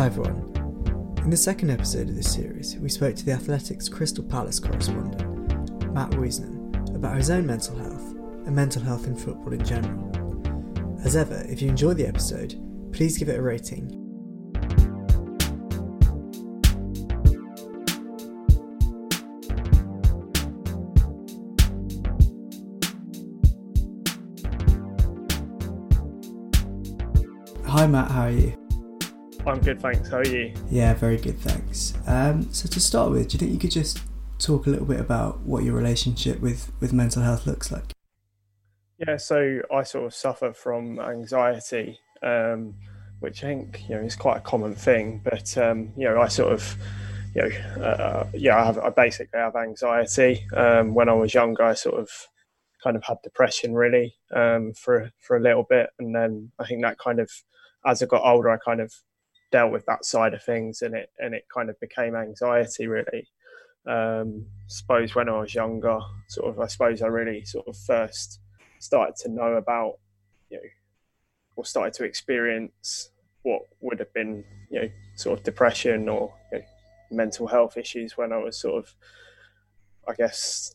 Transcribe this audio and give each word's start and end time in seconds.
Hi 0.00 0.06
everyone. 0.06 1.18
In 1.24 1.28
the 1.28 1.36
second 1.36 1.68
episode 1.68 2.08
of 2.08 2.16
this 2.16 2.32
series, 2.32 2.74
we 2.78 2.88
spoke 2.88 3.14
to 3.16 3.22
the 3.26 3.32
Athletic's 3.32 3.86
Crystal 3.86 4.24
Palace 4.24 4.58
correspondent, 4.58 5.92
Matt 5.92 6.12
Woosnam, 6.12 6.96
about 6.96 7.18
his 7.18 7.28
own 7.28 7.46
mental 7.46 7.76
health 7.76 8.14
and 8.46 8.56
mental 8.56 8.80
health 8.80 9.06
in 9.06 9.14
football 9.14 9.52
in 9.52 9.62
general. 9.62 10.10
As 11.04 11.16
ever, 11.16 11.44
if 11.46 11.60
you 11.60 11.68
enjoyed 11.68 11.98
the 11.98 12.06
episode, 12.06 12.54
please 12.94 13.18
give 13.18 13.28
it 13.28 13.38
a 13.38 13.42
rating. 13.42 13.90
Hi 27.66 27.86
Matt, 27.86 28.10
how 28.10 28.22
are 28.22 28.30
you? 28.30 28.59
I'm 29.50 29.60
good, 29.60 29.80
thanks. 29.80 30.08
How 30.08 30.18
are 30.18 30.26
you? 30.26 30.54
Yeah, 30.70 30.94
very 30.94 31.16
good, 31.16 31.36
thanks. 31.40 31.94
Um, 32.06 32.52
so 32.52 32.68
to 32.68 32.80
start 32.80 33.10
with, 33.10 33.28
do 33.28 33.32
you 33.34 33.38
think 33.40 33.52
you 33.52 33.58
could 33.58 33.72
just 33.72 33.98
talk 34.38 34.68
a 34.68 34.70
little 34.70 34.86
bit 34.86 35.00
about 35.00 35.40
what 35.40 35.64
your 35.64 35.74
relationship 35.74 36.38
with, 36.38 36.70
with 36.78 36.92
mental 36.92 37.22
health 37.22 37.48
looks 37.48 37.72
like? 37.72 37.92
Yeah, 38.98 39.16
so 39.16 39.60
I 39.74 39.82
sort 39.82 40.04
of 40.04 40.14
suffer 40.14 40.52
from 40.52 41.00
anxiety, 41.00 41.98
um, 42.22 42.74
which 43.18 43.42
I 43.42 43.48
think 43.48 43.88
you 43.88 43.96
know 43.96 44.02
is 44.02 44.14
quite 44.14 44.36
a 44.36 44.40
common 44.40 44.76
thing. 44.76 45.20
But 45.24 45.58
um, 45.58 45.90
you 45.96 46.04
know, 46.04 46.20
I 46.20 46.28
sort 46.28 46.52
of, 46.52 46.76
you 47.34 47.42
know, 47.42 47.82
uh, 47.82 48.28
yeah, 48.32 48.56
I, 48.56 48.64
have, 48.66 48.78
I 48.78 48.90
basically 48.90 49.40
have 49.40 49.56
anxiety. 49.56 50.46
Um, 50.54 50.94
when 50.94 51.08
I 51.08 51.14
was 51.14 51.34
younger, 51.34 51.64
I 51.64 51.74
sort 51.74 51.98
of 51.98 52.08
kind 52.84 52.94
of 52.94 53.02
had 53.02 53.16
depression 53.24 53.74
really 53.74 54.14
um, 54.32 54.74
for 54.74 55.10
for 55.18 55.36
a 55.36 55.40
little 55.40 55.64
bit, 55.64 55.90
and 55.98 56.14
then 56.14 56.52
I 56.60 56.66
think 56.66 56.82
that 56.82 56.98
kind 56.98 57.18
of, 57.18 57.32
as 57.84 58.00
I 58.00 58.06
got 58.06 58.22
older, 58.22 58.50
I 58.50 58.58
kind 58.58 58.80
of 58.80 58.92
dealt 59.50 59.72
with 59.72 59.86
that 59.86 60.04
side 60.04 60.34
of 60.34 60.42
things, 60.42 60.82
and 60.82 60.94
it 60.94 61.10
and 61.18 61.34
it 61.34 61.46
kind 61.52 61.70
of 61.70 61.78
became 61.80 62.14
anxiety 62.14 62.86
really. 62.86 63.28
Um, 63.86 64.46
suppose 64.66 65.14
when 65.14 65.28
I 65.28 65.40
was 65.40 65.54
younger, 65.54 65.98
sort 66.28 66.50
of, 66.50 66.60
I 66.60 66.66
suppose 66.66 67.02
I 67.02 67.06
really 67.06 67.44
sort 67.44 67.66
of 67.66 67.76
first 67.76 68.40
started 68.78 69.16
to 69.16 69.30
know 69.30 69.54
about, 69.54 69.94
you 70.50 70.58
know, 70.58 70.68
or 71.56 71.64
started 71.64 71.94
to 71.94 72.04
experience 72.04 73.10
what 73.42 73.62
would 73.80 73.98
have 73.98 74.12
been, 74.12 74.44
you 74.70 74.82
know, 74.82 74.88
sort 75.16 75.38
of 75.38 75.44
depression 75.44 76.08
or 76.08 76.34
you 76.52 76.58
know, 76.58 76.64
mental 77.10 77.46
health 77.46 77.76
issues 77.76 78.16
when 78.16 78.32
I 78.32 78.36
was 78.36 78.58
sort 78.58 78.84
of, 78.84 78.94
I 80.06 80.14
guess, 80.14 80.74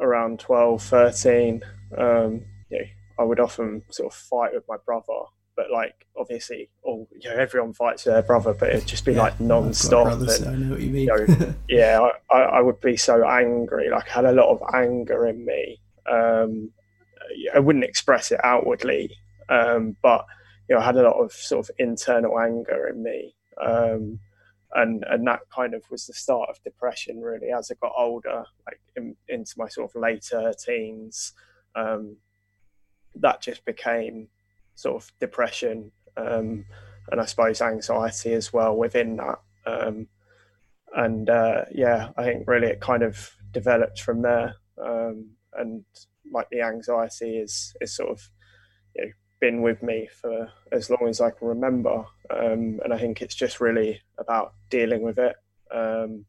around 0.00 0.40
12, 0.40 0.82
13. 0.82 1.62
Um, 1.98 2.44
you 2.70 2.78
know, 2.78 2.84
I 3.18 3.24
would 3.24 3.40
often 3.40 3.82
sort 3.90 4.12
of 4.12 4.18
fight 4.18 4.54
with 4.54 4.64
my 4.68 4.76
brother, 4.84 5.24
but 5.56 5.70
like 5.70 6.06
obviously, 6.16 6.68
all 6.82 7.08
you 7.12 7.28
know, 7.28 7.36
everyone 7.36 7.72
fights 7.72 8.04
with 8.04 8.14
their 8.14 8.22
brother, 8.22 8.54
but 8.54 8.70
it'd 8.70 8.86
just 8.86 9.04
be 9.04 9.12
yeah, 9.12 9.22
like 9.22 9.40
non-stop. 9.40 10.06
And, 10.06 10.30
so 10.30 10.50
I 10.50 10.54
know 10.54 10.72
what 10.72 10.80
you 10.80 10.90
mean. 10.90 11.08
you 11.08 11.26
know, 11.26 11.54
yeah, 11.68 12.08
I, 12.30 12.38
I, 12.38 12.60
would 12.60 12.80
be 12.80 12.96
so 12.96 13.26
angry. 13.28 13.90
Like 13.90 14.08
I 14.10 14.12
had 14.12 14.24
a 14.24 14.32
lot 14.32 14.50
of 14.50 14.62
anger 14.74 15.26
in 15.26 15.44
me. 15.44 15.80
Um, 16.10 16.70
I 17.54 17.58
wouldn't 17.58 17.84
express 17.84 18.32
it 18.32 18.40
outwardly, 18.44 19.16
um, 19.48 19.96
but 20.02 20.24
you 20.68 20.74
know, 20.74 20.80
I 20.80 20.84
had 20.84 20.96
a 20.96 21.02
lot 21.02 21.16
of 21.16 21.32
sort 21.32 21.68
of 21.68 21.74
internal 21.78 22.38
anger 22.40 22.88
in 22.88 23.02
me, 23.02 23.34
um, 23.64 24.18
and 24.74 25.04
and 25.08 25.26
that 25.26 25.40
kind 25.54 25.74
of 25.74 25.82
was 25.90 26.06
the 26.06 26.14
start 26.14 26.50
of 26.50 26.62
depression. 26.62 27.20
Really, 27.20 27.50
as 27.50 27.70
I 27.70 27.74
got 27.80 27.92
older, 27.96 28.44
like 28.66 28.80
in, 28.96 29.16
into 29.28 29.54
my 29.56 29.68
sort 29.68 29.90
of 29.90 30.00
later 30.00 30.52
teens, 30.58 31.32
um, 31.74 32.16
that 33.16 33.40
just 33.40 33.64
became 33.64 34.28
sort 34.74 35.02
of 35.02 35.12
depression, 35.20 35.92
um, 36.16 36.64
and 37.10 37.20
I 37.20 37.24
suppose 37.24 37.60
anxiety 37.60 38.32
as 38.32 38.52
well 38.52 38.76
within 38.76 39.16
that. 39.16 39.40
Um, 39.66 40.08
and 40.94 41.28
uh, 41.28 41.64
yeah, 41.72 42.10
I 42.16 42.24
think 42.24 42.46
really 42.46 42.68
it 42.68 42.80
kind 42.80 43.02
of 43.02 43.30
developed 43.52 44.00
from 44.00 44.22
there, 44.22 44.54
um, 44.82 45.30
and 45.54 45.84
like 46.32 46.48
the 46.50 46.62
anxiety 46.62 47.36
is 47.36 47.74
is 47.80 47.94
sort 47.94 48.10
of 48.10 48.30
you 48.94 49.04
know 49.04 49.12
been 49.40 49.60
with 49.62 49.82
me 49.82 50.08
for 50.20 50.48
as 50.72 50.88
long 50.88 51.08
as 51.08 51.20
I 51.20 51.30
can 51.30 51.48
remember, 51.48 52.04
um, 52.30 52.80
and 52.84 52.92
I 52.92 52.98
think 52.98 53.20
it's 53.20 53.34
just 53.34 53.60
really 53.60 54.00
about 54.18 54.54
dealing 54.70 55.02
with 55.02 55.18
it. 55.18 55.36
Um, 55.74 56.24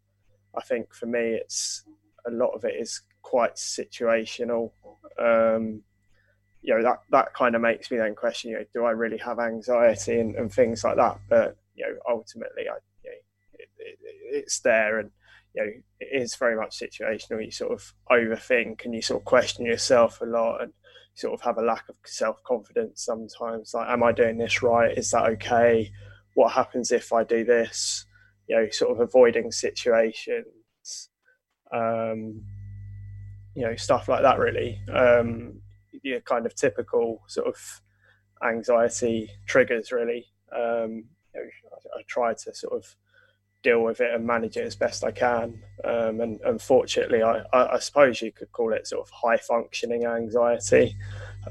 I 0.57 0.61
think 0.61 0.93
for 0.93 1.05
me, 1.05 1.19
it's 1.19 1.83
a 2.27 2.31
lot 2.31 2.51
of 2.55 2.65
it 2.65 2.75
is 2.79 3.01
quite 3.21 3.55
situational. 3.55 4.71
Um, 5.19 5.83
you 6.65 6.73
know 6.73 6.81
that 6.81 6.99
that 7.11 7.33
kind 7.35 7.55
of 7.55 7.61
makes 7.61 7.91
me 7.91 7.97
then 7.97 8.15
question, 8.15 8.51
you 8.51 8.57
know, 8.57 8.65
do 8.73 8.85
I 8.85 8.91
really 8.91 9.19
have 9.19 9.39
anxiety 9.39 10.19
and, 10.19 10.35
and 10.35 10.51
things 10.51 10.83
like 10.83 10.97
that? 10.97 11.19
But 11.29 11.57
you 11.75 11.85
know, 11.85 11.95
ultimately, 12.09 12.63
I 12.63 12.77
you 13.03 13.11
know, 13.11 13.17
it, 13.53 13.69
it, 13.77 13.97
it's 14.31 14.59
there 14.61 14.99
and 14.99 15.11
you 15.53 15.63
know, 15.63 15.71
it 15.99 16.21
is 16.21 16.35
very 16.35 16.55
much 16.55 16.79
situational. 16.79 17.45
You 17.45 17.51
sort 17.51 17.71
of 17.71 17.93
overthink 18.11 18.83
and 18.83 18.95
you 18.95 19.01
sort 19.03 19.21
of 19.21 19.25
question 19.25 19.65
yourself 19.65 20.21
a 20.21 20.25
lot 20.25 20.63
and 20.63 20.73
sort 21.13 21.33
of 21.33 21.41
have 21.41 21.59
a 21.59 21.61
lack 21.61 21.87
of 21.87 21.95
self 22.05 22.41
confidence 22.43 23.05
sometimes. 23.05 23.73
Like, 23.75 23.87
am 23.87 24.01
I 24.01 24.11
doing 24.11 24.39
this 24.39 24.63
right? 24.63 24.97
Is 24.97 25.11
that 25.11 25.27
okay? 25.33 25.91
What 26.33 26.51
happens 26.53 26.91
if 26.91 27.13
I 27.13 27.23
do 27.23 27.45
this? 27.45 28.07
You 28.47 28.55
know, 28.55 28.69
sort 28.71 28.91
of 28.91 28.99
avoiding 28.99 29.51
situations, 29.51 31.09
um, 31.71 32.41
you 33.55 33.65
know, 33.67 33.75
stuff 33.75 34.07
like 34.09 34.23
that, 34.23 34.39
really. 34.39 34.79
Um, 34.91 35.61
yeah, 36.05 36.19
kind 36.19 36.45
of 36.45 36.53
typical 36.53 37.23
sort 37.25 37.47
of 37.47 37.81
anxiety 38.47 39.31
triggers, 39.47 39.91
really. 39.91 40.27
Um, 40.55 41.05
I, 41.35 41.39
I 41.39 42.01
try 42.07 42.35
to 42.35 42.53
sort 42.53 42.73
of 42.73 42.95
deal 43.63 43.81
with 43.81 43.99
it 43.99 44.13
and 44.13 44.25
manage 44.25 44.55
it 44.55 44.65
as 44.65 44.75
best 44.75 45.03
I 45.03 45.09
can. 45.09 45.63
Um, 45.83 46.21
and 46.21 46.39
unfortunately, 46.45 47.23
I, 47.23 47.39
I, 47.51 47.73
I, 47.73 47.79
suppose 47.79 48.21
you 48.21 48.31
could 48.31 48.51
call 48.51 48.71
it 48.71 48.85
sort 48.85 49.05
of 49.05 49.09
high 49.09 49.37
functioning 49.37 50.05
anxiety. 50.05 50.95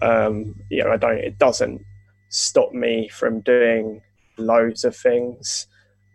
Um, 0.00 0.54
you 0.70 0.84
know, 0.84 0.93
I 0.93 0.97
don't. 0.97 1.19
It 1.19 1.37
doesn't 1.38 1.82
stop 2.28 2.72
me 2.72 3.09
from 3.09 3.41
doing 3.41 4.03
loads 4.38 4.84
of 4.84 4.94
things. 4.97 5.66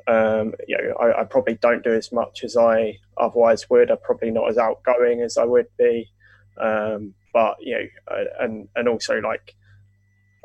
Um, 0.07 0.53
you 0.65 0.77
know, 0.77 0.93
I, 0.93 1.21
I, 1.21 1.23
probably 1.25 1.55
don't 1.55 1.83
do 1.83 1.93
as 1.93 2.13
much 2.13 2.45
as 2.45 2.55
I 2.55 2.97
otherwise 3.17 3.69
would. 3.69 3.91
I'm 3.91 3.97
probably 4.01 4.31
not 4.31 4.49
as 4.49 4.57
outgoing 4.57 5.21
as 5.21 5.37
I 5.37 5.43
would 5.43 5.67
be. 5.77 6.09
Um, 6.57 7.13
but 7.33 7.55
you 7.59 7.77
know, 7.77 8.25
and 8.39 8.67
and 8.75 8.87
also 8.87 9.19
like 9.19 9.55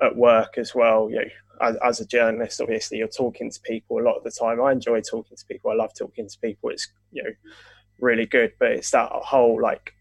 at 0.02 0.16
work 0.16 0.58
as 0.58 0.74
well. 0.74 1.08
You 1.10 1.16
know, 1.16 1.30
as, 1.60 1.76
as, 1.84 2.00
a 2.00 2.06
journalist, 2.06 2.60
obviously 2.60 2.98
you're 2.98 3.08
talking 3.08 3.50
to 3.50 3.60
people 3.60 3.98
a 3.98 4.02
lot 4.04 4.16
of 4.16 4.24
the 4.24 4.30
time. 4.30 4.60
I 4.60 4.72
enjoy 4.72 5.00
talking 5.00 5.36
to 5.36 5.46
people. 5.46 5.70
I 5.70 5.74
love 5.74 5.92
talking 5.96 6.28
to 6.28 6.38
people. 6.40 6.70
It's 6.70 6.88
you 7.12 7.22
know 7.22 7.30
really 8.00 8.26
good, 8.26 8.52
but 8.58 8.72
it's 8.72 8.90
that 8.90 9.10
whole 9.12 9.60
like 9.60 9.92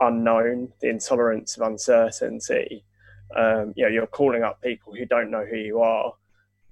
unknown, 0.00 0.72
the 0.80 0.88
intolerance 0.88 1.56
of 1.56 1.66
uncertainty. 1.66 2.84
Um, 3.36 3.72
you 3.76 3.84
know, 3.84 3.90
you're 3.90 4.06
calling 4.06 4.42
up 4.42 4.60
people 4.60 4.94
who 4.94 5.06
don't 5.06 5.30
know 5.30 5.44
who 5.44 5.56
you 5.56 5.80
are, 5.80 6.12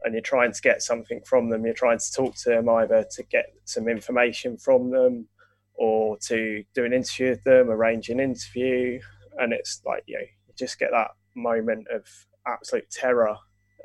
and 0.05 0.15
you're 0.15 0.22
trying 0.22 0.53
to 0.53 0.61
get 0.61 0.83
something 0.83 1.21
from 1.25 1.49
them. 1.49 1.65
You're 1.65 1.75
trying 1.75 1.99
to 1.99 2.12
talk 2.12 2.34
to 2.37 2.51
them 2.51 2.69
either 2.69 3.07
to 3.12 3.22
get 3.25 3.47
some 3.65 3.89
information 3.89 4.59
from 4.59 4.91
them 4.91 5.28
or 5.75 6.19
to 6.19 6.62
do 6.75 6.84
an 6.84 6.93
interview 6.93 7.31
with 7.31 7.45
them, 7.45 7.71
arrange 7.71 8.11
an 8.11 8.21
interview, 8.21 9.01
and 9.38 9.52
it's 9.52 9.82
like 9.84 10.02
you 10.06 10.16
know, 10.16 10.20
you 10.20 10.54
just 10.56 10.78
get 10.78 10.91
that 10.92 11.10
moment 11.34 11.86
of 11.92 12.04
absolute 12.46 12.91
terror 12.91 13.36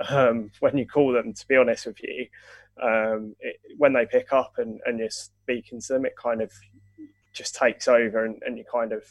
um, 0.09 0.51
when 0.59 0.78
you 0.78 0.88
call 0.88 1.13
them. 1.13 1.33
To 1.33 1.47
be 1.47 1.57
honest 1.57 1.85
with 1.85 2.01
you, 2.01 2.28
um, 2.81 3.35
it, 3.39 3.57
when 3.78 3.94
they 3.94 4.06
pick 4.06 4.33
up 4.33 4.53
and, 4.57 4.79
and 4.85 5.00
you're 5.00 5.09
speaking 5.09 5.81
to 5.81 5.94
them, 5.94 6.06
it 6.06 6.15
kind 6.15 6.42
of 6.42 6.51
just 7.33 7.56
takes 7.56 7.88
over, 7.88 8.25
and, 8.25 8.42
and 8.45 8.57
you 8.57 8.65
kind 8.71 8.94
of 8.94 9.03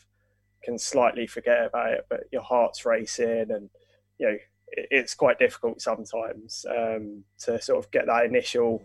can 0.63 0.79
slightly 0.79 1.27
forget 1.27 1.65
about 1.65 1.93
it. 1.93 2.07
But 2.09 2.25
your 2.33 2.43
heart's 2.43 2.87
racing, 2.87 3.51
and 3.51 3.71
you 4.19 4.27
know 4.27 4.37
it, 4.69 4.89
it's 4.91 5.15
quite 5.15 5.39
difficult 5.39 5.81
sometimes 5.81 6.65
um, 6.71 7.25
to 7.41 7.61
sort 7.61 7.85
of 7.85 7.91
get 7.91 8.07
that 8.07 8.27
initial 8.27 8.83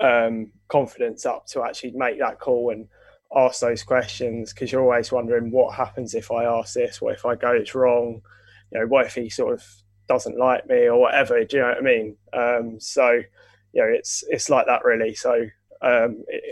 um, 0.00 0.52
confidence 0.68 1.24
up 1.24 1.46
to 1.46 1.62
actually 1.62 1.92
make 1.92 2.18
that 2.18 2.38
call 2.38 2.70
and 2.70 2.88
ask 3.34 3.60
those 3.60 3.82
questions 3.82 4.52
because 4.52 4.72
you're 4.72 4.82
always 4.82 5.12
wondering 5.12 5.50
what 5.50 5.74
happens 5.74 6.14
if 6.14 6.30
I 6.30 6.44
ask 6.44 6.74
this, 6.74 7.00
what 7.00 7.14
if 7.14 7.26
I 7.26 7.34
go 7.34 7.52
it's 7.52 7.74
wrong, 7.74 8.22
you 8.70 8.80
know, 8.80 8.86
what 8.86 9.06
if 9.06 9.14
he 9.14 9.28
sort 9.28 9.54
of 9.54 9.64
doesn't 10.08 10.38
like 10.38 10.66
me 10.68 10.86
or 10.86 11.00
whatever. 11.00 11.42
Do 11.44 11.56
you 11.56 11.62
know 11.62 11.68
what 11.68 11.78
I 11.78 11.80
mean? 11.80 12.16
Um, 12.32 12.80
so, 12.80 13.10
you 13.72 13.82
know, 13.82 13.88
it's 13.88 14.24
it's 14.28 14.48
like 14.48 14.66
that 14.66 14.84
really. 14.84 15.14
So 15.14 15.32
um, 15.82 16.24
it, 16.28 16.42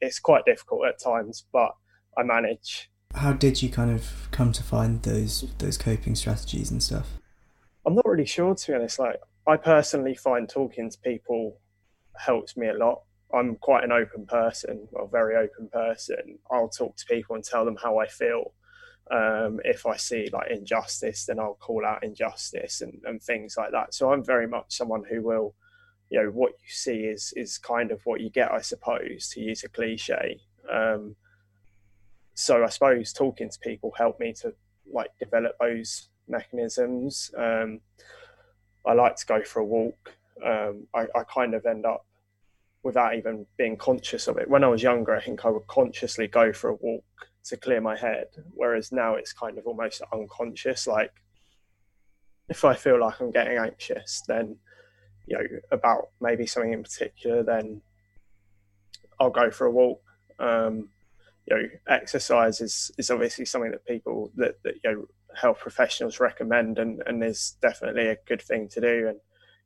it's 0.00 0.18
quite 0.18 0.44
difficult 0.44 0.86
at 0.86 1.02
times, 1.02 1.44
but 1.52 1.72
I 2.16 2.22
manage. 2.22 2.90
How 3.14 3.32
did 3.32 3.62
you 3.62 3.68
kind 3.68 3.90
of 3.90 4.28
come 4.30 4.52
to 4.52 4.62
find 4.62 5.02
those 5.02 5.46
those 5.58 5.78
coping 5.78 6.14
strategies 6.14 6.70
and 6.70 6.82
stuff? 6.82 7.08
I'm 7.86 7.94
not 7.94 8.06
really 8.06 8.26
sure 8.26 8.54
to 8.54 8.66
be 8.66 8.74
honest. 8.74 8.98
Like 8.98 9.16
I 9.46 9.56
personally 9.56 10.14
find 10.14 10.48
talking 10.48 10.90
to 10.90 10.98
people 10.98 11.58
helps 12.16 12.56
me 12.56 12.68
a 12.68 12.74
lot. 12.74 13.02
I'm 13.34 13.56
quite 13.56 13.84
an 13.84 13.92
open 13.92 14.26
person, 14.26 14.88
well, 14.92 15.06
very 15.06 15.36
open 15.36 15.68
person. 15.68 16.38
I'll 16.50 16.68
talk 16.68 16.96
to 16.96 17.06
people 17.06 17.34
and 17.34 17.44
tell 17.44 17.64
them 17.64 17.76
how 17.82 17.98
I 17.98 18.06
feel. 18.06 18.52
Um, 19.10 19.60
if 19.64 19.84
I 19.84 19.96
see 19.96 20.30
like 20.32 20.50
injustice, 20.50 21.26
then 21.26 21.38
I'll 21.38 21.58
call 21.60 21.84
out 21.84 22.02
injustice 22.02 22.80
and, 22.80 23.02
and 23.04 23.22
things 23.22 23.56
like 23.58 23.72
that. 23.72 23.92
So 23.92 24.12
I'm 24.12 24.24
very 24.24 24.46
much 24.46 24.76
someone 24.76 25.04
who 25.08 25.22
will 25.22 25.54
you 26.10 26.22
know 26.22 26.30
what 26.30 26.52
you 26.52 26.68
see 26.68 27.06
is 27.06 27.32
is 27.36 27.58
kind 27.58 27.90
of 27.90 28.00
what 28.04 28.20
you 28.20 28.30
get, 28.30 28.52
I 28.52 28.60
suppose, 28.60 29.28
to 29.30 29.40
use 29.40 29.64
a 29.64 29.68
cliche. 29.68 30.40
Um, 30.70 31.16
so 32.34 32.64
I 32.64 32.68
suppose 32.68 33.12
talking 33.12 33.48
to 33.48 33.58
people 33.58 33.92
helped 33.96 34.20
me 34.20 34.32
to 34.34 34.54
like 34.92 35.10
develop 35.18 35.56
those 35.60 36.08
mechanisms. 36.28 37.30
Um, 37.36 37.80
I 38.86 38.92
like 38.92 39.16
to 39.16 39.26
go 39.26 39.42
for 39.42 39.60
a 39.60 39.64
walk. 39.64 40.12
Um, 40.44 40.86
I, 40.94 41.06
I, 41.14 41.22
kind 41.32 41.54
of 41.54 41.64
end 41.64 41.86
up 41.86 42.04
without 42.84 43.16
even 43.16 43.46
being 43.56 43.76
conscious 43.76 44.28
of 44.28 44.36
it. 44.36 44.48
When 44.48 44.62
I 44.62 44.68
was 44.68 44.82
younger, 44.82 45.16
I 45.16 45.22
think 45.22 45.44
I 45.44 45.48
would 45.48 45.66
consciously 45.66 46.28
go 46.28 46.52
for 46.52 46.70
a 46.70 46.74
walk 46.74 47.04
to 47.44 47.56
clear 47.56 47.80
my 47.80 47.96
head, 47.96 48.26
whereas 48.52 48.92
now 48.92 49.14
it's 49.14 49.32
kind 49.32 49.58
of 49.58 49.66
almost 49.66 50.02
unconscious. 50.12 50.86
Like 50.86 51.10
if 52.48 52.64
I 52.64 52.74
feel 52.74 53.00
like 53.00 53.20
I'm 53.20 53.30
getting 53.30 53.58
anxious, 53.58 54.22
then 54.28 54.58
you 55.26 55.38
know 55.38 55.44
about 55.72 56.10
maybe 56.20 56.46
something 56.46 56.72
in 56.72 56.82
particular, 56.82 57.42
then 57.42 57.80
I'll 59.18 59.30
go 59.30 59.50
for 59.50 59.66
a 59.66 59.72
walk. 59.72 60.02
Um, 60.38 60.90
you 61.46 61.56
know, 61.56 61.68
exercise 61.88 62.60
is 62.60 62.90
is 62.98 63.10
obviously 63.10 63.46
something 63.46 63.70
that 63.70 63.86
people 63.86 64.30
that 64.36 64.62
that 64.62 64.74
you 64.84 64.92
know 64.92 65.06
health 65.34 65.58
professionals 65.58 66.20
recommend, 66.20 66.78
and 66.78 67.02
and 67.06 67.24
is 67.24 67.56
definitely 67.62 68.08
a 68.08 68.18
good 68.26 68.42
thing 68.42 68.68
to 68.68 68.80
do, 68.80 69.08
and 69.08 69.20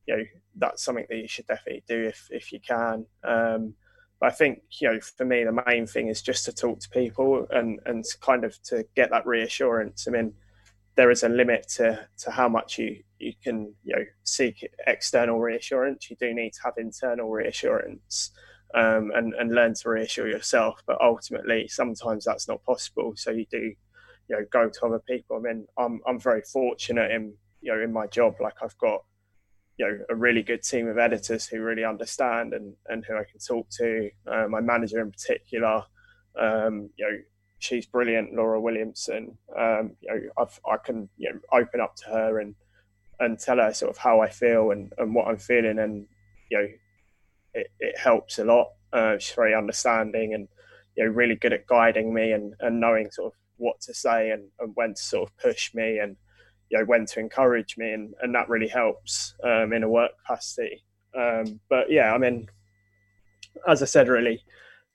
you 0.07 0.17
know 0.17 0.25
that's 0.59 0.85
something 0.85 1.07
that 1.09 1.17
you 1.17 1.29
should 1.29 1.47
definitely 1.47 1.85
do 1.89 2.07
if 2.07 2.29
if 2.31 2.53
you 2.53 2.61
can. 2.61 3.07
Um, 3.25 3.75
but 4.21 4.33
I 4.33 4.35
think 4.35 4.63
you 4.81 4.91
know, 4.91 5.01
for 5.01 5.25
me, 5.25 5.45
the 5.45 5.63
main 5.67 5.87
thing 5.87 6.09
is 6.09 6.23
just 6.23 6.45
to 6.47 6.53
talk 6.53 6.81
to 6.81 6.89
people 6.91 7.47
and 7.51 7.79
and 7.87 8.05
kind 8.21 8.45
of 8.45 8.61
to 8.65 8.85
get 8.97 9.11
that 9.11 9.27
reassurance. 9.27 10.07
I 10.09 10.11
mean, 10.11 10.35
there 10.97 11.11
is 11.11 11.23
a 11.23 11.29
limit 11.29 11.69
to 11.77 12.07
to 12.19 12.31
how 12.31 12.49
much 12.49 12.79
you 12.79 13.03
you 13.19 13.33
can 13.43 13.75
you 13.85 13.95
know 13.97 14.05
seek 14.25 14.69
external 14.87 15.39
reassurance. 15.39 16.11
You 16.11 16.17
do 16.19 16.35
need 16.35 16.53
to 16.55 16.61
have 16.65 16.75
internal 16.77 17.31
reassurance 17.31 18.33
um, 18.75 19.13
and 19.15 19.35
and 19.35 19.55
learn 19.55 19.75
to 19.75 19.89
reassure 19.89 20.29
yourself. 20.29 20.83
But 20.87 21.01
ultimately, 21.01 21.69
sometimes 21.69 22.25
that's 22.25 22.49
not 22.49 22.65
possible. 22.65 23.13
So 23.17 23.31
you 23.31 23.47
do 23.51 23.73
you 24.29 24.37
know 24.37 24.45
go 24.51 24.69
to 24.69 24.87
other 24.87 25.03
people. 25.09 25.37
I 25.37 25.41
mean, 25.41 25.67
I'm 25.79 26.01
I'm 26.07 26.19
very 26.19 26.43
fortunate 26.43 27.13
in 27.13 27.35
you 27.61 27.73
know 27.73 27.81
in 27.81 27.93
my 27.93 28.09
job. 28.09 28.35
Like 28.41 28.57
I've 28.63 28.77
got 28.79 29.05
you 29.79 29.87
know 29.87 29.99
a 30.11 30.15
really 30.15 30.43
good 30.43 30.63
team 30.63 30.89
of 30.89 30.99
editors 30.99 31.47
who 31.47 31.61
really 31.63 31.85
understand 31.85 32.53
and 32.53 32.75
and 32.89 33.05
who 33.05 33.15
I 33.15 33.25
can 33.25 33.39
talk 33.39 33.69
to. 33.79 34.11
Uh, 34.27 34.47
my 34.49 34.61
manager 34.61 35.01
in 35.01 35.13
particular, 35.13 35.85
um, 36.39 36.91
you 36.97 37.07
know, 37.07 37.19
she's 37.59 37.87
brilliant, 37.87 38.35
Laura 38.35 38.61
Williamson. 38.61 39.39
Um, 39.57 39.93
you 40.01 40.09
know, 40.09 40.21
I've, 40.39 40.61
I 40.67 40.77
can 40.85 41.09
you 41.17 41.33
know 41.33 41.39
open 41.53 41.81
up 41.81 41.97
to 41.97 42.07
her 42.07 42.41
and 42.41 42.55
and 43.21 43.39
tell 43.39 43.59
her 43.59 43.73
sort 43.73 43.91
of 43.91 43.99
how 43.99 44.21
I 44.21 44.29
feel 44.29 44.71
and, 44.71 44.93
and 44.99 45.15
what 45.15 45.29
I'm 45.29 45.39
feeling, 45.39 45.79
and 45.79 46.07
you 46.51 46.59
know, 46.59 46.69
it, 47.55 47.69
it 47.81 47.99
helps 47.99 48.39
a 48.39 48.45
lot. 48.45 48.69
Uh, 48.93 49.19
she's 49.19 49.35
very 49.35 49.55
understanding 49.55 50.35
and 50.35 50.49
you 50.97 51.05
know 51.05 51.11
really 51.11 51.37
good 51.37 51.53
at 51.53 51.67
guiding 51.67 52.13
me 52.13 52.33
and, 52.33 52.55
and 52.61 52.81
knowing 52.81 53.11
sort 53.11 53.33
of 53.33 53.39
what 53.59 53.81
to 53.83 53.95
say 53.95 54.31
and, 54.31 54.49
and 54.61 54.73
when 54.75 54.95
to 54.95 55.03
sort 55.03 55.29
of 55.29 55.37
push 55.37 55.75
me 55.75 55.99
and 55.99 56.17
you 56.71 56.79
know 56.79 56.85
when 56.85 57.07
to 57.07 57.21
encourage 57.21 57.77
me 57.77 57.93
and, 57.93 58.15
and 58.23 58.35
that 58.35 58.49
really 58.49 58.69
helps 58.69 59.35
um, 59.45 59.73
in 59.73 59.83
a 59.83 59.89
work 59.89 60.13
capacity. 60.19 60.85
Um, 61.19 61.59
but 61.71 61.91
yeah 61.91 62.13
i 62.13 62.19
mean 62.19 62.49
as 63.67 63.83
i 63.83 63.87
said 63.87 64.09
really 64.09 64.45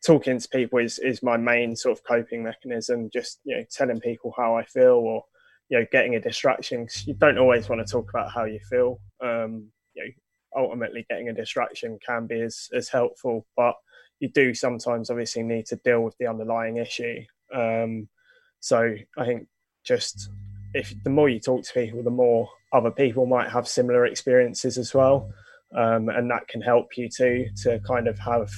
talking 0.05 0.39
to 0.39 0.47
people 0.49 0.77
is, 0.79 0.99
is 0.99 1.23
my 1.23 1.37
main 1.37 1.75
sort 1.75 1.97
of 1.97 2.03
coping 2.03 2.43
mechanism 2.43 3.09
just 3.11 3.39
you 3.43 3.57
know 3.57 3.63
telling 3.71 3.99
people 3.99 4.33
how 4.37 4.55
i 4.55 4.63
feel 4.63 4.93
or 4.93 5.23
you 5.69 5.79
know 5.79 5.85
getting 5.91 6.15
a 6.15 6.21
distraction 6.21 6.85
because 6.85 7.07
you 7.07 7.15
don't 7.15 7.39
always 7.39 7.67
want 7.67 7.85
to 7.85 7.91
talk 7.91 8.09
about 8.09 8.31
how 8.31 8.45
you 8.45 8.59
feel. 8.69 8.99
Um, 9.21 9.71
you 9.95 10.05
know 10.05 10.11
ultimately 10.55 11.03
getting 11.09 11.29
a 11.29 11.33
distraction 11.33 11.97
can 12.05 12.27
be 12.27 12.39
as, 12.41 12.69
as 12.75 12.87
helpful 12.87 13.43
but 13.57 13.73
you 14.19 14.29
do 14.29 14.53
sometimes 14.53 15.09
obviously 15.09 15.41
need 15.41 15.65
to 15.65 15.75
deal 15.77 16.01
with 16.01 16.15
the 16.19 16.27
underlying 16.27 16.77
issue. 16.77 17.21
Um, 17.53 18.07
so 18.59 18.95
i 19.17 19.25
think 19.25 19.47
just 19.83 20.29
if 20.73 20.93
the 21.03 21.09
more 21.09 21.29
you 21.29 21.39
talk 21.39 21.63
to 21.63 21.73
people, 21.73 22.03
the 22.03 22.09
more 22.09 22.49
other 22.71 22.91
people 22.91 23.25
might 23.25 23.49
have 23.49 23.67
similar 23.67 24.05
experiences 24.05 24.77
as 24.77 24.93
well, 24.93 25.31
um, 25.75 26.09
and 26.09 26.29
that 26.31 26.47
can 26.47 26.61
help 26.61 26.97
you 26.97 27.09
too 27.09 27.47
to 27.63 27.79
kind 27.79 28.07
of 28.07 28.17
have 28.19 28.49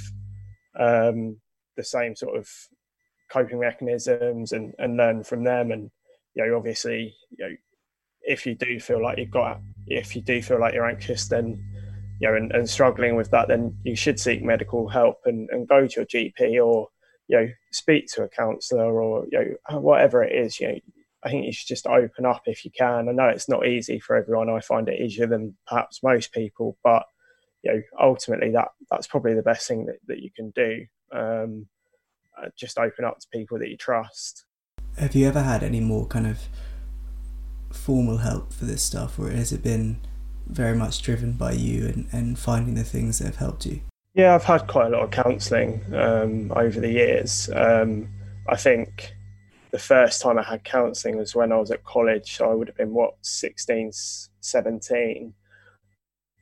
um, 0.79 1.37
the 1.77 1.83
same 1.83 2.15
sort 2.15 2.37
of 2.37 2.49
coping 3.31 3.59
mechanisms 3.59 4.51
and, 4.51 4.73
and 4.77 4.97
learn 4.97 5.23
from 5.23 5.43
them. 5.43 5.71
And 5.71 5.91
you 6.35 6.45
know, 6.45 6.57
obviously, 6.57 7.15
you 7.37 7.45
know, 7.45 7.55
if 8.21 8.45
you 8.45 8.55
do 8.55 8.79
feel 8.79 9.01
like 9.01 9.17
you've 9.17 9.31
got, 9.31 9.59
if 9.87 10.15
you 10.15 10.21
do 10.21 10.41
feel 10.41 10.59
like 10.59 10.73
you're 10.73 10.89
anxious, 10.89 11.27
then 11.27 11.63
you 12.19 12.29
know, 12.29 12.35
and, 12.35 12.51
and 12.53 12.69
struggling 12.69 13.15
with 13.15 13.29
that, 13.31 13.47
then 13.47 13.75
you 13.83 13.95
should 13.95 14.19
seek 14.19 14.41
medical 14.41 14.87
help 14.87 15.17
and, 15.25 15.49
and 15.51 15.67
go 15.67 15.85
to 15.85 15.95
your 15.97 16.05
GP 16.05 16.65
or 16.65 16.87
you 17.27 17.37
know 17.37 17.47
speak 17.71 18.07
to 18.13 18.23
a 18.23 18.29
counsellor 18.29 19.01
or 19.01 19.25
you 19.31 19.57
know 19.69 19.79
whatever 19.79 20.23
it 20.23 20.33
is. 20.33 20.59
You 20.59 20.67
know, 20.67 20.79
I 21.25 21.29
think 21.29 21.45
you 21.45 21.51
should 21.51 21.67
just 21.67 21.87
open 21.87 22.25
up 22.25 22.43
if 22.45 22.63
you 22.63 22.71
can. 22.71 23.09
I 23.09 23.11
know 23.11 23.27
it's 23.27 23.49
not 23.49 23.65
easy 23.65 23.99
for 23.99 24.15
everyone. 24.15 24.49
I 24.49 24.59
find 24.59 24.87
it 24.87 25.01
easier 25.01 25.25
than 25.25 25.55
perhaps 25.67 26.03
most 26.03 26.31
people, 26.31 26.77
but 26.83 27.03
you 27.63 27.73
know, 27.73 27.81
ultimately 27.99 28.51
that 28.51 28.69
that's 28.91 29.07
probably 29.07 29.33
the 29.33 29.41
best 29.41 29.67
thing 29.67 29.87
that, 29.87 29.95
that 30.07 30.19
you 30.19 30.29
can 30.29 30.51
do. 30.51 30.85
Um, 31.11 31.65
uh, 32.37 32.49
just 32.55 32.77
open 32.77 33.05
up 33.05 33.19
to 33.19 33.27
people 33.29 33.57
that 33.57 33.69
you 33.69 33.77
trust. 33.77 34.45
Have 34.97 35.15
you 35.15 35.27
ever 35.27 35.41
had 35.41 35.63
any 35.63 35.79
more 35.79 36.05
kind 36.05 36.27
of 36.27 36.39
formal 37.71 38.17
help 38.17 38.53
for 38.53 38.65
this 38.65 38.83
stuff, 38.83 39.17
or 39.17 39.31
has 39.31 39.51
it 39.51 39.63
been 39.63 40.01
very 40.45 40.75
much 40.75 41.01
driven 41.01 41.33
by 41.33 41.53
you 41.53 41.87
and, 41.87 42.07
and 42.11 42.37
finding 42.37 42.75
the 42.75 42.83
things 42.83 43.17
that 43.17 43.25
have 43.25 43.37
helped 43.37 43.65
you? 43.65 43.81
Yeah, 44.13 44.35
I've 44.35 44.43
had 44.43 44.67
quite 44.67 44.87
a 44.87 44.89
lot 44.89 45.01
of 45.01 45.11
counselling 45.11 45.81
um, 45.93 46.51
over 46.55 46.79
the 46.79 46.91
years. 46.91 47.49
Um, 47.53 48.09
I 48.47 48.55
think 48.55 49.14
the 49.75 49.79
first 49.79 50.21
time 50.21 50.39
I 50.39 50.43
had 50.43 50.63
counselling 50.63 51.17
was 51.17 51.35
when 51.35 51.51
I 51.51 51.57
was 51.57 51.69
at 51.69 51.83
college. 51.83 52.37
So 52.37 52.49
I 52.49 52.53
would 52.53 52.69
have 52.69 52.77
been, 52.77 52.93
what, 52.93 53.15
16, 53.23 53.91
17. 54.39 55.33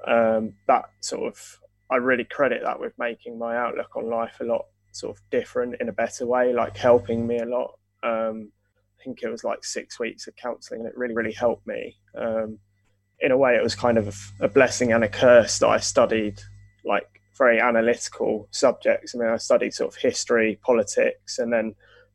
Um, 0.08 0.54
that 0.68 0.86
sort 1.00 1.24
of, 1.24 1.60
I 1.90 1.96
really 1.96 2.26
credit 2.26 2.62
that 2.64 2.80
with 2.80 2.94
making 3.00 3.40
my 3.40 3.58
outlook 3.58 3.96
on 3.96 4.08
life 4.08 4.40
a 4.40 4.44
lot 4.44 4.66
sort 4.92 5.18
of 5.18 5.24
different 5.32 5.78
in 5.82 5.90
a 5.90 5.94
better 5.94 6.28
way, 6.28 6.54
like 6.54 6.78
helping 6.78 7.26
me 7.26 7.40
a 7.40 7.46
lot. 7.46 7.72
Um, 8.04 8.52
I 9.00 9.04
think 9.04 9.24
it 9.24 9.30
was 9.30 9.44
like 9.44 9.64
six 9.64 10.00
weeks 10.00 10.28
of 10.28 10.36
counselling 10.36 10.82
and 10.82 10.90
it 10.90 10.96
really, 10.96 11.16
really 11.16 11.34
helped 11.34 11.66
me. 11.66 11.98
Um, 12.16 12.60
in 13.20 13.32
a 13.32 13.38
way, 13.38 13.56
it 13.56 13.64
was 13.64 13.74
kind 13.74 13.98
of 13.98 14.16
a 14.42 14.48
blessing 14.48 14.94
and 14.94 15.04
a 15.04 15.10
curse 15.10 15.58
that 15.58 15.70
I 15.70 15.80
studied 15.80 16.40
like 16.86 17.08
very 17.36 17.60
analytical 17.60 18.48
subjects. 18.52 19.16
I 19.16 19.18
mean, 19.18 19.30
I 19.30 19.38
studied 19.38 19.74
sort 19.74 19.92
of 19.92 20.00
history, 20.00 20.60
politics, 20.62 21.40
and 21.40 21.52
then 21.52 21.74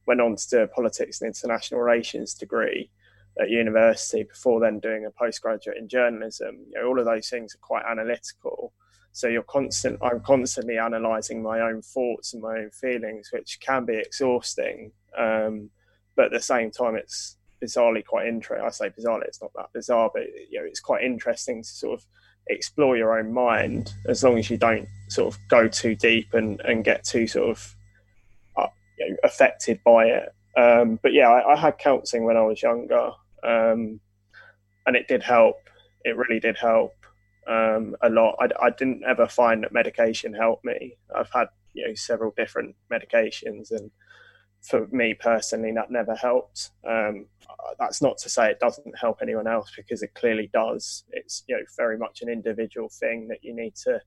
went 0.08 0.22
on 0.22 0.34
to 0.34 0.48
do 0.48 0.58
a 0.60 0.66
politics 0.66 1.20
and 1.20 1.28
international 1.28 1.82
relations 1.82 2.34
degree 2.34 2.90
at 3.38 3.50
university 3.50 4.24
before 4.24 4.58
then 4.58 4.80
doing 4.80 5.04
a 5.04 5.10
postgraduate 5.10 5.76
in 5.76 5.86
journalism. 5.86 6.64
You 6.70 6.80
know, 6.80 6.88
all 6.88 6.98
of 6.98 7.04
those 7.04 7.28
things 7.28 7.54
are 7.54 7.58
quite 7.58 7.84
analytical. 7.88 8.72
So 9.12 9.28
you're 9.28 9.42
constant. 9.42 9.98
I'm 10.02 10.20
constantly 10.20 10.78
analysing 10.78 11.42
my 11.42 11.60
own 11.60 11.82
thoughts 11.82 12.32
and 12.32 12.42
my 12.42 12.56
own 12.58 12.70
feelings, 12.70 13.28
which 13.32 13.60
can 13.60 13.84
be 13.84 13.96
exhausting. 13.96 14.92
Um, 15.16 15.70
but 16.16 16.26
at 16.26 16.32
the 16.32 16.40
same 16.40 16.70
time, 16.70 16.96
it's 16.96 17.36
bizarrely 17.62 18.04
quite 18.04 18.28
interesting. 18.28 18.66
I 18.66 18.70
say 18.70 18.88
bizarrely, 18.88 19.24
it's 19.24 19.42
not 19.42 19.52
that 19.56 19.72
bizarre, 19.74 20.10
but 20.12 20.22
you 20.50 20.58
know, 20.58 20.66
it's 20.66 20.80
quite 20.80 21.04
interesting 21.04 21.62
to 21.62 21.68
sort 21.68 22.00
of 22.00 22.06
explore 22.48 22.96
your 22.96 23.18
own 23.18 23.32
mind 23.32 23.92
as 24.08 24.24
long 24.24 24.38
as 24.38 24.48
you 24.48 24.56
don't 24.56 24.88
sort 25.08 25.34
of 25.34 25.40
go 25.48 25.68
too 25.68 25.94
deep 25.94 26.32
and, 26.32 26.60
and 26.62 26.82
get 26.82 27.04
too 27.04 27.26
sort 27.26 27.50
of 27.50 27.76
you 28.98 29.10
know, 29.10 29.16
affected 29.24 29.80
by 29.84 30.06
it. 30.06 30.28
Um, 30.56 30.98
but 31.02 31.12
yeah, 31.12 31.28
I, 31.28 31.52
I, 31.52 31.56
had 31.56 31.78
counselling 31.78 32.24
when 32.24 32.36
I 32.36 32.42
was 32.42 32.62
younger, 32.62 33.10
um, 33.44 34.00
and 34.86 34.96
it 34.96 35.06
did 35.06 35.22
help. 35.22 35.56
It 36.04 36.16
really 36.16 36.40
did 36.40 36.56
help 36.56 36.94
um, 37.46 37.94
a 38.02 38.10
lot. 38.10 38.36
I, 38.40 38.48
I, 38.66 38.70
didn't 38.70 39.02
ever 39.06 39.28
find 39.28 39.62
that 39.62 39.72
medication 39.72 40.34
helped 40.34 40.64
me. 40.64 40.96
I've 41.14 41.30
had 41.32 41.48
you 41.74 41.86
know 41.86 41.94
several 41.94 42.32
different 42.36 42.74
medications, 42.92 43.70
and 43.70 43.90
for 44.62 44.88
me 44.88 45.14
personally, 45.14 45.72
that 45.76 45.90
never 45.90 46.16
helped. 46.16 46.70
Um, 46.88 47.26
that's 47.78 48.02
not 48.02 48.18
to 48.18 48.28
say 48.28 48.50
it 48.50 48.60
doesn't 48.60 48.98
help 48.98 49.18
anyone 49.22 49.46
else 49.46 49.70
because 49.76 50.02
it 50.02 50.14
clearly 50.14 50.50
does. 50.52 51.04
It's 51.12 51.44
you 51.46 51.56
know 51.56 51.62
very 51.76 51.98
much 51.98 52.20
an 52.22 52.28
individual 52.28 52.88
thing 52.88 53.28
that 53.28 53.42
you 53.42 53.54
need 53.54 53.76
to 53.84 54.00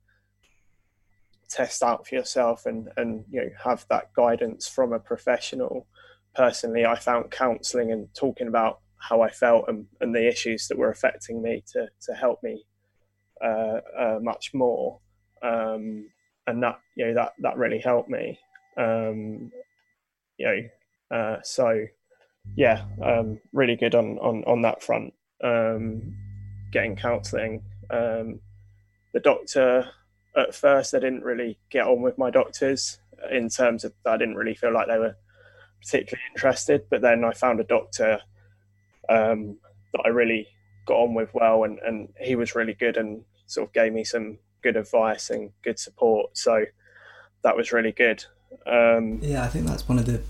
test 1.52 1.84
out 1.84 2.08
for 2.08 2.16
yourself 2.16 2.66
and 2.66 2.90
and 2.98 3.26
you 3.30 3.42
know 3.42 3.50
have 3.64 3.86
that 3.90 4.14
guidance 4.14 4.68
from 4.68 4.94
a 4.94 5.00
professional. 5.00 5.88
Personally 6.34 6.86
i 6.86 6.98
found 6.98 7.30
counseling 7.30 7.92
and 7.92 8.08
talking 8.14 8.48
about 8.48 8.80
how 8.98 9.20
i 9.22 9.30
felt 9.30 9.66
and, 9.68 9.86
and 10.00 10.16
the 10.16 10.26
issues 10.26 10.68
that 10.68 10.78
were 10.78 10.90
affecting 10.90 11.42
me 11.42 11.62
to 11.74 11.88
to 12.02 12.14
help 12.14 12.42
me 12.42 12.64
uh, 13.44 13.80
uh, 14.00 14.20
much 14.22 14.54
more. 14.54 15.00
Um, 15.44 16.10
and 16.48 16.64
that 16.64 16.80
you 16.96 17.08
know 17.08 17.14
that 17.16 17.34
that 17.40 17.58
really 17.58 17.80
helped 17.80 18.10
me. 18.10 18.40
Um, 18.78 19.52
you 20.42 20.46
know 20.46 21.18
uh, 21.18 21.38
so 21.44 21.86
yeah 22.56 22.84
um, 23.04 23.40
really 23.54 23.76
good 23.76 23.96
on 23.96 24.18
on 24.20 24.44
on 24.46 24.62
that 24.64 24.82
front 24.84 25.14
um, 25.44 26.16
getting 26.72 26.96
counseling 26.96 27.62
um, 27.90 28.40
the 29.14 29.20
doctor 29.20 29.90
at 30.36 30.56
first 30.56 30.94
I 30.94 31.00
didn't 31.00 31.24
really 31.24 31.58
get 31.70 31.88
on 31.88 32.02
with 32.02 32.18
my 32.18 32.30
doctors 32.30 33.00
in 33.30 33.50
terms 33.50 33.84
of 33.84 33.94
I 34.06 34.18
didn't 34.18 34.36
really 34.36 34.56
feel 34.56 34.74
like 34.74 34.88
they 34.88 34.98
were 34.98 35.16
particularly 35.82 36.24
interested. 36.34 36.86
But 36.90 37.02
then 37.02 37.24
I 37.24 37.34
found 37.34 37.60
a 37.60 37.66
doctor 37.66 38.22
um, 39.10 39.58
that 39.94 40.04
I 40.06 40.10
really 40.10 40.48
got 40.86 40.96
on 40.96 41.14
with 41.14 41.34
well, 41.34 41.64
and, 41.64 41.80
and 41.80 42.10
he 42.20 42.36
was 42.36 42.56
really 42.56 42.74
good 42.74 42.98
and 42.98 43.24
sort 43.46 43.68
of 43.68 43.74
gave 43.74 43.94
me 43.94 44.04
some 44.04 44.38
good 44.62 44.78
advice 44.78 45.30
and 45.30 45.52
good 45.64 45.80
support. 45.80 46.38
So 46.38 46.66
that 47.44 47.58
was 47.58 47.72
really 47.72 47.92
good. 47.92 48.24
Um, 48.66 49.20
yeah, 49.22 49.44
I 49.44 49.48
think 49.48 49.66
that's 49.66 49.88
one 49.88 50.00
of 50.00 50.06
the 50.06 50.22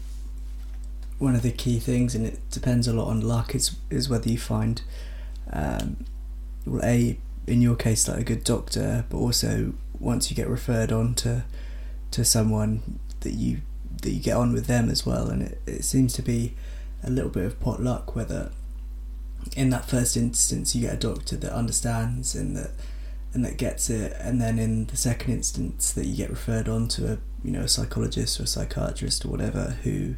one 1.18 1.36
of 1.36 1.44
the 1.44 1.52
key 1.52 1.80
things, 1.80 2.16
and 2.16 2.26
it 2.26 2.40
depends 2.50 2.88
a 2.88 2.94
lot 2.94 3.08
on 3.08 3.22
luck. 3.22 3.54
Is 3.54 3.76
is 3.90 4.10
whether 4.10 4.30
you 4.30 4.38
find, 4.38 4.82
um, 5.52 6.06
well, 6.66 6.84
a 6.84 7.20
in 7.48 7.62
your 7.62 7.76
case 7.76 8.08
like 8.08 8.20
a 8.20 8.24
good 8.24 8.44
doctor, 8.44 9.06
but 9.10 9.18
also 9.18 9.74
once 10.02 10.30
you 10.30 10.36
get 10.36 10.48
referred 10.48 10.92
on 10.92 11.14
to 11.16 11.46
to 12.12 12.26
someone 12.26 13.00
that 13.22 13.34
you 13.34 13.62
that 14.02 14.12
you 14.12 14.20
get 14.20 14.36
on 14.36 14.52
with 14.52 14.66
them 14.66 14.90
as 14.90 15.06
well, 15.06 15.30
and 15.30 15.44
it, 15.44 15.62
it 15.66 15.84
seems 15.84 16.14
to 16.14 16.22
be 16.22 16.56
a 17.04 17.10
little 17.10 17.30
bit 17.30 17.46
of 17.46 17.60
pot 17.60 17.82
luck 17.82 18.16
whether 18.16 18.52
in 19.56 19.70
that 19.72 19.86
first 19.86 20.16
instance 20.16 20.76
you 20.76 20.82
get 20.82 20.94
a 20.94 20.98
doctor 20.98 21.36
that 21.36 21.52
understands 21.52 22.36
and 22.36 22.56
that 22.56 22.72
and 23.34 23.46
that 23.46 23.58
gets 23.58 23.90
it. 23.90 24.14
And 24.20 24.42
then 24.42 24.60
in 24.60 24.88
the 24.88 24.98
second 24.98 25.34
instance 25.34 25.92
that 25.94 26.06
you 26.06 26.16
get 26.16 26.30
referred 26.30 26.68
on 26.68 26.88
to 26.90 27.14
a 27.14 27.18
you 27.44 27.52
know 27.52 27.62
a 27.62 27.68
psychologist 27.68 28.40
or 28.40 28.44
a 28.44 28.48
psychiatrist 28.48 29.26
or 29.26 29.30
whatever 29.30 29.78
who 29.84 30.16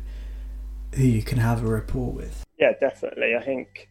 who 0.96 1.04
you 1.04 1.22
can 1.22 1.38
have 1.38 1.64
a 1.64 1.68
rapport 1.68 2.12
with. 2.12 2.44
Yeah 2.60 2.74
definitely. 2.80 3.36
I 3.36 3.44
think 3.44 3.90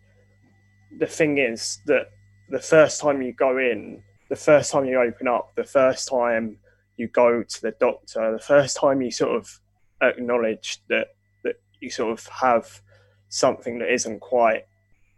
the 0.99 1.07
thing 1.07 1.39
is 1.39 1.81
that 1.87 2.11
the 2.51 2.61
first 2.61 3.01
time 3.01 3.23
you 3.23 3.33
go 3.33 3.57
in 3.59 4.03
the 4.33 4.37
first 4.37 4.73
time 4.73 4.87
you 4.87 4.99
open 4.99 5.29
up 5.29 5.55
the 5.57 5.65
first 5.79 6.09
time 6.09 6.57
you 6.97 7.07
go 7.07 7.43
to 7.43 7.63
the 7.63 7.75
doctor 7.79 8.33
the 8.33 8.43
first 8.43 8.77
time 8.77 9.03
you 9.03 9.11
sort 9.11 9.37
of 9.37 9.61
acknowledge 10.01 10.83
that 10.89 11.09
that 11.45 11.57
you 11.81 11.91
sort 11.91 12.11
of 12.11 12.27
have 12.29 12.81
something 13.33 13.79
that 13.79 13.93
isn't 13.93 14.21
quite 14.21 14.65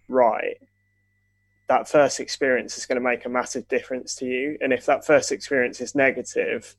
right, 0.09 0.57
that 1.69 1.89
first 1.89 2.21
experience 2.21 2.79
is 2.79 2.87
going 2.87 2.97
to 2.97 3.09
make 3.09 3.25
a 3.25 3.29
massive 3.29 3.67
difference 3.69 4.15
to 4.17 4.27
you. 4.27 4.57
And 4.61 4.73
if 4.73 4.87
that 4.87 5.05
first 5.05 5.33
experience 5.33 5.81
is 5.81 5.95
negative, 5.95 6.77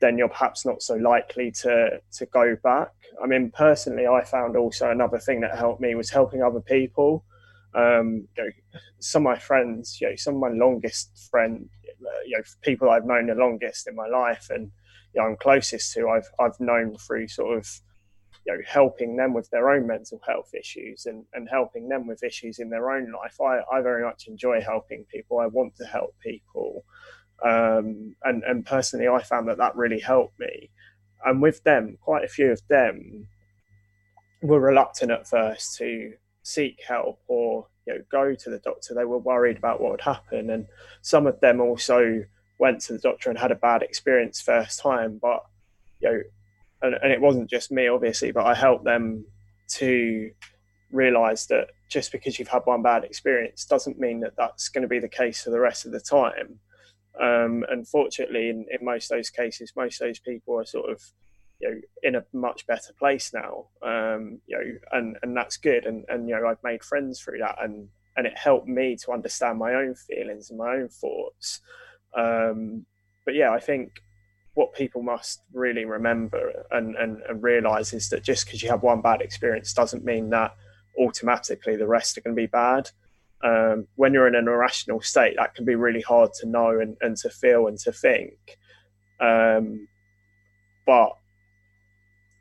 then 0.00 0.18
you're 0.18 0.28
perhaps 0.28 0.66
not 0.66 0.82
so 0.82 0.94
likely 0.96 1.50
to 1.62 2.00
to 2.18 2.26
go 2.26 2.56
back. 2.62 2.92
I 3.22 3.26
mean, 3.26 3.50
personally, 3.50 4.06
I 4.06 4.24
found 4.24 4.56
also 4.56 4.90
another 4.90 5.18
thing 5.18 5.40
that 5.40 5.56
helped 5.56 5.80
me 5.80 5.94
was 5.94 6.10
helping 6.10 6.42
other 6.42 6.60
people. 6.60 7.24
Um, 7.74 8.28
you 8.36 8.44
know, 8.44 8.80
some 9.00 9.26
of 9.26 9.32
my 9.32 9.38
friends, 9.38 9.98
you 10.00 10.08
know, 10.08 10.16
some 10.16 10.34
of 10.34 10.40
my 10.40 10.50
longest 10.50 11.28
friends, 11.30 11.68
you 12.26 12.36
know, 12.36 12.42
people 12.62 12.90
I've 12.90 13.06
known 13.06 13.26
the 13.26 13.34
longest 13.34 13.88
in 13.88 13.94
my 13.94 14.06
life, 14.06 14.48
and 14.50 14.70
you 15.14 15.20
know, 15.20 15.28
I'm 15.28 15.36
closest 15.36 15.92
to, 15.94 16.08
I've 16.08 16.28
I've 16.38 16.58
known 16.60 16.96
through 16.96 17.28
sort 17.28 17.58
of 17.58 17.68
you 18.46 18.52
know 18.52 18.60
helping 18.66 19.16
them 19.16 19.32
with 19.32 19.48
their 19.50 19.70
own 19.70 19.86
mental 19.86 20.20
health 20.26 20.52
issues 20.54 21.06
and, 21.06 21.24
and 21.32 21.48
helping 21.48 21.88
them 21.88 22.06
with 22.06 22.22
issues 22.22 22.58
in 22.58 22.70
their 22.70 22.90
own 22.90 23.12
life. 23.12 23.40
I, 23.40 23.60
I 23.72 23.80
very 23.80 24.04
much 24.04 24.26
enjoy 24.26 24.60
helping 24.60 25.04
people. 25.10 25.38
I 25.38 25.46
want 25.46 25.76
to 25.76 25.84
help 25.84 26.14
people. 26.20 26.84
Um, 27.44 28.14
and 28.22 28.44
and 28.44 28.64
personally 28.64 29.08
i 29.08 29.20
found 29.20 29.48
that 29.48 29.58
that 29.58 29.76
really 29.76 30.00
helped 30.00 30.38
me. 30.38 30.70
And 31.24 31.40
with 31.40 31.62
them 31.64 31.98
quite 32.00 32.24
a 32.24 32.28
few 32.28 32.50
of 32.52 32.60
them 32.68 33.28
were 34.42 34.60
reluctant 34.60 35.10
at 35.10 35.26
first 35.26 35.76
to 35.78 36.12
seek 36.44 36.78
help 36.86 37.20
or 37.26 37.66
you 37.86 37.94
know 37.94 38.00
go 38.10 38.34
to 38.34 38.48
the 38.50 38.58
doctor 38.60 38.94
they 38.94 39.04
were 39.04 39.18
worried 39.18 39.56
about 39.56 39.80
what 39.80 39.90
would 39.90 40.00
happen 40.00 40.50
and 40.50 40.66
some 41.02 41.26
of 41.26 41.40
them 41.40 41.60
also 41.60 42.24
went 42.60 42.80
to 42.80 42.92
the 42.92 42.98
doctor 43.00 43.28
and 43.28 43.38
had 43.38 43.50
a 43.50 43.56
bad 43.56 43.82
experience 43.82 44.40
first 44.40 44.78
time 44.78 45.18
but 45.20 45.44
you 46.00 46.08
know 46.08 46.22
and, 46.84 46.94
and 47.02 47.12
it 47.12 47.20
wasn't 47.20 47.50
just 47.50 47.72
me, 47.72 47.88
obviously, 47.88 48.30
but 48.30 48.46
I 48.46 48.54
helped 48.54 48.84
them 48.84 49.24
to 49.68 50.30
realize 50.92 51.46
that 51.46 51.68
just 51.90 52.12
because 52.12 52.38
you've 52.38 52.48
had 52.48 52.62
one 52.64 52.82
bad 52.82 53.04
experience 53.04 53.64
doesn't 53.64 53.98
mean 53.98 54.20
that 54.20 54.36
that's 54.36 54.68
going 54.68 54.82
to 54.82 54.88
be 54.88 54.98
the 54.98 55.08
case 55.08 55.42
for 55.42 55.50
the 55.50 55.60
rest 55.60 55.86
of 55.86 55.92
the 55.92 56.00
time. 56.00 56.58
Um, 57.20 57.64
unfortunately, 57.70 58.50
in, 58.50 58.66
in 58.70 58.84
most 58.84 59.10
of 59.10 59.16
those 59.16 59.30
cases, 59.30 59.72
most 59.76 60.00
of 60.00 60.08
those 60.08 60.18
people 60.18 60.58
are 60.58 60.66
sort 60.66 60.90
of 60.90 61.02
you 61.64 61.70
know 61.70 61.80
in 62.02 62.14
a 62.16 62.24
much 62.32 62.66
better 62.66 62.92
place 62.98 63.32
now. 63.32 63.66
Um, 63.82 64.40
you 64.46 64.56
know, 64.56 64.78
and 64.92 65.16
and 65.22 65.36
that's 65.36 65.56
good. 65.56 65.86
And 65.86 66.04
and 66.08 66.28
you 66.28 66.38
know, 66.38 66.46
I've 66.46 66.62
made 66.62 66.84
friends 66.84 67.20
through 67.20 67.38
that, 67.38 67.56
and 67.62 67.88
and 68.16 68.26
it 68.26 68.36
helped 68.36 68.68
me 68.68 68.96
to 69.04 69.12
understand 69.12 69.58
my 69.58 69.74
own 69.74 69.94
feelings 69.94 70.50
and 70.50 70.58
my 70.58 70.74
own 70.74 70.88
thoughts. 70.88 71.60
Um, 72.16 72.86
but 73.24 73.34
yeah, 73.34 73.50
I 73.50 73.60
think 73.60 74.00
what 74.54 74.72
people 74.72 75.02
must 75.02 75.42
really 75.52 75.84
remember 75.84 76.64
and, 76.70 76.94
and, 76.94 77.20
and 77.28 77.42
realize 77.42 77.92
is 77.92 78.08
that 78.10 78.22
just 78.22 78.46
because 78.46 78.62
you 78.62 78.68
have 78.68 78.84
one 78.84 79.00
bad 79.00 79.20
experience 79.20 79.72
doesn't 79.72 80.04
mean 80.04 80.30
that 80.30 80.54
automatically 80.96 81.74
the 81.74 81.88
rest 81.88 82.16
are 82.16 82.20
going 82.20 82.36
to 82.36 82.40
be 82.40 82.46
bad. 82.46 82.88
Um, 83.42 83.88
when 83.96 84.14
you're 84.14 84.28
in 84.28 84.36
an 84.36 84.46
irrational 84.46 85.00
state, 85.00 85.34
that 85.38 85.56
can 85.56 85.64
be 85.64 85.74
really 85.74 86.02
hard 86.02 86.32
to 86.34 86.46
know 86.46 86.78
and, 86.78 86.96
and 87.00 87.16
to 87.16 87.30
feel 87.30 87.66
and 87.66 87.78
to 87.80 87.92
think. 87.92 88.58
Um, 89.20 89.88
but 90.86 91.14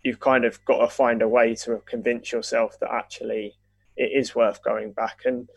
you've 0.04 0.20
kind 0.20 0.46
of 0.46 0.64
got 0.66 0.80
to 0.80 0.88
find 0.88 1.22
a 1.22 1.28
way 1.28 1.56
to 1.56 1.82
convince 1.86 2.32
yourself 2.32 2.78
that 2.80 2.92
actually 2.92 3.54
it 3.96 4.12
is 4.14 4.36
worth 4.36 4.64
going 4.64 4.92
back. 4.92 5.22
And 5.26 5.50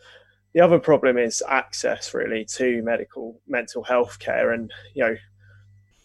the 0.53 0.61
other 0.61 0.79
problem 0.79 1.17
is 1.17 1.43
access 1.47 2.13
really 2.13 2.45
to 2.55 2.81
medical 2.81 3.41
mental 3.47 3.83
health 3.83 4.19
care. 4.19 4.51
And, 4.51 4.71
you 4.93 5.03
know, 5.03 5.15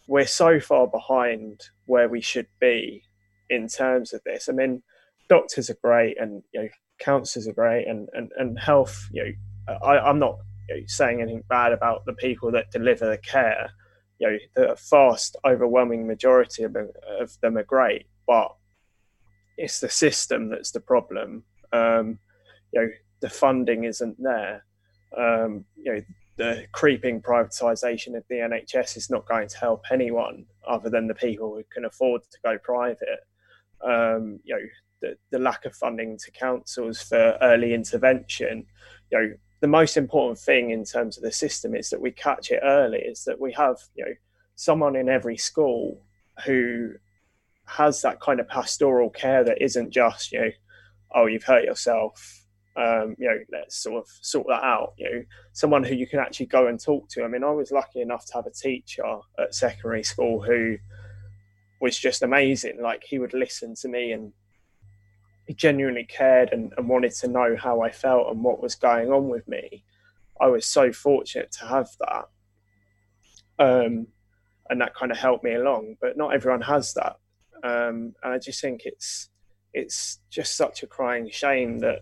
we're 0.09 0.27
so 0.27 0.61
far 0.61 0.87
behind 0.87 1.61
where 1.87 2.09
we 2.09 2.21
should 2.21 2.49
be 2.61 3.03
in 3.49 3.69
terms 3.69 4.13
of 4.13 4.23
this. 4.25 4.49
I 4.49 4.53
mean, 4.53 4.83
doctors 5.29 5.71
are 5.71 5.79
great, 5.83 6.19
and 6.21 6.43
you 6.53 6.63
know, 6.63 6.69
counsellors 6.99 7.47
are 7.49 7.53
great, 7.53 7.87
and 7.87 8.09
and 8.13 8.31
and 8.37 8.59
health. 8.59 9.09
You 9.13 9.25
know, 9.69 9.75
I, 9.83 10.11
am 10.11 10.19
not 10.19 10.37
you 10.69 10.77
know, 10.77 10.83
saying 10.87 11.21
anything 11.21 11.45
bad 11.49 11.73
about 11.73 12.05
the 12.05 12.15
people 12.15 12.51
that 12.53 12.71
deliver 12.71 13.09
the 13.09 13.19
care. 13.19 13.71
You 14.19 14.31
know, 14.31 14.39
the 14.55 14.79
vast, 14.91 15.37
overwhelming 15.45 16.07
majority 16.07 16.63
of, 16.63 16.77
of 17.21 17.41
them 17.41 17.57
are 17.57 17.65
great, 17.65 18.07
but 18.33 18.55
it's 19.59 19.81
the 19.81 19.91
system 19.91 20.49
that's 20.49 20.71
the 20.71 20.81
problem. 20.81 21.45
Um, 21.71 22.19
you 22.73 22.81
know, 22.81 22.89
the 23.21 23.29
funding 23.29 23.85
isn't 23.85 24.17
there. 24.23 24.65
Um, 25.15 25.67
you 25.77 25.93
know, 25.93 26.03
the 26.39 26.65
creeping 26.73 27.21
privatisation 27.21 28.17
of 28.17 28.25
the 28.31 28.37
NHS 28.37 28.97
is 28.97 29.11
not 29.11 29.29
going 29.29 29.49
to 29.49 29.59
help 29.59 29.83
anyone 29.91 30.47
other 30.67 30.89
than 30.89 31.09
the 31.09 31.15
people 31.15 31.55
who 31.55 31.63
can 31.71 31.85
afford 31.85 32.23
to 32.23 32.39
go 32.43 32.57
private. 32.57 33.21
Um, 33.85 34.41
you 34.45 34.55
know, 34.55 34.67
the, 35.03 35.19
the 35.31 35.39
lack 35.39 35.67
of 35.67 35.77
funding 35.77 36.17
to 36.17 36.31
councils 36.31 37.03
for 37.03 37.37
early 37.43 37.75
intervention. 37.75 38.65
You 39.11 39.19
know, 39.19 39.35
the 39.61 39.69
most 39.69 39.99
important 39.99 40.39
thing 40.39 40.71
in 40.71 40.87
terms 40.87 41.19
of 41.19 41.23
the 41.23 41.33
system 41.33 41.75
is 41.75 41.91
that 41.91 42.01
we 42.01 42.13
catch 42.13 42.51
it 42.51 42.61
early. 42.63 43.01
Is 43.01 43.25
that 43.25 43.39
we 43.39 43.53
have 43.53 43.77
you 43.95 44.07
know 44.07 44.15
someone 44.55 44.97
in 44.97 45.11
every 45.11 45.37
school 45.37 46.01
who 46.47 46.95
has 47.73 48.03
that 48.03 48.21
kind 48.21 48.41
of 48.41 48.49
pastoral 48.49 49.11
care 49.11 49.45
that 49.45 49.63
isn't 49.63 49.91
just 49.91 50.33
you 50.33 50.41
know, 50.41 50.51
oh 51.15 51.27
you've 51.27 51.45
hurt 51.45 51.65
yourself 51.65 52.43
um, 52.77 53.17
you 53.19 53.29
know, 53.29 53.39
let's 53.53 53.77
sort 53.77 54.03
of 54.03 54.09
sort 54.23 54.47
that 54.49 54.63
out. 54.63 54.95
You 54.97 55.11
know, 55.11 55.25
someone 55.53 55.85
who 55.85 55.95
you 55.95 56.07
can 56.07 56.21
actually 56.21 56.47
go 56.47 56.67
and 56.69 56.81
talk 56.81 57.09
to. 57.11 57.23
I 57.23 57.29
mean, 57.29 57.45
I 57.45 57.51
was 57.51 57.71
lucky 57.71 58.01
enough 58.01 58.25
to 58.27 58.35
have 58.35 58.47
a 58.47 58.51
teacher 58.51 59.05
at 59.39 59.55
secondary 59.55 60.03
school 60.03 60.43
who 60.43 60.79
was 61.81 61.99
just 61.99 62.23
amazing. 62.23 62.81
Like 62.81 63.05
he 63.05 63.19
would 63.19 63.35
listen 63.35 63.75
to 63.77 63.89
me 63.89 64.13
and 64.13 64.33
he 65.47 65.55
genuinely 65.55 66.05
cared 66.05 66.51
and, 66.53 66.73
and 66.77 66.89
wanted 66.89 67.13
to 67.17 67.29
know 67.29 67.57
how 67.59 67.83
I 67.83 67.91
felt 67.91 68.29
and 68.31 68.43
what 68.43 68.63
was 68.63 68.75
going 68.75 69.13
on 69.13 69.29
with 69.29 69.47
me. 69.47 69.85
I 70.41 70.47
was 70.47 70.65
so 70.65 70.93
fortunate 70.93 71.53
to 71.61 71.67
have 71.67 71.89
that. 72.01 72.25
Um, 73.59 74.07
and 74.71 74.81
that 74.81 74.95
kind 74.95 75.13
of 75.13 75.19
helped 75.19 75.45
me 75.45 75.55
along. 75.55 75.97
But 76.01 76.17
not 76.17 76.35
everyone 76.35 76.63
has 76.63 76.95
that. 76.95 77.17
Um, 77.63 78.15
and 78.23 78.33
I 78.33 78.39
just 78.39 78.61
think 78.61 78.83
it's 78.85 79.29
it's 79.73 80.19
just 80.31 80.57
such 80.57 80.83
a 80.83 80.87
crying 80.87 81.31
shame 81.31 81.79
that 81.79 82.01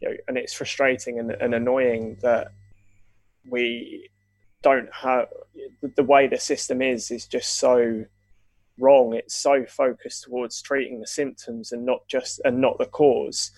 you 0.00 0.08
know, 0.08 0.16
and 0.28 0.38
it's 0.38 0.54
frustrating 0.54 1.18
and, 1.18 1.32
and 1.32 1.54
annoying 1.54 2.16
that 2.22 2.48
we 3.50 4.08
don't 4.62 4.88
have 4.92 5.28
the 5.96 6.02
way 6.02 6.26
the 6.26 6.38
system 6.38 6.80
is 6.80 7.10
is 7.10 7.26
just 7.26 7.58
so 7.58 8.04
wrong. 8.78 9.14
It's 9.14 9.36
so 9.36 9.64
focused 9.66 10.24
towards 10.24 10.62
treating 10.62 11.00
the 11.00 11.06
symptoms 11.06 11.72
and 11.72 11.84
not 11.84 12.06
just 12.08 12.40
and 12.44 12.60
not 12.60 12.78
the 12.78 12.86
cause. 12.86 13.50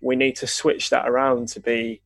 We 0.00 0.16
need 0.16 0.36
to 0.36 0.46
switch 0.46 0.90
that 0.90 1.08
around 1.08 1.48
to 1.48 1.60
be 1.60 2.00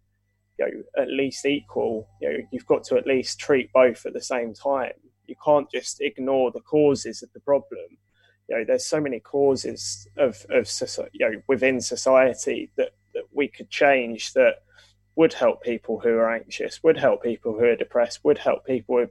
you 0.58 0.66
know 0.66 1.02
at 1.02 1.08
least 1.08 1.44
equal. 1.44 2.08
You 2.20 2.30
know 2.30 2.38
you've 2.50 2.66
got 2.66 2.84
to 2.84 2.96
at 2.96 3.06
least 3.06 3.38
treat 3.38 3.72
both 3.72 4.06
at 4.06 4.14
the 4.14 4.22
same 4.22 4.54
time. 4.54 4.92
You 5.26 5.36
can't 5.44 5.70
just 5.70 6.00
ignore 6.00 6.50
the 6.50 6.60
causes 6.60 7.22
of 7.22 7.32
the 7.32 7.40
problem 7.40 7.98
you 8.50 8.56
know 8.56 8.64
there's 8.64 8.84
so 8.84 9.00
many 9.00 9.20
causes 9.20 10.08
of 10.18 10.44
of 10.50 10.68
you 11.12 11.30
know 11.30 11.40
within 11.46 11.80
society 11.80 12.70
that 12.76 12.90
that 13.14 13.24
we 13.32 13.48
could 13.48 13.70
change 13.70 14.32
that 14.32 14.56
would 15.16 15.32
help 15.34 15.62
people 15.62 16.00
who 16.00 16.10
are 16.10 16.32
anxious, 16.32 16.82
would 16.82 16.96
help 16.96 17.22
people 17.22 17.52
who 17.52 17.64
are 17.64 17.76
depressed, 17.76 18.24
would 18.24 18.38
help 18.38 18.64
people 18.64 18.96
with 18.96 19.10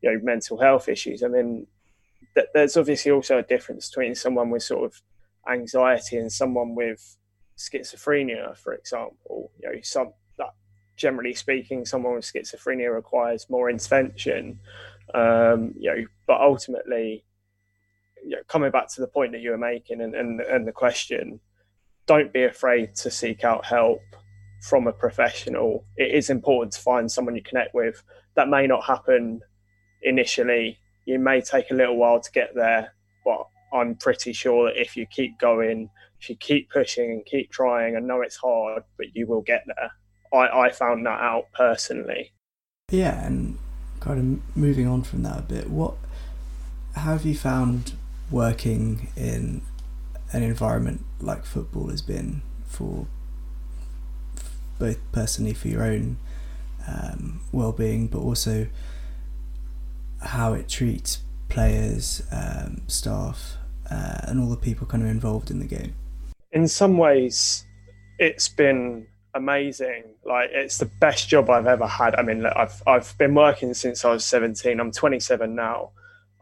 you 0.00 0.12
know 0.12 0.20
mental 0.22 0.60
health 0.60 0.88
issues. 0.88 1.22
I 1.22 1.28
mean, 1.28 1.66
th- 2.34 2.48
there's 2.54 2.76
obviously 2.76 3.10
also 3.10 3.38
a 3.38 3.42
difference 3.42 3.88
between 3.88 4.14
someone 4.14 4.50
with 4.50 4.62
sort 4.62 4.84
of 4.84 5.00
anxiety 5.50 6.16
and 6.16 6.32
someone 6.32 6.74
with 6.74 7.16
schizophrenia, 7.56 8.56
for 8.56 8.74
example. 8.74 9.50
You 9.60 9.72
know, 9.72 9.80
some 9.82 10.12
that 10.36 10.50
generally 10.96 11.34
speaking, 11.34 11.84
someone 11.84 12.14
with 12.14 12.24
schizophrenia 12.24 12.94
requires 12.94 13.48
more 13.48 13.70
intervention. 13.70 14.60
Um, 15.14 15.74
you 15.78 15.90
know, 15.90 16.04
but 16.26 16.40
ultimately, 16.40 17.24
you 18.24 18.30
know, 18.30 18.42
coming 18.48 18.70
back 18.70 18.88
to 18.94 19.00
the 19.00 19.06
point 19.06 19.32
that 19.32 19.40
you 19.40 19.50
were 19.50 19.58
making 19.58 20.00
and, 20.00 20.14
and, 20.14 20.40
and 20.40 20.66
the 20.66 20.72
question, 20.72 21.40
don't 22.06 22.32
be 22.32 22.44
afraid 22.44 22.94
to 22.96 23.10
seek 23.10 23.44
out 23.44 23.64
help 23.64 24.00
from 24.62 24.86
a 24.86 24.92
professional. 24.92 25.84
It 25.96 26.14
is 26.14 26.30
important 26.30 26.72
to 26.72 26.80
find 26.80 27.10
someone 27.10 27.36
you 27.36 27.42
connect 27.42 27.74
with. 27.74 28.02
That 28.34 28.48
may 28.48 28.66
not 28.66 28.84
happen 28.84 29.40
initially. 30.02 30.78
You 31.06 31.18
may 31.18 31.40
take 31.40 31.70
a 31.70 31.74
little 31.74 31.96
while 31.96 32.20
to 32.20 32.30
get 32.32 32.54
there, 32.54 32.92
but 33.24 33.46
I'm 33.72 33.94
pretty 33.94 34.32
sure 34.32 34.68
that 34.68 34.80
if 34.80 34.96
you 34.96 35.06
keep 35.06 35.38
going, 35.38 35.90
if 36.20 36.28
you 36.28 36.36
keep 36.36 36.70
pushing 36.70 37.10
and 37.10 37.24
keep 37.24 37.50
trying, 37.50 37.96
I 37.96 38.00
know 38.00 38.22
it's 38.22 38.36
hard, 38.36 38.82
but 38.96 39.06
you 39.14 39.26
will 39.26 39.42
get 39.42 39.64
there. 39.66 39.90
I, 40.32 40.66
I 40.66 40.70
found 40.70 41.06
that 41.06 41.20
out 41.20 41.44
personally. 41.54 42.32
Yeah, 42.90 43.24
and 43.24 43.58
kind 44.00 44.18
of 44.18 44.56
moving 44.56 44.86
on 44.86 45.02
from 45.02 45.22
that 45.22 45.38
a 45.38 45.42
bit, 45.42 45.70
what 45.70 45.94
how 46.94 47.12
have 47.12 47.24
you 47.24 47.34
found 47.34 47.92
working 48.30 49.08
in 49.16 49.62
an 50.32 50.42
environment 50.42 51.04
like 51.20 51.44
football 51.44 51.88
has 51.88 52.02
been 52.02 52.42
for 52.66 53.06
both 54.78 54.98
personally 55.12 55.54
for 55.54 55.68
your 55.68 55.82
own 55.82 56.18
um, 56.86 57.40
well-being, 57.52 58.06
but 58.06 58.18
also 58.18 58.66
how 60.20 60.52
it 60.52 60.68
treats 60.68 61.22
players, 61.48 62.22
um, 62.30 62.82
staff, 62.86 63.56
uh, 63.90 64.20
and 64.24 64.40
all 64.40 64.48
the 64.48 64.56
people 64.56 64.86
kind 64.86 65.02
of 65.02 65.08
involved 65.08 65.50
in 65.50 65.58
the 65.58 65.66
game. 65.66 65.94
In 66.52 66.68
some 66.68 66.98
ways, 66.98 67.64
it's 68.18 68.48
been 68.48 69.06
amazing. 69.34 70.04
Like 70.24 70.50
it's 70.52 70.78
the 70.78 70.86
best 71.00 71.28
job 71.28 71.50
I've 71.50 71.66
ever 71.66 71.86
had. 71.86 72.14
I 72.14 72.22
mean, 72.22 72.44
I've 72.46 72.82
I've 72.86 73.16
been 73.18 73.34
working 73.34 73.74
since 73.74 74.04
I 74.04 74.12
was 74.12 74.24
17. 74.24 74.78
I'm 74.80 74.92
27 74.92 75.54
now. 75.54 75.90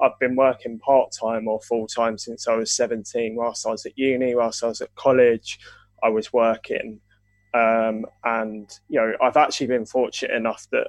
I've 0.01 0.19
been 0.21 0.37
working 0.37 0.79
part 0.79 1.13
time 1.13 1.49
or 1.49 1.61
full 1.61 1.87
time 1.87 2.19
since 2.19 2.47
I 2.47 2.55
was 2.55 2.73
17. 2.73 3.35
Whilst 3.35 3.67
I 3.67 3.71
was 3.71 3.87
at 3.87 3.97
uni, 3.97 4.35
whilst 4.35 4.63
I 4.63 4.69
was 4.69 4.81
at 4.81 4.95
college, 4.95 5.59
I 6.03 6.09
was 6.09 6.33
working. 6.33 7.01
Um, 7.55 8.05
and 8.25 8.71
you 8.89 9.01
know, 9.01 9.13
I've 9.23 9.37
actually 9.37 9.69
been 9.69 9.87
fortunate 9.87 10.35
enough 10.35 10.67
that 10.73 10.89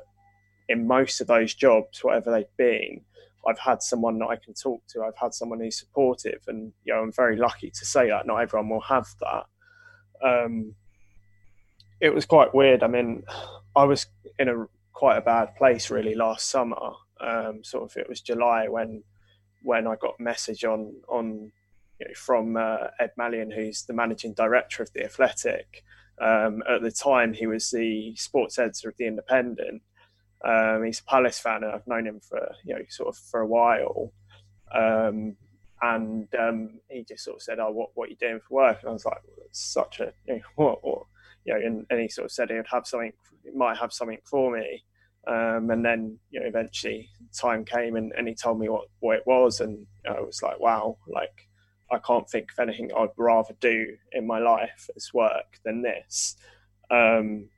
in 0.67 0.87
most 0.87 1.21
of 1.21 1.27
those 1.27 1.53
jobs, 1.53 2.03
whatever 2.03 2.31
they've 2.31 2.57
been, 2.57 3.01
I've 3.47 3.59
had 3.59 3.81
someone 3.81 4.19
that 4.19 4.27
I 4.27 4.35
can 4.35 4.53
talk 4.53 4.81
to. 4.89 5.03
I've 5.03 5.15
had 5.15 5.33
someone 5.33 5.61
who's 5.61 5.79
supportive, 5.79 6.41
and 6.47 6.73
you 6.83 6.93
know, 6.93 7.01
I'm 7.01 7.13
very 7.13 7.37
lucky 7.37 7.69
to 7.69 7.85
say 7.85 8.09
that. 8.09 8.27
Not 8.27 8.41
everyone 8.41 8.69
will 8.69 8.81
have 8.81 9.07
that. 9.21 9.45
Um, 10.21 10.75
it 12.01 12.13
was 12.13 12.25
quite 12.25 12.53
weird. 12.53 12.83
I 12.83 12.87
mean, 12.87 13.23
I 13.75 13.85
was 13.85 14.07
in 14.37 14.49
a 14.49 14.65
quite 14.91 15.17
a 15.17 15.21
bad 15.21 15.55
place 15.55 15.89
really 15.89 16.15
last 16.15 16.49
summer. 16.49 16.91
Um, 17.21 17.63
sort 17.63 17.91
of, 17.91 17.97
it 17.97 18.09
was 18.09 18.21
July 18.21 18.67
when 18.67 19.03
when 19.63 19.87
I 19.87 19.95
got 19.95 20.19
message 20.19 20.63
on 20.63 20.93
on 21.07 21.51
you 21.99 22.07
know, 22.07 22.13
from 22.15 22.57
uh, 22.57 22.87
Ed 22.99 23.11
Malyon, 23.19 23.53
who's 23.53 23.83
the 23.83 23.93
managing 23.93 24.33
director 24.33 24.83
of 24.83 24.91
the 24.93 25.03
Athletic. 25.03 25.83
Um, 26.19 26.63
at 26.69 26.81
the 26.81 26.91
time, 26.91 27.33
he 27.33 27.47
was 27.47 27.69
the 27.69 28.15
sports 28.15 28.57
editor 28.59 28.89
of 28.89 28.97
the 28.97 29.07
Independent. 29.07 29.81
Um, 30.43 30.83
he's 30.83 30.99
a 30.99 31.03
Palace 31.03 31.39
fan, 31.39 31.63
and 31.63 31.73
I've 31.73 31.87
known 31.87 32.07
him 32.07 32.19
for 32.19 32.55
you 32.63 32.75
know 32.75 32.81
sort 32.89 33.09
of 33.09 33.17
for 33.17 33.41
a 33.41 33.47
while. 33.47 34.13
Um, 34.73 35.35
and 35.81 36.27
um, 36.39 36.79
he 36.89 37.03
just 37.03 37.23
sort 37.23 37.37
of 37.37 37.41
said, 37.41 37.59
"Oh, 37.59 37.71
what 37.71 37.89
what 37.93 38.07
are 38.07 38.11
you 38.11 38.17
doing 38.17 38.39
for 38.47 38.55
work?" 38.55 38.79
And 38.81 38.89
I 38.89 38.93
was 38.93 39.05
like, 39.05 39.21
well, 39.25 39.47
"Such 39.51 39.99
a 39.99 40.13
you 40.27 40.35
know, 40.35 40.41
what, 40.55 40.83
what 40.83 41.03
you 41.45 41.53
know," 41.53 41.59
and, 41.59 41.85
and, 41.89 41.99
he 41.99 42.07
sort 42.07 42.25
of 42.25 42.31
said 42.31 42.49
he'd 42.49 42.63
have 42.71 42.87
something, 42.87 43.13
might 43.55 43.77
have 43.77 43.93
something 43.93 44.19
for 44.25 44.51
me. 44.51 44.83
Um, 45.27 45.69
and 45.71 45.83
then 45.83 46.17
you 46.29 46.39
know, 46.39 46.45
eventually 46.45 47.09
time 47.37 47.65
came, 47.65 47.95
and, 47.95 48.13
and 48.17 48.27
he 48.27 48.35
told 48.35 48.59
me 48.59 48.69
what 48.69 48.85
what 48.99 49.17
it 49.17 49.23
was, 49.27 49.59
and 49.59 49.85
I 50.09 50.21
was 50.21 50.41
like, 50.41 50.59
"Wow!" 50.59 50.97
Like 51.07 51.47
I 51.91 51.99
can't 51.99 52.29
think 52.29 52.51
of 52.51 52.59
anything 52.59 52.91
I'd 52.95 53.09
rather 53.17 53.53
do 53.59 53.95
in 54.11 54.27
my 54.27 54.39
life 54.39 54.89
as 54.95 55.13
work 55.13 55.59
than 55.63 55.81
this. 55.81 56.35
Um, 56.91 57.49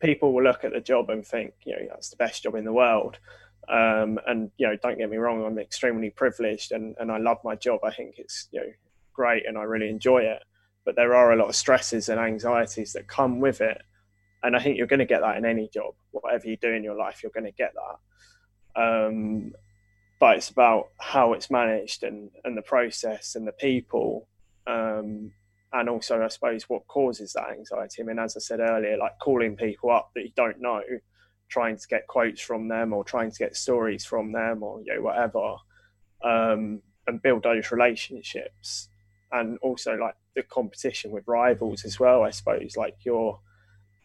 people 0.00 0.32
will 0.32 0.42
look 0.42 0.64
at 0.64 0.72
the 0.72 0.80
job 0.80 1.10
and 1.10 1.26
think, 1.26 1.54
you 1.64 1.74
know, 1.74 1.86
that's 1.88 2.10
the 2.10 2.16
best 2.16 2.42
job 2.42 2.54
in 2.54 2.64
the 2.64 2.72
world. 2.72 3.18
Um, 3.68 4.18
and 4.26 4.50
you 4.56 4.66
know, 4.66 4.76
don't 4.82 4.98
get 4.98 5.10
me 5.10 5.16
wrong, 5.16 5.44
I'm 5.44 5.58
extremely 5.58 6.10
privileged 6.10 6.72
and, 6.72 6.96
and 6.98 7.10
I 7.10 7.18
love 7.18 7.38
my 7.44 7.54
job. 7.54 7.80
I 7.84 7.92
think 7.92 8.16
it's 8.18 8.48
you 8.50 8.60
know 8.60 8.66
great 9.12 9.46
and 9.46 9.56
I 9.56 9.62
really 9.62 9.88
enjoy 9.88 10.18
it. 10.18 10.42
But 10.84 10.96
there 10.96 11.14
are 11.14 11.32
a 11.32 11.36
lot 11.36 11.48
of 11.48 11.54
stresses 11.54 12.08
and 12.08 12.20
anxieties 12.20 12.92
that 12.94 13.06
come 13.06 13.38
with 13.38 13.60
it. 13.60 13.80
And 14.42 14.56
I 14.56 14.60
think 14.60 14.76
you're 14.76 14.86
going 14.86 15.00
to 15.00 15.06
get 15.06 15.20
that 15.20 15.36
in 15.36 15.44
any 15.44 15.68
job, 15.68 15.94
whatever 16.10 16.48
you 16.48 16.56
do 16.56 16.72
in 16.72 16.82
your 16.82 16.96
life, 16.96 17.22
you're 17.22 17.32
going 17.32 17.44
to 17.44 17.52
get 17.52 17.72
that. 17.74 18.82
Um, 18.82 19.52
but 20.18 20.36
it's 20.36 20.50
about 20.50 20.88
how 20.98 21.32
it's 21.32 21.50
managed 21.50 22.02
and, 22.02 22.30
and 22.44 22.56
the 22.56 22.62
process 22.62 23.34
and 23.34 23.46
the 23.46 23.52
people 23.52 24.26
um, 24.66 25.32
and 25.72 25.88
also 25.88 26.22
I 26.22 26.28
suppose 26.28 26.64
what 26.68 26.86
causes 26.86 27.32
that 27.32 27.50
anxiety. 27.50 28.02
I 28.02 28.04
mean, 28.04 28.18
as 28.18 28.36
I 28.36 28.40
said 28.40 28.60
earlier, 28.60 28.96
like 28.96 29.18
calling 29.20 29.56
people 29.56 29.90
up 29.90 30.10
that 30.14 30.22
you 30.22 30.32
don't 30.36 30.60
know, 30.60 30.82
trying 31.48 31.76
to 31.76 31.86
get 31.88 32.06
quotes 32.06 32.40
from 32.40 32.68
them 32.68 32.92
or 32.92 33.04
trying 33.04 33.30
to 33.30 33.38
get 33.38 33.56
stories 33.56 34.04
from 34.04 34.32
them 34.32 34.62
or 34.62 34.80
you 34.82 34.94
know 34.94 35.02
whatever, 35.02 35.56
um, 36.22 36.82
and 37.06 37.22
build 37.22 37.42
those 37.42 37.70
relationships, 37.70 38.88
and 39.32 39.58
also 39.62 39.96
like 39.96 40.14
the 40.34 40.42
competition 40.42 41.10
with 41.10 41.24
rivals 41.26 41.84
as 41.84 41.98
well. 41.98 42.22
I 42.22 42.30
suppose 42.30 42.76
like 42.76 42.96
you're 43.04 43.40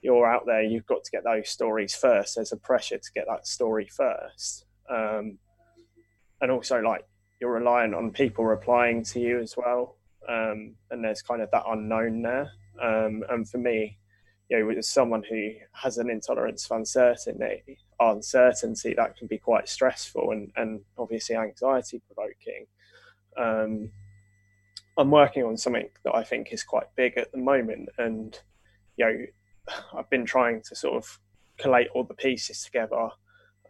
you're 0.01 0.27
out 0.27 0.45
there, 0.45 0.61
you've 0.61 0.85
got 0.85 1.03
to 1.03 1.11
get 1.11 1.23
those 1.23 1.49
stories 1.49 1.95
first. 1.95 2.35
There's 2.35 2.51
a 2.51 2.57
pressure 2.57 2.97
to 2.97 3.11
get 3.13 3.25
that 3.27 3.47
story 3.47 3.87
first, 3.87 4.65
um, 4.89 5.37
and 6.41 6.51
also 6.51 6.81
like 6.81 7.05
you're 7.39 7.53
relying 7.53 7.93
on 7.93 8.11
people 8.11 8.45
replying 8.45 9.03
to 9.03 9.19
you 9.19 9.39
as 9.39 9.55
well 9.55 9.97
um, 10.27 10.75
and 10.91 11.03
there's 11.03 11.21
kind 11.21 11.41
of 11.41 11.49
that 11.51 11.63
unknown 11.67 12.21
there. 12.21 12.51
Um, 12.81 13.23
and 13.29 13.47
for 13.47 13.57
me, 13.57 13.97
you 14.49 14.59
know, 14.59 14.69
as 14.71 14.89
someone 14.89 15.23
who 15.29 15.51
has 15.73 15.97
an 15.97 16.09
intolerance 16.09 16.65
of 16.65 16.77
uncertainty, 16.77 17.77
uncertainty 17.99 18.93
that 18.95 19.17
can 19.17 19.27
be 19.27 19.37
quite 19.37 19.67
stressful 19.67 20.31
and, 20.31 20.51
and 20.55 20.81
obviously 20.97 21.35
anxiety 21.35 22.01
provoking. 22.07 22.65
Um, 23.37 23.91
I'm 24.97 25.11
working 25.11 25.43
on 25.43 25.57
something 25.57 25.89
that 26.03 26.15
I 26.15 26.23
think 26.23 26.51
is 26.51 26.63
quite 26.63 26.87
big 26.95 27.17
at 27.17 27.31
the 27.31 27.37
moment, 27.37 27.89
and 27.97 28.37
you 28.95 29.05
know, 29.05 29.25
I've 29.97 30.09
been 30.09 30.25
trying 30.25 30.61
to 30.63 30.75
sort 30.75 30.95
of 30.95 31.19
collate 31.57 31.87
all 31.93 32.03
the 32.03 32.13
pieces 32.13 32.63
together, 32.63 33.09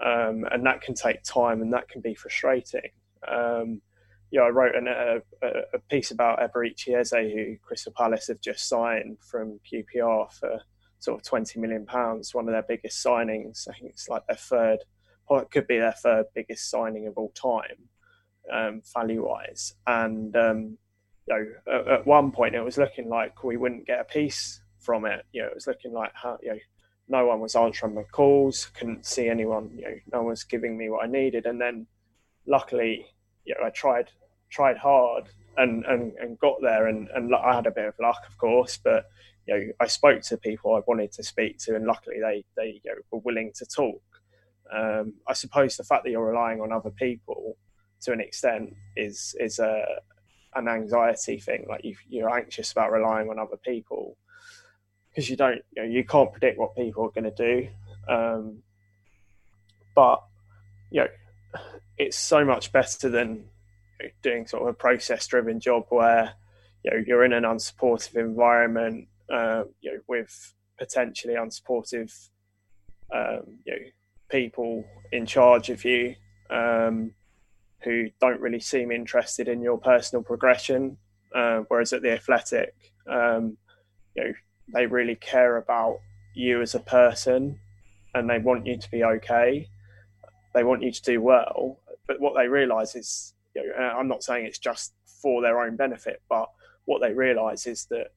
um, 0.03 0.45
and 0.51 0.65
that 0.65 0.81
can 0.81 0.93
take 0.93 1.23
time 1.23 1.61
and 1.61 1.73
that 1.73 1.89
can 1.89 2.01
be 2.01 2.13
frustrating. 2.13 2.91
Um, 3.27 3.81
yeah, 4.29 4.41
I 4.41 4.49
wrote 4.49 4.75
an, 4.75 4.87
a, 4.87 5.21
a, 5.41 5.79
piece 5.89 6.11
about 6.11 6.39
Eberechi 6.39 6.95
Eze, 6.99 7.11
who 7.11 7.55
Crystal 7.61 7.93
Palace 7.95 8.27
have 8.27 8.41
just 8.41 8.67
signed 8.67 9.17
from 9.21 9.59
QPR 9.71 10.31
for 10.33 10.59
sort 10.99 11.19
of 11.19 11.25
twenty 11.25 11.59
million 11.59 11.85
pounds, 11.85 12.35
one 12.35 12.47
of 12.47 12.51
their 12.51 12.65
biggest 12.67 13.03
signings. 13.03 13.67
I 13.69 13.73
think 13.73 13.91
it's 13.91 14.09
like 14.09 14.27
their 14.27 14.37
third, 14.37 14.79
or 15.27 15.41
it 15.41 15.51
could 15.51 15.65
be 15.65 15.79
their 15.79 15.93
third 15.93 16.25
biggest 16.35 16.69
signing 16.69 17.07
of 17.07 17.17
all 17.17 17.29
time, 17.29 17.87
um, 18.51 18.81
value 18.93 19.25
wise. 19.25 19.73
And 19.87 20.35
um, 20.35 20.77
you 21.27 21.33
know, 21.33 21.73
at, 21.73 21.87
at, 21.87 22.07
one 22.07 22.31
point 22.31 22.55
it 22.55 22.61
was 22.61 22.77
looking 22.77 23.07
like 23.07 23.45
we 23.45 23.55
wouldn't 23.55 23.87
get 23.87 24.01
a 24.01 24.05
piece 24.05 24.59
from 24.87 25.05
it. 25.05 25.25
You 25.33 25.41
know, 25.41 25.49
it 25.49 25.55
was 25.55 25.67
looking 25.67 25.93
like 25.93 26.13
you 26.41 26.49
know. 26.53 26.59
No 27.09 27.25
one 27.25 27.39
was 27.39 27.55
answering 27.55 27.95
my 27.95 28.03
calls. 28.11 28.65
Couldn't 28.77 29.05
see 29.05 29.29
anyone. 29.29 29.71
You 29.73 29.83
know, 29.83 29.95
no 30.11 30.17
one 30.19 30.27
was 30.31 30.43
giving 30.43 30.77
me 30.77 30.89
what 30.89 31.05
I 31.05 31.07
needed. 31.07 31.45
And 31.45 31.59
then, 31.61 31.87
luckily, 32.45 33.05
you 33.45 33.55
know, 33.55 33.65
I 33.65 33.69
tried 33.69 34.11
tried 34.49 34.77
hard 34.77 35.29
and, 35.57 35.85
and, 35.85 36.13
and 36.19 36.39
got 36.39 36.55
there 36.61 36.87
and, 36.87 37.09
and 37.15 37.33
I 37.35 37.55
had 37.55 37.67
a 37.67 37.71
bit 37.71 37.85
of 37.85 37.95
luck 37.99 38.21
of 38.27 38.37
course 38.37 38.79
but 38.81 39.05
you 39.45 39.53
know 39.53 39.63
I 39.79 39.87
spoke 39.87 40.21
to 40.23 40.37
people 40.37 40.75
I 40.75 40.81
wanted 40.87 41.11
to 41.13 41.23
speak 41.23 41.57
to 41.59 41.75
and 41.75 41.85
luckily 41.85 42.17
they 42.21 42.45
they 42.55 42.81
you 42.83 42.91
know, 42.91 43.01
were 43.11 43.19
willing 43.19 43.51
to 43.55 43.65
talk 43.65 44.01
um, 44.73 45.13
I 45.27 45.33
suppose 45.33 45.77
the 45.77 45.83
fact 45.83 46.03
that 46.03 46.11
you're 46.11 46.25
relying 46.25 46.61
on 46.61 46.71
other 46.71 46.91
people 46.91 47.57
to 48.01 48.11
an 48.11 48.21
extent 48.21 48.73
is 48.95 49.35
is 49.39 49.59
a 49.59 49.83
an 50.55 50.67
anxiety 50.67 51.39
thing 51.39 51.65
like 51.69 51.83
you, 51.83 51.95
you're 52.07 52.35
anxious 52.35 52.71
about 52.71 52.91
relying 52.91 53.29
on 53.29 53.39
other 53.39 53.57
people 53.57 54.17
because 55.17 55.31
you 55.31 55.35
don't 55.35 55.61
you 55.75 55.81
know 55.81 55.89
you 55.89 56.05
can't 56.05 56.31
predict 56.31 56.59
what 56.59 56.75
people 56.75 57.03
are 57.03 57.09
going 57.09 57.23
to 57.23 57.31
do 57.31 57.67
um, 58.07 58.59
but 59.95 60.23
you 60.91 61.01
know 61.01 61.07
it's 61.97 62.15
so 62.15 62.45
much 62.45 62.71
better 62.71 63.09
than 63.09 63.43
doing 64.21 64.45
sort 64.45 64.61
of 64.61 64.69
a 64.69 64.73
process 64.73 65.25
driven 65.25 65.59
job 65.59 65.85
where 65.89 66.33
you 66.83 66.91
know 66.91 67.03
you're 67.07 67.25
in 67.25 67.33
an 67.33 67.45
unsupportive 67.45 68.15
environment 68.15 69.07
uh, 69.33 69.63
you 69.81 69.91
know 69.91 69.99
with 70.07 70.53
potentially 70.77 71.33
unsupportive 71.33 72.29
um, 73.11 73.41
you 73.65 73.73
know 73.73 73.85
people 74.29 74.85
in 75.11 75.25
charge 75.25 75.71
of 75.71 75.83
you 75.83 76.13
um, 76.51 77.11
who 77.81 78.07
don't 78.21 78.39
really 78.39 78.59
seem 78.59 78.91
interested 78.91 79.47
in 79.47 79.61
your 79.61 79.79
personal 79.79 80.21
progression. 80.21 80.97
Uh, 81.35 81.59
whereas 81.67 81.91
at 81.91 82.01
the 82.01 82.11
Athletic, 82.11 82.73
um, 83.09 83.57
you 84.15 84.23
know, 84.23 84.33
they 84.73 84.85
really 84.85 85.15
care 85.15 85.57
about 85.57 85.99
you 86.33 86.61
as 86.61 86.75
a 86.75 86.79
person 86.79 87.59
and 88.13 88.29
they 88.29 88.39
want 88.39 88.65
you 88.65 88.77
to 88.77 88.91
be 88.91 89.03
okay. 89.03 89.67
They 90.53 90.63
want 90.63 90.83
you 90.83 90.91
to 90.91 91.01
do 91.01 91.21
well. 91.21 91.79
But 92.07 92.19
what 92.19 92.33
they 92.35 92.47
realise 92.47 92.95
is, 92.95 93.33
you 93.55 93.67
know, 93.67 93.73
I'm 93.83 94.07
not 94.07 94.23
saying 94.23 94.45
it's 94.45 94.59
just 94.59 94.93
for 95.21 95.41
their 95.41 95.61
own 95.61 95.75
benefit, 95.75 96.21
but 96.29 96.49
what 96.85 97.01
they 97.01 97.13
realise 97.13 97.67
is 97.67 97.85
that 97.89 98.07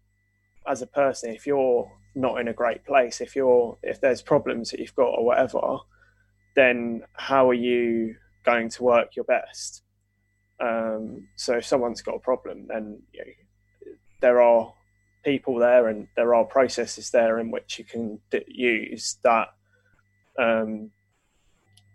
as 0.67 0.83
a 0.83 0.87
person, 0.87 1.35
if 1.35 1.47
you're 1.47 1.91
not 2.15 2.41
in 2.41 2.49
a 2.49 2.53
great 2.53 2.85
place, 2.85 3.21
if 3.21 3.35
you're 3.37 3.79
if 3.83 4.01
there's 4.01 4.23
problems 4.23 4.71
that 4.71 4.81
you've 4.81 4.95
got 4.95 5.09
or 5.09 5.25
whatever, 5.25 5.79
then 6.57 7.03
how 7.15 7.49
are 7.49 7.55
you 7.55 8.17
going 8.45 8.69
to 8.71 8.83
work 8.83 9.17
your 9.17 9.25
best? 9.25 9.83
Um, 10.61 11.29
so 11.37 11.57
if 11.57 11.65
someone's 11.65 12.03
got 12.03 12.17
a 12.17 12.21
problem, 12.21 12.67
then 12.69 13.03
you 13.13 13.25
know, 13.25 13.93
there 14.21 14.41
are 14.43 14.73
people 15.25 15.57
there 15.57 15.89
and 15.89 16.09
there 16.17 16.35
are 16.35 16.45
processes 16.45 17.11
there 17.11 17.39
in 17.39 17.51
which 17.51 17.79
you 17.79 17.85
can 17.85 18.19
d- 18.31 18.45
use 18.47 19.17
that 19.23 19.49
um, 20.39 20.91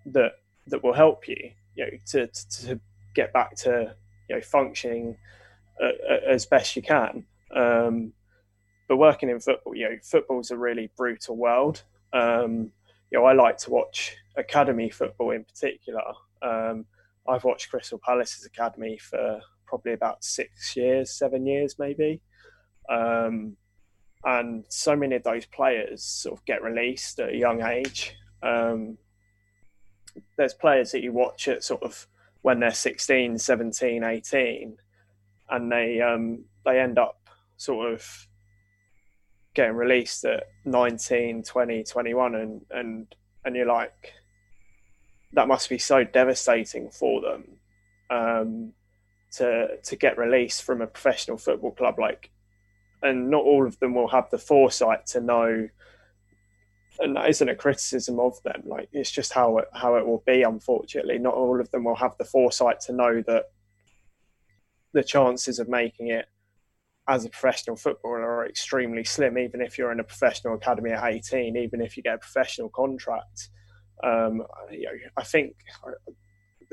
that 0.05 0.33
that 0.67 0.83
will 0.83 0.93
help 0.93 1.27
you, 1.27 1.51
you 1.75 1.85
know, 1.85 1.91
to, 2.07 2.27
to 2.27 2.79
get 3.13 3.33
back 3.33 3.55
to 3.55 3.95
you 4.29 4.35
know 4.35 4.41
functioning 4.41 5.17
uh, 5.81 5.85
uh, 5.85 6.31
as 6.31 6.45
best 6.45 6.75
you 6.75 6.81
can. 6.81 7.25
Um, 7.55 8.13
but 8.87 8.97
working 8.97 9.29
in 9.29 9.39
football, 9.39 9.75
you 9.75 9.89
know, 9.89 9.97
football's 10.03 10.51
a 10.51 10.57
really 10.57 10.89
brutal 10.95 11.35
world. 11.35 11.83
Um, 12.13 12.71
you 13.11 13.19
know, 13.19 13.25
I 13.25 13.33
like 13.33 13.57
to 13.59 13.71
watch 13.71 14.15
academy 14.37 14.89
football 14.89 15.31
in 15.31 15.43
particular. 15.43 16.01
Um, 16.41 16.85
I've 17.27 17.43
watched 17.43 17.69
Crystal 17.69 17.99
Palace's 18.03 18.45
academy 18.45 18.97
for 18.99 19.39
probably 19.65 19.93
about 19.93 20.23
six 20.23 20.75
years, 20.75 21.11
seven 21.11 21.45
years, 21.45 21.77
maybe. 21.79 22.21
Um, 22.89 23.57
and 24.23 24.65
so 24.69 24.95
many 24.95 25.15
of 25.15 25.23
those 25.23 25.45
players 25.45 26.03
sort 26.03 26.39
of 26.39 26.45
get 26.45 26.63
released 26.63 27.19
at 27.19 27.29
a 27.29 27.37
young 27.37 27.61
age. 27.61 28.15
Um, 28.41 28.97
there's 30.37 30.53
players 30.53 30.91
that 30.91 31.03
you 31.03 31.11
watch 31.13 31.47
at 31.47 31.63
sort 31.63 31.83
of 31.83 32.07
when 32.41 32.59
they're 32.59 32.71
16, 32.71 33.37
17, 33.37 34.03
18, 34.03 34.77
and 35.49 35.71
they 35.71 36.01
um, 36.01 36.45
they 36.63 36.79
end 36.79 36.97
up 36.97 37.29
sort 37.57 37.93
of 37.93 38.27
getting 39.53 39.75
released 39.75 40.25
at 40.25 40.43
19, 40.65 41.43
20, 41.43 41.83
21, 41.83 42.35
and 42.35 42.61
and 42.71 43.15
and 43.43 43.55
you're 43.55 43.65
like, 43.65 44.13
that 45.33 45.47
must 45.47 45.69
be 45.69 45.77
so 45.77 46.03
devastating 46.03 46.89
for 46.89 47.21
them 47.21 47.57
um, 48.09 48.73
to 49.33 49.77
to 49.83 49.95
get 49.95 50.17
released 50.17 50.63
from 50.63 50.81
a 50.81 50.87
professional 50.87 51.37
football 51.37 51.71
club. 51.71 51.99
Like, 51.99 52.31
and 53.05 53.29
not 53.29 53.43
all 53.43 53.65
of 53.67 53.79
them 53.79 53.93
will 53.93 54.07
have 54.07 54.29
the 54.29 54.37
foresight 54.37 55.05
to 55.07 55.21
know. 55.21 55.69
And 56.99 57.15
that 57.15 57.29
isn't 57.29 57.49
a 57.49 57.55
criticism 57.55 58.19
of 58.19 58.41
them. 58.43 58.63
Like 58.65 58.89
it's 58.91 59.11
just 59.11 59.33
how 59.33 59.57
it 59.59 59.67
how 59.73 59.95
it 59.95 60.05
will 60.05 60.23
be. 60.25 60.43
Unfortunately, 60.43 61.17
not 61.19 61.33
all 61.33 61.59
of 61.59 61.69
them 61.71 61.83
will 61.83 61.95
have 61.95 62.17
the 62.17 62.25
foresight 62.25 62.79
to 62.81 62.93
know 62.93 63.21
that 63.27 63.45
the 64.93 65.03
chances 65.03 65.59
of 65.59 65.67
making 65.67 66.07
it 66.07 66.25
as 67.07 67.25
a 67.25 67.29
professional 67.29 67.75
footballer 67.75 68.23
are 68.23 68.47
extremely 68.47 69.03
slim. 69.03 69.37
Even 69.37 69.61
if 69.61 69.77
you're 69.77 69.91
in 69.91 69.99
a 69.99 70.05
professional 70.05 70.55
academy 70.55 70.91
at 70.91 71.03
18, 71.03 71.57
even 71.57 71.81
if 71.81 71.97
you 71.97 72.03
get 72.03 72.15
a 72.15 72.19
professional 72.19 72.69
contract, 72.69 73.49
um, 74.03 74.41
you 74.71 74.85
know, 74.85 74.91
I 75.17 75.23
think 75.23 75.55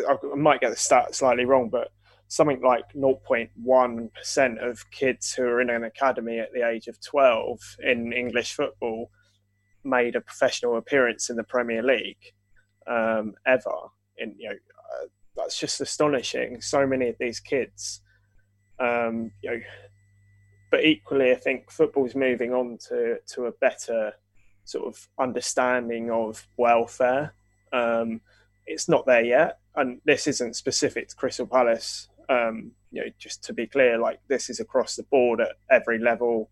I, 0.09 0.13
I, 0.13 0.37
might 0.37 0.61
get 0.61 0.71
the 0.71 0.77
stat 0.77 1.15
slightly 1.15 1.45
wrong, 1.45 1.69
but 1.69 1.89
something 2.33 2.63
like 2.63 2.91
0.1% 2.95 4.71
of 4.71 4.91
kids 4.91 5.35
who 5.35 5.43
are 5.43 5.61
in 5.61 5.69
an 5.69 5.85
academy 5.85 6.39
at 6.39 6.51
the 6.55 6.67
age 6.67 6.89
of 6.89 6.99
12 6.99 7.77
in 7.85 8.11
English 8.15 8.55
football 8.55 9.11
made 9.85 10.17
a 10.17 10.21
professional 10.23 10.79
appearance 10.79 11.29
in 11.29 11.37
the 11.37 11.45
Premier 11.45 11.83
League 11.83 12.33
um, 12.87 13.35
ever. 13.45 13.77
And 14.19 14.35
you 14.39 14.49
know, 14.49 14.55
uh, 14.55 15.09
that's 15.37 15.61
just 15.61 15.83
astonishing. 15.83 16.63
So 16.63 16.87
many 16.87 17.11
of 17.11 17.17
these 17.21 17.39
kids, 17.39 18.01
um, 18.79 19.33
you 19.43 19.51
know, 19.51 19.61
but 20.71 20.87
equally, 20.87 21.33
I 21.33 21.37
think 21.37 21.71
football's 21.71 22.15
moving 22.15 22.55
on 22.55 22.79
to 22.89 23.19
to 23.35 23.45
a 23.45 23.53
better 23.53 24.15
sort 24.65 24.87
of 24.87 25.07
understanding 25.19 26.11
of 26.11 26.49
welfare. 26.57 27.35
Um, 27.75 28.23
it's 28.65 28.89
not 28.89 29.05
there 29.05 29.23
yet, 29.23 29.59
and 29.75 30.01
this 30.07 30.27
isn't 30.27 30.57
specific 30.57 31.09
to 31.09 31.17
Crystal 31.17 31.47
Palace. 31.47 32.09
Um, 32.29 32.73
you 32.91 33.03
know, 33.03 33.11
just 33.19 33.43
to 33.45 33.53
be 33.53 33.67
clear, 33.67 33.99
like 33.99 34.21
this 34.29 34.51
is 34.51 34.61
across 34.61 34.97
the 34.97 35.03
board 35.05 35.41
at 35.41 35.53
every 35.71 35.99
level, 35.99 36.51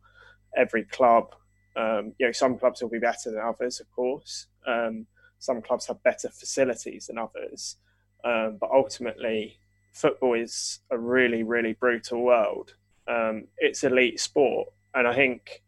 every 0.56 0.84
club. 0.84 1.34
Um, 1.76 2.14
you 2.18 2.26
know, 2.26 2.32
some 2.32 2.58
clubs 2.58 2.82
will 2.82 2.88
be 2.88 2.98
better 2.98 3.30
than 3.30 3.40
others, 3.40 3.80
of 3.80 3.90
course. 3.92 4.46
Um, 4.66 5.06
some 5.38 5.62
clubs 5.62 5.86
have 5.86 6.02
better 6.02 6.28
facilities 6.28 7.06
than 7.06 7.18
others, 7.18 7.76
um, 8.24 8.58
but 8.60 8.70
ultimately, 8.70 9.58
football 9.92 10.34
is 10.34 10.80
a 10.90 10.98
really, 10.98 11.42
really 11.42 11.72
brutal 11.72 12.22
world. 12.22 12.74
Um, 13.08 13.44
it's 13.58 13.84
elite 13.84 14.20
sport, 14.20 14.68
and 14.94 15.06
I 15.06 15.14
think 15.14 15.62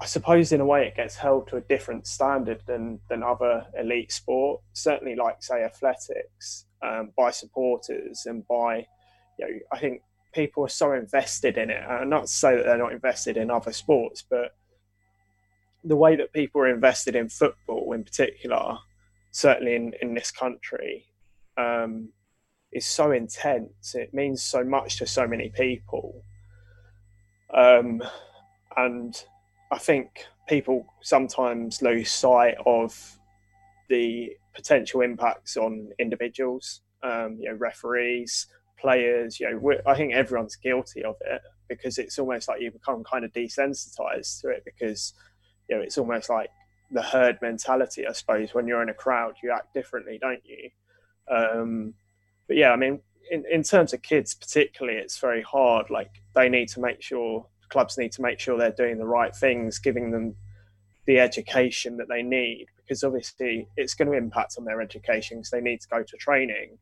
I 0.00 0.06
suppose 0.06 0.52
in 0.52 0.60
a 0.60 0.66
way 0.66 0.86
it 0.86 0.96
gets 0.96 1.16
held 1.16 1.48
to 1.48 1.56
a 1.56 1.60
different 1.60 2.06
standard 2.06 2.62
than 2.66 3.00
than 3.08 3.22
other 3.22 3.66
elite 3.78 4.12
sport. 4.12 4.60
Certainly, 4.72 5.16
like 5.16 5.42
say 5.42 5.62
athletics, 5.62 6.66
um, 6.84 7.10
by 7.16 7.30
supporters 7.30 8.26
and 8.26 8.46
by 8.46 8.86
you 9.38 9.46
know, 9.46 9.58
I 9.72 9.78
think 9.78 10.02
people 10.32 10.64
are 10.64 10.68
so 10.68 10.92
invested 10.92 11.56
in 11.56 11.70
it. 11.70 11.82
And 11.88 12.10
not 12.10 12.22
to 12.22 12.32
say 12.32 12.56
that 12.56 12.64
they're 12.64 12.78
not 12.78 12.92
invested 12.92 13.36
in 13.36 13.50
other 13.50 13.72
sports, 13.72 14.24
but 14.28 14.54
the 15.84 15.96
way 15.96 16.16
that 16.16 16.32
people 16.32 16.60
are 16.60 16.68
invested 16.68 17.14
in 17.14 17.28
football, 17.28 17.92
in 17.92 18.04
particular, 18.04 18.78
certainly 19.30 19.74
in 19.74 19.92
in 20.00 20.14
this 20.14 20.30
country, 20.30 21.06
um, 21.56 22.08
is 22.72 22.86
so 22.86 23.12
intense. 23.12 23.94
It 23.94 24.12
means 24.12 24.42
so 24.42 24.64
much 24.64 24.98
to 24.98 25.06
so 25.06 25.26
many 25.26 25.50
people. 25.50 26.24
Um, 27.52 28.02
and 28.76 29.14
I 29.70 29.78
think 29.78 30.26
people 30.48 30.86
sometimes 31.02 31.82
lose 31.82 32.10
sight 32.10 32.56
of 32.66 33.18
the 33.88 34.36
potential 34.54 35.00
impacts 35.00 35.56
on 35.56 35.90
individuals, 35.98 36.80
um, 37.02 37.36
you 37.40 37.48
know, 37.48 37.56
referees, 37.56 38.46
players. 38.78 39.40
You 39.40 39.50
know, 39.50 39.78
I 39.86 39.94
think 39.94 40.14
everyone's 40.14 40.56
guilty 40.56 41.04
of 41.04 41.16
it 41.22 41.42
because 41.68 41.98
it's 41.98 42.18
almost 42.18 42.48
like 42.48 42.60
you 42.60 42.70
become 42.70 43.02
kind 43.04 43.24
of 43.24 43.32
desensitized 43.32 44.42
to 44.42 44.48
it 44.48 44.62
because 44.64 45.14
you 45.68 45.76
know 45.76 45.82
it's 45.82 45.98
almost 45.98 46.28
like 46.28 46.50
the 46.90 47.02
herd 47.02 47.38
mentality. 47.42 48.06
I 48.06 48.12
suppose 48.12 48.54
when 48.54 48.66
you're 48.66 48.82
in 48.82 48.90
a 48.90 48.94
crowd, 48.94 49.34
you 49.42 49.50
act 49.50 49.74
differently, 49.74 50.18
don't 50.20 50.42
you? 50.44 50.70
Um, 51.30 51.94
but 52.46 52.56
yeah, 52.56 52.70
I 52.70 52.76
mean, 52.76 53.00
in, 53.30 53.44
in 53.50 53.62
terms 53.62 53.92
of 53.92 54.02
kids 54.02 54.34
particularly, 54.34 54.98
it's 54.98 55.18
very 55.18 55.42
hard. 55.42 55.90
Like 55.90 56.10
they 56.34 56.48
need 56.48 56.68
to 56.70 56.80
make 56.80 57.02
sure 57.02 57.46
clubs 57.68 57.98
need 57.98 58.12
to 58.12 58.22
make 58.22 58.38
sure 58.38 58.56
they're 58.56 58.70
doing 58.70 58.98
the 58.98 59.06
right 59.06 59.34
things, 59.34 59.78
giving 59.78 60.10
them 60.10 60.36
the 61.06 61.20
education 61.20 61.96
that 61.98 62.08
they 62.08 62.22
need, 62.22 62.66
because 62.76 63.04
obviously 63.04 63.68
it's 63.76 63.94
going 63.94 64.10
to 64.10 64.16
impact 64.16 64.56
on 64.58 64.64
their 64.64 64.80
education 64.80 65.38
because 65.38 65.50
they 65.50 65.60
need 65.60 65.80
to 65.80 65.88
go 65.88 66.02
to 66.02 66.16
training. 66.16 66.78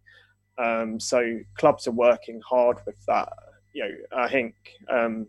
Um, 0.59 1.01
so 1.01 1.41
clubs 1.57 1.87
are 1.87 1.93
working 1.93 2.41
hard 2.41 2.79
with 2.87 3.05
that. 3.07 3.29
You 3.75 3.85
know, 3.85 4.19
I 4.19 4.29
think 4.29 4.55
um, 4.91 5.27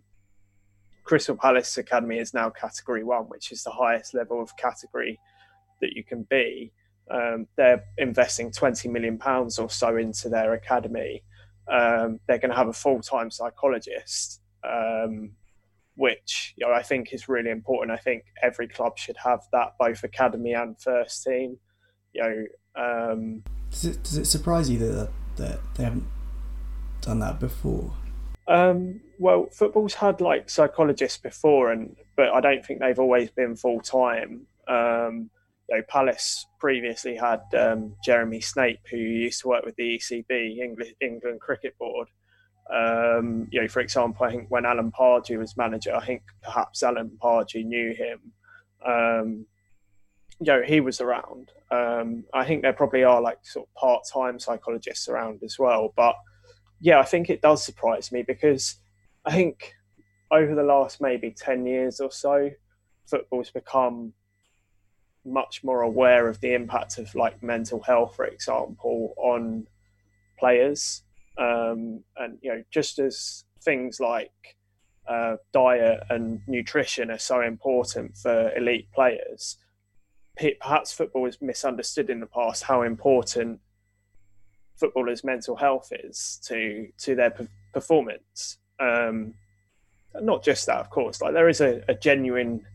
Crystal 1.06 1.36
Palace 1.36 1.78
Academy 1.78 2.20
is 2.20 2.34
now 2.34 2.50
Category 2.50 3.04
One, 3.04 3.26
which 3.26 3.52
is 3.52 3.64
the 3.64 3.72
highest 3.72 4.14
level 4.14 4.42
of 4.42 4.56
category 4.58 5.20
that 5.82 5.94
you 5.94 6.04
can 6.04 6.24
be. 6.30 6.72
Um, 7.10 7.48
they're 7.58 7.84
investing 7.98 8.52
twenty 8.52 8.88
million 8.90 9.18
pounds 9.18 9.60
or 9.60 9.70
so 9.70 9.98
into 9.98 10.30
their 10.30 10.54
academy. 10.54 11.24
Um, 11.72 12.20
they're 12.28 12.38
going 12.38 12.52
to 12.52 12.58
have 12.58 12.68
a 12.68 12.74
full-time 12.74 13.32
psychologist 13.32 14.42
um, 14.66 15.32
which 15.96 16.54
you 16.58 16.66
know 16.66 16.74
I 16.74 16.82
think 16.82 17.14
is 17.14 17.30
really 17.30 17.50
important. 17.50 17.92
I 17.92 18.02
think 18.02 18.24
every 18.42 18.68
club 18.68 18.98
should 18.98 19.18
have 19.24 19.42
that, 19.52 19.74
both 19.80 20.04
academy 20.04 20.54
and 20.54 20.80
first 20.80 21.24
team. 21.24 21.58
You 22.14 22.24
know, 22.24 23.12
um, 23.12 23.44
does 23.72 23.86
it 23.86 24.04
does 24.04 24.18
it 24.18 24.26
surprise 24.26 24.70
you 24.70 24.80
that 24.80 25.10
that 25.38 25.60
they 25.76 25.84
haven't 25.84 26.08
done 27.02 27.20
that 27.20 27.40
before? 27.40 27.94
Um, 28.48 29.02
well, 29.20 29.48
football's 29.52 29.94
had 29.94 30.22
like 30.22 30.50
psychologists 30.50 31.18
before, 31.18 31.72
and 31.72 31.96
but 32.16 32.30
I 32.30 32.42
don't 32.42 32.66
think 32.66 32.80
they've 32.80 33.00
always 33.00 33.30
been 33.32 33.56
full 33.56 33.80
time. 33.80 34.48
Um, 34.68 35.30
you 35.70 35.78
know, 35.78 35.84
Palace 35.88 36.46
previously 36.60 37.16
had 37.16 37.42
um, 37.58 37.96
Jeremy 38.04 38.42
Snape, 38.42 38.82
who 38.90 38.98
used 38.98 39.42
to 39.42 39.48
work 39.48 39.66
with 39.66 39.76
the 39.76 39.98
ECB, 39.98 40.58
English, 40.58 40.94
England 41.00 41.40
Cricket 41.40 41.78
Board, 41.78 42.10
um, 42.72 43.48
you 43.52 43.62
know, 43.62 43.68
for 43.68 43.82
example, 43.82 44.26
I 44.26 44.32
think 44.32 44.50
when 44.50 44.66
Alan 44.66 44.92
Pardew 44.92 45.38
was 45.38 45.58
manager, 45.58 45.96
I 45.96 46.06
think 46.06 46.24
perhaps 46.42 46.84
Alan 46.84 47.18
Pardew 47.22 47.66
knew 47.66 47.94
him. 47.94 48.32
Um, 48.86 49.46
you 50.40 50.48
know, 50.48 50.62
he 50.62 50.80
was 50.80 51.02
around. 51.02 51.52
Um, 51.72 52.26
I 52.34 52.46
think 52.46 52.62
there 52.62 52.74
probably 52.74 53.04
are 53.04 53.22
like 53.22 53.40
sort 53.44 53.68
of 53.68 53.74
part-time 53.76 54.40
psychologists 54.40 55.08
around 55.08 55.42
as 55.44 55.58
well, 55.60 55.94
but 55.96 56.16
yeah, 56.80 57.00
I 57.00 57.04
think 57.04 57.30
it 57.30 57.42
does 57.42 57.64
surprise 57.64 58.12
me 58.12 58.24
because 58.24 58.78
I 59.26 59.32
think 59.32 59.74
over 60.32 60.54
the 60.54 60.64
last 60.64 61.00
maybe 61.00 61.32
ten 61.32 61.66
years 61.66 62.00
or 62.00 62.12
so, 62.12 62.50
football's 63.06 63.52
become 63.52 64.14
much 65.26 65.64
more 65.64 65.82
aware 65.82 66.28
of 66.28 66.42
the 66.42 66.54
impact 66.54 66.98
of 66.98 67.14
like 67.16 67.42
mental 67.42 67.82
health, 67.82 68.16
for 68.16 68.26
example, 68.26 69.14
on 69.18 69.66
players, 70.38 71.04
um, 71.38 72.04
and 72.18 72.38
you 72.42 72.54
know, 72.54 72.64
just 72.72 73.00
as 73.00 73.44
things 73.64 74.00
like 74.00 74.32
uh, 75.08 75.38
diet 75.52 76.02
and 76.10 76.42
nutrition 76.48 77.12
are 77.12 77.20
so 77.20 77.42
important 77.42 78.18
for 78.18 78.56
elite 78.56 78.92
players. 78.94 79.58
Perhaps 80.60 80.94
football 80.94 81.28
is 81.28 81.38
misunderstood 81.42 82.10
in 82.10 82.20
the 82.20 82.26
past 82.26 82.64
how 82.64 82.82
important 82.82 83.60
footballers' 84.76 85.24
mental 85.24 85.56
health 85.56 85.92
is 85.92 86.40
to 86.46 86.88
to 86.98 87.16
their 87.16 87.34
performance. 87.74 88.58
Um, 88.80 89.36
not 90.22 90.44
just 90.44 90.66
that, 90.68 90.78
of 90.78 90.90
course. 90.90 91.22
Like 91.22 91.34
there 91.34 91.50
is 91.50 91.62
a, 91.62 91.84
a, 91.88 91.94
genuine 91.96 92.66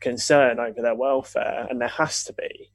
concern 0.00 0.58
over 0.58 0.80
their 0.80 0.94
welfare, 0.94 1.66
and 1.68 1.80
there 1.80 1.88
has 1.88 2.24
to 2.24 2.32
be. 2.32 2.70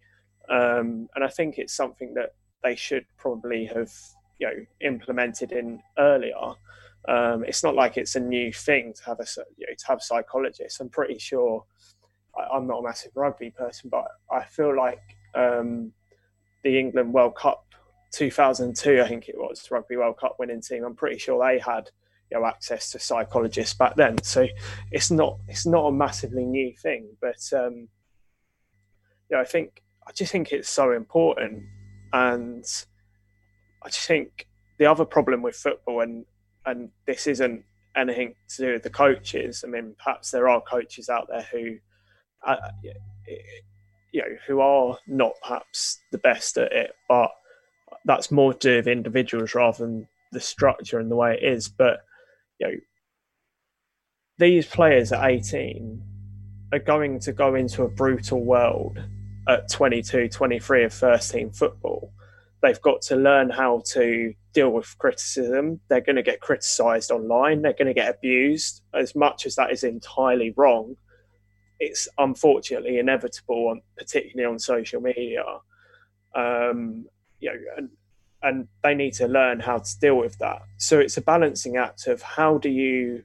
Um, 0.50 1.08
and 1.16 1.24
I 1.24 1.30
think 1.30 1.58
it's 1.58 1.74
something 1.74 2.14
that 2.16 2.34
they 2.64 2.76
should 2.76 3.06
probably 3.18 3.66
have, 3.66 3.92
you 4.44 4.50
know, 4.50 4.66
implemented 4.82 5.52
in 5.52 5.82
earlier. 5.98 6.54
Um, 7.08 7.44
it's 7.46 7.64
not 7.64 7.76
like 7.76 7.98
it's 7.98 8.16
a 8.16 8.20
new 8.20 8.52
thing 8.52 8.94
to 8.94 9.04
have 9.06 9.20
a 9.20 9.26
you 9.58 9.68
know, 9.68 9.74
to 9.78 9.88
have 9.88 10.02
psychologists. 10.02 10.80
I'm 10.80 10.90
pretty 10.90 11.18
sure. 11.18 11.66
I, 12.38 12.58
am 12.58 12.68
not 12.68 12.80
a 12.80 12.84
massive 12.84 13.12
rugby 13.16 13.52
person, 13.52 13.90
but 13.90 14.06
I 14.32 14.44
feel 14.44 14.76
like 14.76 15.02
um, 15.36 15.92
the 16.64 16.80
England 16.80 17.14
World 17.14 17.36
Cup 17.36 17.66
2002, 18.12 19.02
I 19.02 19.08
think 19.08 19.30
it 19.30 19.38
was 19.38 19.70
Rugby 19.70 19.98
World 19.98 20.18
Cup 20.18 20.38
winning 20.40 20.62
team. 20.62 20.84
I'm 20.84 20.96
pretty 20.96 21.20
sure 21.20 21.46
they 21.46 21.60
had 21.60 21.90
you 22.32 22.40
know 22.40 22.46
access 22.46 22.92
to 22.92 23.00
psychologists 23.00 23.76
back 23.76 23.96
then. 23.96 24.22
So 24.24 24.48
it's 24.92 25.12
not 25.12 25.38
it's 25.48 25.66
not 25.66 25.86
a 25.86 25.92
massively 25.92 26.46
new 26.46 26.74
thing, 26.76 27.10
but 27.22 27.42
um, 27.56 27.88
I 29.36 29.46
think 29.46 29.84
I 30.08 30.12
just 30.12 30.32
think 30.32 30.52
it's 30.52 30.70
so 30.70 30.92
important, 30.92 31.64
and 32.14 32.66
I 33.84 33.90
just 33.90 34.08
think 34.08 34.48
the 34.78 34.86
other 34.86 35.06
problem 35.06 35.42
with 35.42 35.56
football, 35.56 36.02
and 36.02 36.26
and 36.66 36.90
this 37.06 37.28
isn't 37.28 37.64
anything 37.96 38.36
to 38.50 38.66
do 38.66 38.74
with 38.74 38.84
the 38.84 38.90
coaches. 38.90 39.64
I 39.66 39.70
mean, 39.70 39.96
perhaps 40.04 40.32
there 40.32 40.50
are 40.50 40.62
coaches 40.62 41.10
out 41.10 41.28
there 41.30 41.46
who, 41.52 41.78
uh, 42.46 42.56
you 44.12 44.22
know, 44.22 44.36
who 44.48 44.62
are 44.62 44.98
not 45.08 45.34
perhaps 45.42 46.00
the 46.12 46.18
best 46.18 46.58
at 46.58 46.72
it, 46.72 46.92
but 47.08 47.30
that's 48.06 48.32
more 48.32 48.54
to 48.54 48.60
do 48.60 48.76
with 48.78 48.88
individuals 48.88 49.56
rather 49.56 49.86
than 49.86 50.08
the 50.32 50.40
structure 50.40 51.00
and 51.00 51.12
the 51.12 51.16
way 51.16 51.38
it 51.40 51.44
is. 51.44 51.68
But 51.68 52.00
you 52.60 52.68
know, 52.68 52.74
these 54.38 54.66
players 54.66 55.12
at 55.12 55.24
18 55.24 56.02
are 56.72 56.80
going 56.80 57.20
to 57.20 57.34
go 57.34 57.56
into 57.56 57.84
a 57.84 57.90
brutal 57.90 58.44
world 58.44 59.00
at 59.48 59.70
22, 59.70 60.30
23 60.30 60.86
of 60.86 60.94
first 60.94 61.32
team 61.32 61.52
football. 61.52 62.12
They've 62.64 62.82
got 62.82 63.02
to 63.04 63.16
learn 63.16 63.50
how 63.50 63.84
to 63.88 64.34
deal 64.54 64.70
with 64.70 64.98
criticism. 64.98 65.82
They're 65.90 66.02
going 66.02 66.16
to 66.16 66.24
get 66.24 66.40
criticised 66.40 67.12
online. 67.12 67.62
They're 67.62 67.74
going 67.74 67.88
to 67.88 67.94
get 67.94 68.10
abused. 68.10 68.82
As 68.94 69.16
much 69.16 69.46
as 69.46 69.56
that 69.56 69.72
is 69.72 69.84
entirely 69.84 70.54
wrong, 70.56 70.96
it's 71.80 72.08
unfortunately 72.18 72.98
inevitable, 73.00 73.78
particularly 73.98 74.50
on 74.50 74.58
social 74.60 75.02
media. 75.02 75.44
Um, 76.34 77.06
you 77.40 77.52
know, 77.52 77.60
and 77.78 77.90
and 78.44 78.68
they 78.84 78.94
need 78.94 79.14
to 79.14 79.28
learn 79.28 79.60
how 79.60 79.80
to 79.80 80.00
deal 80.00 80.18
with 80.18 80.38
that. 80.40 80.62
So 80.78 81.00
it's 81.00 81.18
a 81.18 81.22
balancing 81.22 81.78
act 81.78 82.08
of 82.08 82.22
how 82.22 82.58
do 82.58 82.70
you 82.70 83.24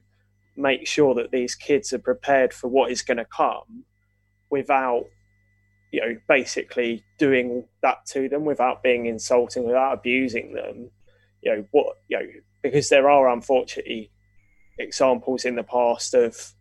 make 0.55 0.87
sure 0.87 1.13
that 1.15 1.31
these 1.31 1.55
kids 1.55 1.93
are 1.93 1.99
prepared 1.99 2.53
for 2.53 2.67
what 2.67 2.91
is 2.91 3.01
going 3.01 3.17
to 3.17 3.25
come 3.25 3.83
without 4.49 5.05
you 5.91 6.01
know 6.01 6.17
basically 6.27 7.03
doing 7.17 7.65
that 7.81 8.05
to 8.05 8.29
them 8.29 8.45
without 8.45 8.83
being 8.83 9.05
insulting 9.05 9.65
without 9.65 9.93
abusing 9.93 10.53
them 10.53 10.89
you 11.41 11.55
know 11.55 11.65
what 11.71 11.97
you 12.07 12.19
know 12.19 12.25
because 12.61 12.89
there 12.89 13.09
are 13.09 13.29
unfortunately 13.29 14.11
examples 14.77 15.45
in 15.45 15.55
the 15.55 15.63
past 15.63 16.13
of 16.13 16.53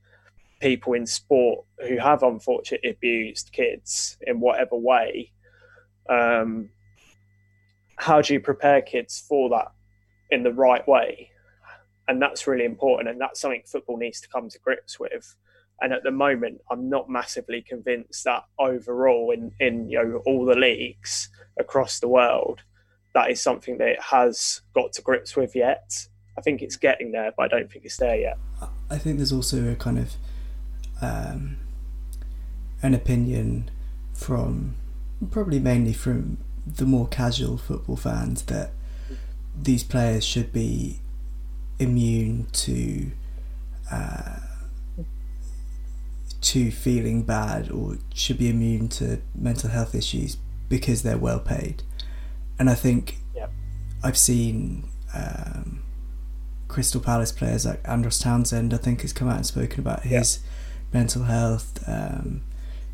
people 0.61 0.93
in 0.93 1.07
sport 1.07 1.65
who 1.87 1.99
have 1.99 2.23
unfortunately 2.23 2.91
abused 2.91 3.51
kids 3.53 4.17
in 4.27 4.41
whatever 4.41 4.77
way 4.77 5.31
um, 6.09 6.71
how 7.99 8.23
do 8.23 8.33
you 8.33 8.41
prepare 8.41 8.81
kids 8.81 9.23
for 9.29 9.51
that 9.51 9.73
in 10.31 10.43
the 10.43 10.53
right 10.53 10.87
way? 10.87 11.31
And 12.07 12.23
that's 12.23 12.47
really 12.47 12.65
important. 12.65 13.09
And 13.09 13.21
that's 13.21 13.41
something 13.41 13.63
football 13.67 13.99
needs 13.99 14.21
to 14.23 14.29
come 14.29 14.49
to 14.49 14.59
grips 14.61 14.99
with. 14.99 15.37
And 15.81 15.93
at 15.93 16.03
the 16.03 16.11
moment, 16.11 16.61
I'm 16.71 16.89
not 16.89 17.09
massively 17.09 17.63
convinced 17.63 18.25
that 18.25 18.45
overall, 18.59 19.31
in, 19.31 19.53
in 19.61 19.89
you 19.89 20.03
know 20.03 20.23
all 20.27 20.45
the 20.45 20.57
leagues 20.57 21.29
across 21.59 22.01
the 22.01 22.09
world, 22.09 22.63
that 23.15 23.31
is 23.31 23.41
something 23.41 23.79
that 23.79 23.89
it 23.89 24.03
has 24.03 24.61
got 24.75 24.93
to 24.95 25.03
grips 25.03 25.37
with 25.37 25.55
yet. 25.55 26.07
I 26.37 26.41
think 26.41 26.63
it's 26.63 26.77
getting 26.77 27.13
there, 27.13 27.33
but 27.37 27.45
I 27.45 27.49
don't 27.49 27.71
think 27.71 27.85
it's 27.85 27.97
there 27.97 28.17
yet. 28.17 28.39
I 28.91 28.99
think 28.99 29.17
there's 29.17 29.33
also 29.33 29.71
a 29.71 29.75
kind 29.75 29.99
of 29.99 30.15
um, 31.01 31.59
an 32.83 32.95
opinion 32.95 33.71
from 34.15 34.75
probably 35.31 35.59
mainly 35.59 35.93
from 35.93 36.39
the 36.67 36.85
more 36.85 37.09
casual 37.09 37.57
football 37.57 37.97
fans 37.97 38.43
that 38.43 38.71
these 39.61 39.83
players 39.83 40.25
should 40.25 40.53
be 40.53 41.01
immune 41.79 42.47
to 42.53 43.11
uh, 43.91 44.39
to 46.41 46.71
feeling 46.71 47.23
bad 47.23 47.71
or 47.71 47.99
should 48.15 48.39
be 48.39 48.49
immune 48.49 48.89
to 48.89 49.21
mental 49.35 49.71
health 49.71 49.95
issues 49.95 50.37
because 50.69 51.03
they're 51.03 51.19
well 51.19 51.41
paid. 51.41 51.83
And 52.59 52.71
I 52.71 52.75
think 52.75 53.19
yep. 53.35 53.51
I've 54.03 54.17
seen 54.17 54.89
um, 55.15 55.83
Crystal 56.69 57.01
Palace 57.01 57.33
players 57.33 57.67
like 57.67 57.81
Andros 57.89 58.19
Townsend, 58.19 58.73
I 58.73 58.77
think, 58.77 59.03
has 59.03 59.13
come 59.13 59.29
out 59.29 59.37
and 59.37 59.47
spoken 59.47 59.81
about 59.81 60.03
his 60.03 60.41
yep. 60.43 60.95
mental 60.95 61.25
health. 61.25 61.83
Um, 61.89 62.43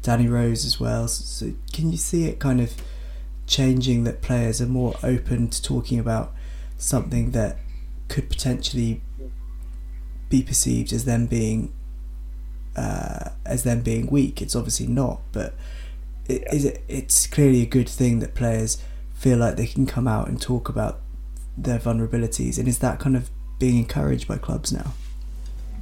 Danny 0.03 0.29
Rose 0.29 0.65
as 0.65 0.79
well. 0.79 1.09
So, 1.09 1.53
can 1.73 1.91
you 1.91 1.97
see 1.97 2.27
it 2.27 2.39
kind 2.39 2.61
of 2.61 2.75
changing 3.47 4.05
that 4.05 4.23
players 4.23 4.61
are 4.61 4.67
more 4.67 4.95
open 5.03 5.49
to 5.49 5.63
talking 5.63 5.99
about 5.99 6.33
something 6.77 7.31
that 7.33 7.59
could 8.09 8.29
potentially 8.29 9.01
be 10.29 10.43
perceived 10.43 10.93
as 10.93 11.05
them 11.05 11.27
being 11.27 11.73
uh, 12.77 13.31
as 13.45 13.65
them 13.65 13.81
being 13.81 14.07
weak. 14.07 14.43
It's 14.43 14.57
obviously 14.57 14.87
not, 14.87 15.21
but 15.33 15.55
it, 16.29 16.43
yeah. 16.43 16.55
is 16.55 16.65
it? 16.65 16.83
It's 16.89 17.27
clearly 17.27 17.63
a 17.63 17.67
good 17.67 17.89
thing 17.89 18.19
that 18.21 18.35
players 18.35 18.83
feel 19.15 19.39
like 19.39 19.57
they 19.57 19.67
can 19.67 19.87
come 19.87 20.09
out 20.09 20.29
and 20.29 20.41
talk 20.41 20.69
about 20.69 21.01
their 21.57 21.79
vulnerabilities, 21.79 22.59
and 22.59 22.69
is 22.69 22.79
that 22.81 22.99
kind 22.99 23.17
of 23.17 23.31
being 23.59 23.79
encouraged 23.79 24.27
by 24.27 24.37
clubs 24.37 24.73
now? 24.73 24.93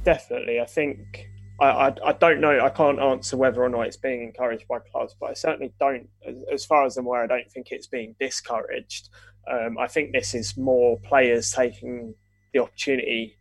Definitely, 0.03 0.59
I 0.59 0.65
think 0.65 1.29
I, 1.59 1.65
I, 1.65 1.95
I, 2.05 2.13
don't 2.13 2.41
know. 2.41 2.59
I 2.59 2.69
can't 2.69 2.99
answer 2.99 3.37
whether 3.37 3.63
or 3.63 3.69
not 3.69 3.81
it's 3.81 3.97
being 3.97 4.23
encouraged 4.23 4.67
by 4.67 4.79
clubs, 4.79 5.15
but 5.19 5.29
I 5.29 5.33
certainly 5.33 5.73
don't, 5.79 6.09
as 6.51 6.65
far 6.65 6.85
as 6.85 6.97
I'm 6.97 7.05
aware, 7.05 7.23
I 7.23 7.27
don't 7.27 7.49
think 7.51 7.71
it's 7.71 7.87
being 7.87 8.15
discouraged. 8.19 9.09
Um, 9.49 9.77
I 9.77 9.87
think 9.87 10.11
this 10.11 10.33
is 10.33 10.57
more 10.57 10.99
players 10.99 11.51
taking 11.51 12.15
the 12.53 12.59
opportunity, 12.59 13.37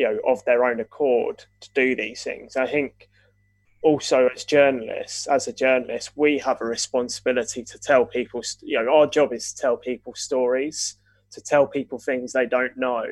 you 0.00 0.06
know, 0.06 0.18
of 0.26 0.42
their 0.46 0.64
own 0.64 0.80
accord 0.80 1.44
to 1.60 1.68
do 1.74 1.94
these 1.94 2.22
things. 2.22 2.56
I 2.56 2.66
think 2.66 3.10
also 3.82 4.30
as 4.34 4.44
journalists, 4.44 5.26
as 5.26 5.46
a 5.46 5.52
journalist, 5.52 6.12
we 6.16 6.38
have 6.38 6.62
a 6.62 6.64
responsibility 6.64 7.62
to 7.64 7.78
tell 7.78 8.06
people, 8.06 8.42
you 8.62 8.82
know, 8.82 8.90
our 8.90 9.06
job 9.06 9.30
is 9.34 9.52
to 9.52 9.60
tell 9.60 9.76
people 9.76 10.14
stories, 10.14 10.96
to 11.32 11.42
tell 11.42 11.66
people 11.66 11.98
things 11.98 12.32
they 12.32 12.46
don't 12.46 12.78
know. 12.78 13.04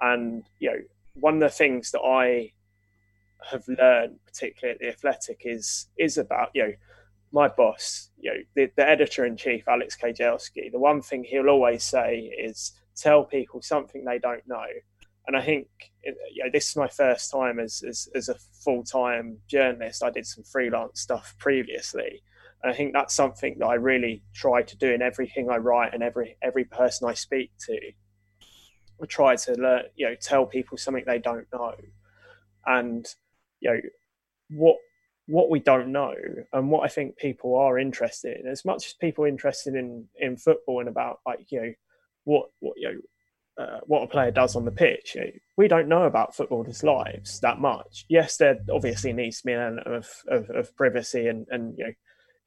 And, 0.00 0.44
you 0.60 0.70
know, 0.70 0.78
one 1.14 1.34
of 1.34 1.40
the 1.40 1.48
things 1.48 1.90
that 1.90 2.02
I 2.02 2.52
have 3.50 3.66
learned, 3.66 4.20
particularly 4.24 4.74
at 4.76 4.80
the 4.80 4.88
Athletic, 4.90 5.42
is 5.44 5.88
is 5.98 6.16
about 6.16 6.50
you 6.54 6.62
know 6.62 6.72
my 7.32 7.48
boss, 7.48 8.10
you 8.20 8.32
know 8.32 8.40
the, 8.54 8.70
the 8.76 8.88
editor 8.88 9.24
in 9.24 9.36
chief, 9.36 9.66
Alex 9.66 9.96
Kay-Jelski. 9.96 10.70
The 10.70 10.78
one 10.78 11.02
thing 11.02 11.24
he'll 11.24 11.48
always 11.48 11.82
say 11.82 12.18
is 12.38 12.72
tell 12.94 13.24
people 13.24 13.62
something 13.62 14.04
they 14.04 14.20
don't 14.20 14.46
know. 14.46 14.66
And 15.28 15.36
I 15.36 15.42
think 15.42 15.68
you 16.02 16.42
know, 16.42 16.50
this 16.50 16.70
is 16.70 16.76
my 16.76 16.88
first 16.88 17.30
time 17.30 17.60
as 17.60 17.82
as, 17.86 18.08
as 18.14 18.28
a 18.30 18.34
full 18.64 18.82
time 18.82 19.38
journalist. 19.46 20.02
I 20.02 20.10
did 20.10 20.26
some 20.26 20.42
freelance 20.42 21.00
stuff 21.00 21.36
previously. 21.38 22.22
And 22.62 22.72
I 22.72 22.74
think 22.74 22.92
that's 22.92 23.14
something 23.14 23.58
that 23.58 23.66
I 23.66 23.74
really 23.74 24.22
try 24.34 24.62
to 24.62 24.76
do 24.76 24.90
in 24.90 25.02
everything 25.02 25.48
I 25.48 25.58
write 25.58 25.94
and 25.94 26.02
every 26.02 26.36
every 26.42 26.64
person 26.64 27.08
I 27.08 27.14
speak 27.14 27.52
to. 27.66 27.78
I 29.00 29.06
try 29.06 29.36
to 29.36 29.52
learn, 29.52 29.84
you 29.94 30.08
know, 30.08 30.16
tell 30.20 30.46
people 30.46 30.76
something 30.78 31.04
they 31.06 31.20
don't 31.20 31.46
know. 31.52 31.74
And 32.66 33.06
you 33.60 33.70
know 33.70 33.80
what 34.50 34.76
what 35.26 35.50
we 35.50 35.60
don't 35.60 35.92
know 35.92 36.14
and 36.54 36.70
what 36.70 36.84
I 36.84 36.88
think 36.88 37.18
people 37.18 37.58
are 37.58 37.78
interested 37.78 38.40
in, 38.40 38.50
as 38.50 38.64
much 38.64 38.86
as 38.86 38.94
people 38.94 39.24
are 39.24 39.28
interested 39.28 39.74
in 39.74 40.06
in 40.18 40.38
football 40.38 40.80
and 40.80 40.88
about 40.88 41.20
like 41.26 41.52
you 41.52 41.60
know 41.60 41.72
what 42.24 42.46
what 42.60 42.78
you 42.78 42.92
know 42.92 43.00
uh, 43.58 43.80
what 43.86 44.04
a 44.04 44.06
player 44.06 44.30
does 44.30 44.54
on 44.54 44.64
the 44.64 44.70
pitch. 44.70 45.16
We 45.56 45.66
don't 45.66 45.88
know 45.88 46.04
about 46.04 46.36
footballers' 46.36 46.84
lives 46.84 47.40
that 47.40 47.58
much. 47.58 48.04
Yes, 48.08 48.36
there 48.36 48.58
obviously 48.72 49.12
needs 49.12 49.38
to 49.38 49.46
be 49.46 49.52
an 49.52 49.60
element 49.60 49.86
of, 49.88 50.08
of, 50.28 50.50
of 50.50 50.76
privacy, 50.76 51.26
and 51.26 51.46
and 51.50 51.76
you 51.76 51.84
know, 51.84 51.92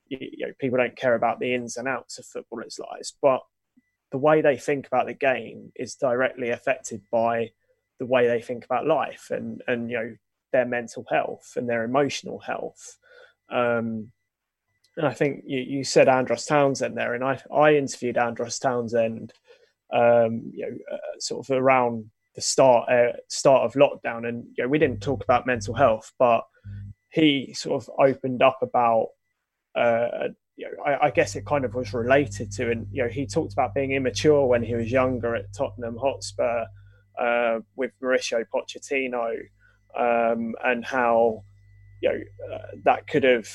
you, 0.08 0.18
you 0.22 0.48
know, 0.48 0.54
people 0.60 0.78
don't 0.78 0.96
care 0.96 1.16
about 1.16 1.40
the 1.40 1.54
ins 1.54 1.76
and 1.76 1.88
outs 1.88 2.18
of 2.18 2.26
footballers' 2.26 2.80
lives, 2.80 3.14
but 3.22 3.42
the 4.12 4.18
way 4.18 4.42
they 4.42 4.58
think 4.58 4.88
about 4.88 5.06
the 5.06 5.14
game 5.14 5.72
is 5.76 5.96
directly 5.96 6.50
affected 6.50 7.02
by 7.12 7.52
the 8.00 8.06
way 8.06 8.28
they 8.28 8.42
think 8.42 8.66
about 8.66 8.88
life 8.88 9.28
and 9.32 9.62
and 9.68 9.90
you 9.90 9.98
know 9.98 10.16
their 10.54 10.66
mental 10.66 11.06
health 11.10 11.54
and 11.56 11.68
their 11.68 11.84
emotional 11.84 12.40
health. 12.40 12.98
Um, 13.50 14.12
and 14.98 15.08
I 15.08 15.14
think 15.14 15.44
you, 15.46 15.60
you 15.60 15.84
said 15.84 16.10
Andros 16.10 16.46
Townsend 16.46 16.98
there, 16.98 17.16
and 17.16 17.24
I 17.24 17.42
I 17.54 17.76
interviewed 17.76 18.18
Andros 18.18 18.60
Townsend 18.60 19.34
um, 19.94 20.52
you 20.54 20.66
know, 20.66 20.78
uh, 20.92 21.20
sort 21.20 21.48
of 21.48 21.56
around 21.56 22.10
the 22.36 22.42
start 22.42 22.90
uh, 22.90 23.14
start 23.28 23.64
of 23.64 23.74
lockdown, 23.74 24.28
and 24.28 24.46
you 24.56 24.64
know, 24.64 24.70
we 24.70 24.80
didn't 24.80 25.02
talk 25.02 25.24
about 25.24 25.46
mental 25.46 25.74
health, 25.74 26.12
but 26.18 26.44
he 27.10 27.54
sort 27.54 27.84
of 27.84 27.90
opened 28.00 28.42
up 28.42 28.60
about. 28.62 29.10
Uh, 29.76 30.30
you 30.58 30.66
know, 30.66 30.84
I, 30.84 31.08
I, 31.08 31.12
guess 31.12 31.36
it 31.36 31.46
kind 31.46 31.64
of 31.64 31.74
was 31.76 31.94
related 31.94 32.52
to, 32.54 32.70
and 32.70 32.86
you 32.92 33.02
know, 33.02 33.10
he 33.10 33.26
talked 33.26 33.54
about 33.54 33.74
being 33.74 33.94
immature 33.94 34.46
when 34.46 34.62
he 34.62 34.76
was 34.76 34.92
younger 34.92 35.34
at 35.34 35.54
Tottenham 35.54 35.96
Hotspur 35.96 36.66
uh, 37.18 37.60
with 37.78 37.92
Mauricio 38.04 38.44
Pochettino, 38.54 39.34
um, 39.98 40.54
and 40.64 40.86
how 40.86 41.44
you 42.02 42.10
know 42.10 42.54
uh, 42.54 42.68
that 42.84 43.08
could 43.08 43.24
have 43.24 43.50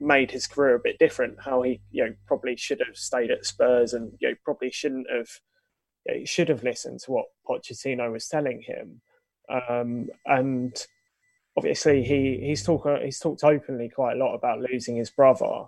made 0.00 0.30
his 0.30 0.46
career 0.46 0.74
a 0.74 0.80
bit 0.80 0.98
different. 0.98 1.38
How 1.44 1.62
he, 1.62 1.80
you 1.90 2.04
know, 2.04 2.14
probably 2.26 2.56
should 2.56 2.82
have 2.86 2.96
stayed 2.96 3.30
at 3.30 3.46
Spurs, 3.46 3.94
and 3.94 4.12
you 4.20 4.30
know, 4.30 4.34
probably 4.44 4.70
shouldn't 4.70 5.06
have. 5.10 5.28
You 6.06 6.20
know, 6.20 6.24
should 6.24 6.48
have 6.48 6.62
listened 6.62 7.00
to 7.00 7.10
what 7.10 7.26
Pochettino 7.48 8.12
was 8.12 8.28
telling 8.28 8.62
him, 8.62 9.00
um, 9.48 10.08
and 10.24 10.86
obviously 11.56 12.02
he 12.02 12.40
he's 12.42 12.62
talked 12.62 12.86
he's 13.02 13.18
talked 13.18 13.42
openly 13.44 13.88
quite 13.88 14.14
a 14.14 14.24
lot 14.24 14.34
about 14.34 14.60
losing 14.60 14.96
his 14.96 15.10
brother, 15.10 15.64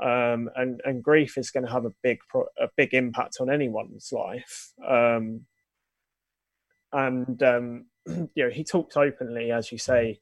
um, 0.00 0.50
and 0.56 0.80
and 0.84 1.02
grief 1.02 1.36
is 1.38 1.50
going 1.50 1.66
to 1.66 1.72
have 1.72 1.84
a 1.84 1.94
big 2.02 2.18
pro- 2.28 2.46
a 2.58 2.68
big 2.76 2.94
impact 2.94 3.38
on 3.40 3.50
anyone's 3.50 4.10
life. 4.12 4.72
Um, 4.86 5.46
and 6.92 7.42
um, 7.42 7.86
you 8.06 8.44
know, 8.44 8.50
he 8.50 8.64
talked 8.64 8.96
openly, 8.96 9.50
as 9.50 9.70
you 9.72 9.78
say, 9.78 10.20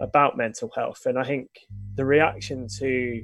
about 0.00 0.36
mental 0.36 0.70
health. 0.74 1.02
And 1.06 1.18
I 1.18 1.24
think 1.24 1.48
the 1.94 2.04
reaction 2.04 2.68
to 2.78 3.22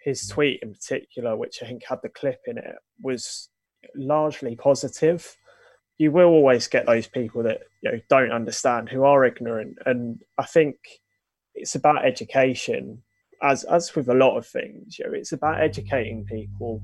his 0.00 0.26
tweet 0.26 0.60
in 0.62 0.72
particular, 0.72 1.36
which 1.36 1.62
I 1.62 1.66
think 1.66 1.84
had 1.88 2.00
the 2.02 2.08
clip 2.08 2.40
in 2.46 2.58
it, 2.58 2.74
was 3.00 3.48
largely 3.94 4.56
positive. 4.56 5.36
You 5.98 6.10
will 6.10 6.28
always 6.28 6.66
get 6.66 6.86
those 6.86 7.06
people 7.06 7.42
that 7.44 7.60
you 7.82 7.92
know 7.92 8.00
don't 8.08 8.32
understand, 8.32 8.88
who 8.88 9.04
are 9.04 9.24
ignorant, 9.24 9.76
and 9.86 10.20
I 10.38 10.46
think 10.46 10.76
it's 11.54 11.74
about 11.74 12.04
education, 12.04 13.02
as 13.42 13.62
as 13.64 13.94
with 13.94 14.08
a 14.08 14.14
lot 14.14 14.36
of 14.36 14.46
things. 14.46 14.98
You 14.98 15.06
know, 15.06 15.14
it's 15.14 15.32
about 15.32 15.60
educating 15.60 16.24
people 16.24 16.82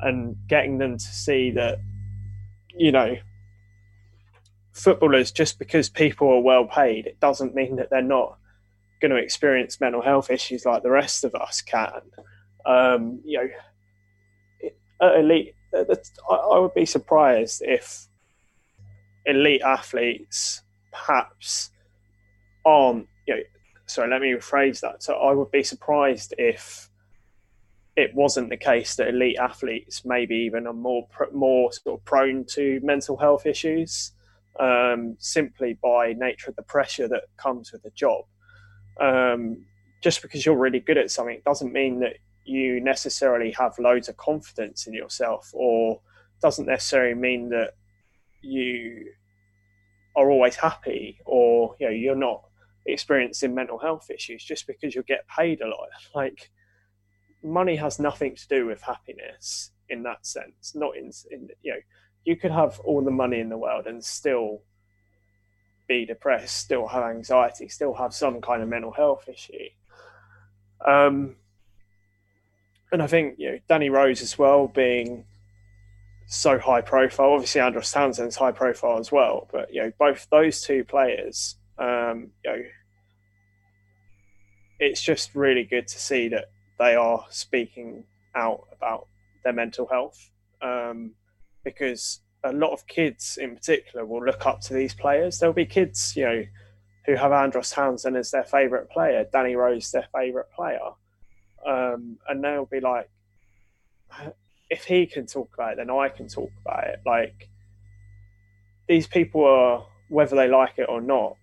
and 0.00 0.36
getting 0.48 0.78
them 0.78 0.96
to 0.96 1.04
see 1.04 1.50
that 1.52 1.78
you 2.76 2.92
know 2.92 3.16
footballers 4.72 5.30
just 5.30 5.58
because 5.58 5.88
people 5.88 6.28
are 6.28 6.40
well 6.40 6.64
paid 6.64 7.06
it 7.06 7.20
doesn't 7.20 7.54
mean 7.54 7.76
that 7.76 7.90
they're 7.90 8.02
not 8.02 8.36
going 9.08 9.18
to 9.18 9.22
experience 9.22 9.80
mental 9.80 10.00
health 10.00 10.30
issues 10.30 10.64
like 10.64 10.82
the 10.82 10.90
rest 10.90 11.24
of 11.24 11.34
us 11.34 11.60
can. 11.60 12.00
Um, 12.64 13.20
you 13.24 13.38
know, 13.38 13.48
at 15.02 15.20
elite, 15.20 15.54
I 15.74 16.58
would 16.58 16.72
be 16.72 16.86
surprised 16.86 17.62
if 17.64 18.06
elite 19.26 19.60
athletes 19.62 20.62
perhaps 20.90 21.70
aren't. 22.64 23.06
You 23.26 23.36
know, 23.36 23.42
sorry, 23.86 24.08
let 24.08 24.22
me 24.22 24.32
rephrase 24.32 24.80
that. 24.80 25.02
So 25.02 25.14
I 25.14 25.32
would 25.32 25.50
be 25.50 25.62
surprised 25.62 26.32
if 26.38 26.88
it 27.96 28.14
wasn't 28.14 28.48
the 28.48 28.56
case 28.56 28.96
that 28.96 29.08
elite 29.08 29.36
athletes 29.38 30.02
maybe 30.04 30.36
even 30.36 30.66
are 30.66 30.72
more 30.72 31.06
more 31.32 31.72
sort 31.72 32.00
of 32.00 32.04
prone 32.06 32.44
to 32.46 32.80
mental 32.82 33.18
health 33.18 33.44
issues 33.44 34.12
um, 34.58 35.16
simply 35.18 35.78
by 35.82 36.14
nature 36.14 36.50
of 36.50 36.56
the 36.56 36.62
pressure 36.62 37.06
that 37.08 37.24
comes 37.36 37.70
with 37.70 37.82
the 37.82 37.90
job 37.90 38.24
um, 39.00 39.64
just 40.02 40.22
because 40.22 40.44
you're 40.44 40.56
really 40.56 40.80
good 40.80 40.98
at 40.98 41.10
something 41.10 41.40
doesn't 41.44 41.72
mean 41.72 42.00
that 42.00 42.16
you 42.44 42.80
necessarily 42.80 43.50
have 43.52 43.78
loads 43.78 44.08
of 44.08 44.16
confidence 44.16 44.86
in 44.86 44.92
yourself 44.92 45.50
or 45.54 46.00
doesn't 46.42 46.66
necessarily 46.66 47.14
mean 47.14 47.48
that 47.48 47.74
you 48.42 49.06
are 50.16 50.30
always 50.30 50.56
happy 50.56 51.18
or 51.24 51.74
you 51.80 51.86
know 51.86 51.92
you're 51.92 52.14
not 52.14 52.42
experiencing 52.86 53.54
mental 53.54 53.78
health 53.78 54.10
issues 54.10 54.44
just 54.44 54.66
because 54.66 54.94
you 54.94 55.02
get 55.02 55.26
paid 55.28 55.60
a 55.60 55.66
lot. 55.66 55.88
Like 56.14 56.50
money 57.42 57.76
has 57.76 57.98
nothing 57.98 58.36
to 58.36 58.48
do 58.48 58.66
with 58.66 58.82
happiness 58.82 59.70
in 59.90 60.02
that 60.02 60.24
sense 60.24 60.72
not 60.74 60.96
in, 60.96 61.10
in 61.30 61.48
you 61.62 61.72
know 61.72 61.78
you 62.24 62.36
could 62.36 62.50
have 62.50 62.80
all 62.80 63.04
the 63.04 63.10
money 63.10 63.38
in 63.38 63.50
the 63.50 63.58
world 63.58 63.86
and 63.86 64.02
still 64.02 64.62
be 65.86 66.06
depressed, 66.06 66.56
still 66.56 66.88
have 66.88 67.04
anxiety, 67.04 67.68
still 67.68 67.94
have 67.94 68.14
some 68.14 68.40
kind 68.40 68.62
of 68.62 68.68
mental 68.68 68.92
health 68.92 69.28
issue. 69.28 69.68
Um, 70.84 71.36
and 72.92 73.02
I 73.02 73.06
think 73.06 73.36
you 73.38 73.52
know 73.52 73.58
Danny 73.68 73.90
Rose 73.90 74.22
as 74.22 74.38
well 74.38 74.68
being 74.68 75.24
so 76.26 76.58
high 76.58 76.80
profile. 76.80 77.32
Obviously, 77.32 77.60
Andros 77.60 77.90
Townsend's 77.90 78.36
high 78.36 78.52
profile 78.52 78.98
as 78.98 79.10
well, 79.10 79.48
but 79.52 79.72
you 79.72 79.82
know 79.82 79.92
both 79.98 80.26
those 80.30 80.62
two 80.62 80.84
players, 80.84 81.56
um, 81.78 82.30
you 82.44 82.50
know, 82.50 82.62
it's 84.78 85.02
just 85.02 85.34
really 85.34 85.64
good 85.64 85.88
to 85.88 85.98
see 85.98 86.28
that 86.28 86.46
they 86.78 86.94
are 86.94 87.24
speaking 87.30 88.04
out 88.34 88.66
about 88.72 89.06
their 89.44 89.52
mental 89.52 89.86
health 89.86 90.30
um, 90.62 91.12
because 91.62 92.20
a 92.44 92.52
lot 92.52 92.72
of 92.72 92.86
kids 92.86 93.38
in 93.40 93.56
particular 93.56 94.04
will 94.04 94.24
look 94.24 94.46
up 94.46 94.60
to 94.60 94.74
these 94.74 94.94
players. 94.94 95.38
There'll 95.38 95.54
be 95.54 95.66
kids, 95.66 96.14
you 96.14 96.24
know, 96.24 96.44
who 97.06 97.16
have 97.16 97.32
Andros 97.32 97.70
Townsend 97.70 98.16
as 98.16 98.30
their 98.30 98.44
favourite 98.44 98.90
player, 98.90 99.26
Danny 99.32 99.56
Rose 99.56 99.90
their 99.90 100.06
favourite 100.14 100.50
player. 100.54 100.90
Um, 101.66 102.18
and 102.28 102.44
they'll 102.44 102.66
be 102.66 102.80
like, 102.80 103.08
if 104.70 104.84
he 104.84 105.06
can 105.06 105.26
talk 105.26 105.52
about 105.54 105.72
it, 105.72 105.76
then 105.78 105.90
I 105.90 106.08
can 106.08 106.28
talk 106.28 106.50
about 106.60 106.84
it. 106.84 107.00
Like, 107.06 107.48
these 108.88 109.06
people 109.06 109.44
are, 109.44 109.86
whether 110.08 110.36
they 110.36 110.48
like 110.48 110.78
it 110.78 110.88
or 110.88 111.00
not, 111.00 111.36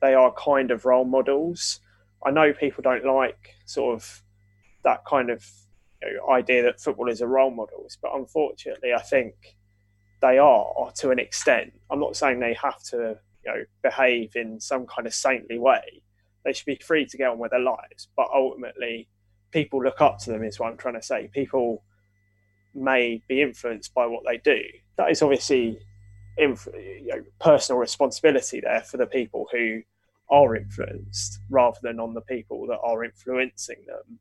they 0.00 0.14
are 0.14 0.32
kind 0.32 0.70
of 0.70 0.84
role 0.84 1.04
models. 1.04 1.80
I 2.24 2.30
know 2.30 2.52
people 2.52 2.82
don't 2.82 3.04
like 3.04 3.54
sort 3.64 3.94
of 3.94 4.22
that 4.82 5.04
kind 5.04 5.30
of 5.30 5.48
you 6.02 6.14
know, 6.14 6.32
idea 6.32 6.62
that 6.64 6.80
football 6.80 7.08
is 7.08 7.20
a 7.20 7.26
role 7.26 7.50
models, 7.50 7.96
but 8.00 8.12
unfortunately, 8.14 8.92
I 8.92 9.02
think 9.02 9.56
they 10.20 10.38
are 10.38 10.90
to 10.96 11.10
an 11.10 11.18
extent. 11.18 11.72
I'm 11.90 12.00
not 12.00 12.16
saying 12.16 12.40
they 12.40 12.54
have 12.54 12.82
to, 12.84 13.18
you 13.44 13.52
know, 13.52 13.64
behave 13.82 14.36
in 14.36 14.60
some 14.60 14.86
kind 14.86 15.06
of 15.06 15.14
saintly 15.14 15.58
way. 15.58 16.02
They 16.44 16.52
should 16.52 16.66
be 16.66 16.80
free 16.82 17.06
to 17.06 17.16
get 17.16 17.30
on 17.30 17.38
with 17.38 17.50
their 17.50 17.60
lives, 17.60 18.08
but 18.16 18.28
ultimately, 18.34 19.08
people 19.50 19.82
look 19.82 20.00
up 20.00 20.18
to 20.20 20.30
them. 20.30 20.44
Is 20.44 20.58
what 20.58 20.70
I'm 20.70 20.76
trying 20.76 20.94
to 20.94 21.02
say. 21.02 21.30
People 21.32 21.82
may 22.74 23.22
be 23.28 23.42
influenced 23.42 23.94
by 23.94 24.06
what 24.06 24.22
they 24.26 24.38
do. 24.38 24.60
That 24.96 25.10
is 25.10 25.22
obviously, 25.22 25.78
inf- 26.36 26.68
you 26.74 27.08
know, 27.08 27.24
personal 27.40 27.78
responsibility 27.78 28.60
there 28.60 28.82
for 28.82 28.96
the 28.96 29.06
people 29.06 29.48
who 29.52 29.82
are 30.30 30.56
influenced, 30.56 31.40
rather 31.50 31.78
than 31.82 32.00
on 32.00 32.14
the 32.14 32.20
people 32.22 32.66
that 32.66 32.78
are 32.82 33.04
influencing 33.04 33.84
them. 33.86 34.18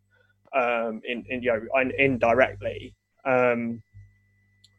Um, 0.53 1.01
in, 1.03 1.25
in 1.29 1.43
you 1.43 1.51
know, 1.51 1.91
indirectly. 1.97 2.95
Um, 3.25 3.83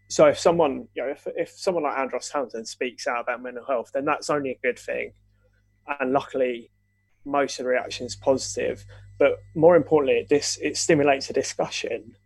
so 0.09 0.27
if 0.27 0.39
someone, 0.39 0.89
you 0.95 1.03
know, 1.03 1.11
if, 1.11 1.27
if 1.37 1.51
someone 1.51 1.85
like 1.85 1.99
Andros 1.99 2.31
Townsend 2.31 2.67
speaks 2.67 3.07
out 3.07 3.21
about 3.21 3.43
mental 3.43 3.65
health, 3.65 3.91
then 3.93 4.07
that's 4.07 4.31
only 4.31 4.51
a 4.51 4.59
good 4.63 4.79
thing. 4.79 5.13
And 6.01 6.13
luckily, 6.13 6.71
most 7.27 7.59
of 7.59 7.65
the 7.65 7.71
reaction 7.71 8.07
is 8.07 8.17
positive. 8.17 8.85
But 9.19 9.33
more 9.55 9.77
importantly, 9.77 10.27
this 10.29 10.59
it 10.63 10.77
stimulates 10.77 11.29
a 11.29 11.33
discussion, 11.35 12.17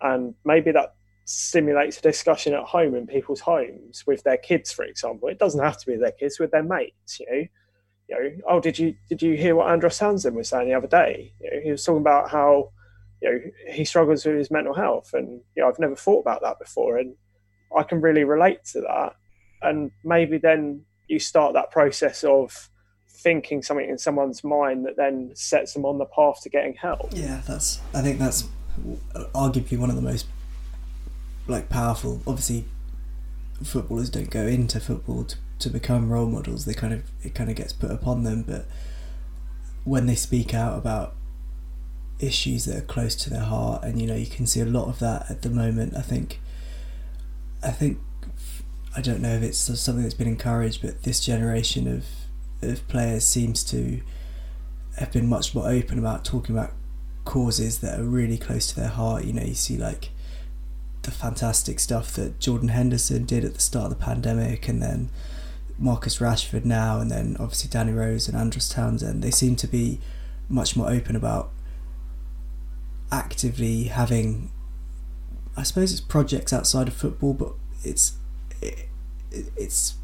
and 0.00 0.34
maybe 0.44 0.72
that 0.72 0.94
stimulates 1.24 1.98
a 1.98 2.02
discussion 2.02 2.54
at 2.54 2.64
home 2.64 2.94
in 2.94 3.06
people's 3.06 3.40
homes 3.40 4.04
with 4.06 4.22
their 4.22 4.36
kids, 4.36 4.72
for 4.72 4.84
example. 4.84 5.28
It 5.28 5.38
doesn't 5.38 5.62
have 5.62 5.78
to 5.78 5.86
be 5.86 5.96
their 5.96 6.12
kids, 6.12 6.38
with 6.38 6.50
their 6.50 6.62
mates. 6.62 7.20
You 7.20 7.26
know, 7.30 7.46
you 8.08 8.16
know, 8.16 8.36
oh, 8.48 8.60
did 8.60 8.78
you 8.78 8.94
did 9.08 9.20
you 9.20 9.36
hear 9.36 9.54
what 9.54 9.70
Andros 9.70 9.98
Townsend 9.98 10.36
was 10.36 10.48
saying 10.48 10.68
the 10.68 10.74
other 10.74 10.86
day? 10.86 11.34
You 11.40 11.50
know, 11.50 11.60
he 11.62 11.70
was 11.70 11.84
talking 11.84 12.00
about 12.00 12.30
how 12.30 12.70
you 13.22 13.30
know 13.30 13.40
he 13.72 13.84
struggles 13.84 14.24
with 14.26 14.36
his 14.36 14.50
mental 14.50 14.74
health 14.74 15.10
and 15.14 15.40
you 15.56 15.62
know 15.62 15.68
I've 15.68 15.78
never 15.78 15.96
thought 15.96 16.20
about 16.20 16.42
that 16.42 16.58
before 16.58 16.98
and 16.98 17.14
I 17.76 17.84
can 17.84 18.00
really 18.00 18.24
relate 18.24 18.64
to 18.72 18.80
that 18.82 19.14
and 19.62 19.90
maybe 20.04 20.38
then 20.38 20.82
you 21.08 21.18
start 21.18 21.54
that 21.54 21.70
process 21.70 22.24
of 22.24 22.68
thinking 23.22 23.62
something 23.62 23.88
in 23.88 23.98
someone's 23.98 24.42
mind 24.42 24.84
that 24.84 24.96
then 24.96 25.30
sets 25.34 25.72
them 25.74 25.84
on 25.84 25.98
the 25.98 26.04
path 26.06 26.40
to 26.42 26.48
getting 26.48 26.74
help. 26.74 27.08
Yeah, 27.12 27.42
that's. 27.46 27.80
I 27.94 28.02
think 28.02 28.18
that's 28.18 28.48
arguably 29.34 29.78
one 29.78 29.90
of 29.90 29.96
the 29.96 30.02
most 30.02 30.26
like 31.46 31.68
powerful. 31.68 32.20
Obviously, 32.26 32.64
footballers 33.62 34.10
don't 34.10 34.30
go 34.30 34.46
into 34.46 34.80
football 34.80 35.24
to, 35.24 35.36
to 35.60 35.70
become 35.70 36.10
role 36.10 36.26
models. 36.26 36.64
They 36.64 36.74
kind 36.74 36.92
of 36.92 37.04
it 37.22 37.34
kind 37.34 37.48
of 37.50 37.56
gets 37.56 37.72
put 37.72 37.90
upon 37.90 38.24
them, 38.24 38.42
but 38.42 38.66
when 39.84 40.06
they 40.06 40.14
speak 40.14 40.54
out 40.54 40.78
about 40.78 41.14
issues 42.20 42.64
that 42.66 42.76
are 42.76 42.86
close 42.86 43.14
to 43.16 43.30
their 43.30 43.44
heart, 43.44 43.82
and 43.84 44.00
you 44.00 44.06
know 44.06 44.14
you 44.14 44.26
can 44.26 44.46
see 44.46 44.60
a 44.60 44.66
lot 44.66 44.88
of 44.88 44.98
that 45.00 45.30
at 45.30 45.42
the 45.42 45.50
moment. 45.50 45.96
I 45.96 46.02
think. 46.02 46.40
I 47.64 47.70
think 47.70 47.98
I 48.96 49.00
don't 49.00 49.20
know 49.20 49.34
if 49.34 49.42
it's 49.42 49.58
something 49.58 50.02
that's 50.02 50.14
been 50.14 50.28
encouraged, 50.28 50.82
but 50.82 51.04
this 51.04 51.20
generation 51.20 51.86
of 51.86 52.04
of 52.60 52.86
players 52.88 53.24
seems 53.24 53.64
to 53.64 54.00
have 54.98 55.12
been 55.12 55.28
much 55.28 55.54
more 55.54 55.68
open 55.68 55.98
about 55.98 56.24
talking 56.24 56.54
about 56.56 56.72
causes 57.24 57.78
that 57.78 57.98
are 57.98 58.04
really 58.04 58.36
close 58.36 58.66
to 58.68 58.76
their 58.76 58.88
heart. 58.88 59.24
You 59.24 59.32
know, 59.32 59.42
you 59.42 59.54
see 59.54 59.76
like 59.76 60.10
the 61.02 61.10
fantastic 61.10 61.80
stuff 61.80 62.12
that 62.14 62.38
Jordan 62.38 62.68
Henderson 62.68 63.24
did 63.24 63.44
at 63.44 63.54
the 63.54 63.60
start 63.60 63.90
of 63.90 63.98
the 63.98 64.04
pandemic, 64.04 64.68
and 64.68 64.82
then 64.82 65.10
Marcus 65.78 66.18
Rashford 66.18 66.64
now, 66.64 67.00
and 67.00 67.10
then 67.10 67.36
obviously 67.40 67.70
Danny 67.70 67.92
Rose 67.92 68.28
and 68.28 68.36
Andros 68.36 68.68
Townsend. 68.68 69.22
They 69.22 69.30
seem 69.30 69.56
to 69.56 69.66
be 69.66 70.00
much 70.48 70.76
more 70.76 70.90
open 70.90 71.16
about 71.16 71.50
actively 73.12 73.84
having, 73.84 74.50
I 75.56 75.62
suppose 75.62 75.92
it's 75.92 76.00
projects 76.00 76.52
outside 76.52 76.88
of 76.88 76.94
football, 76.94 77.34
but 77.34 77.52
it's 77.84 78.16
it, 78.60 78.88
it's 79.56 79.94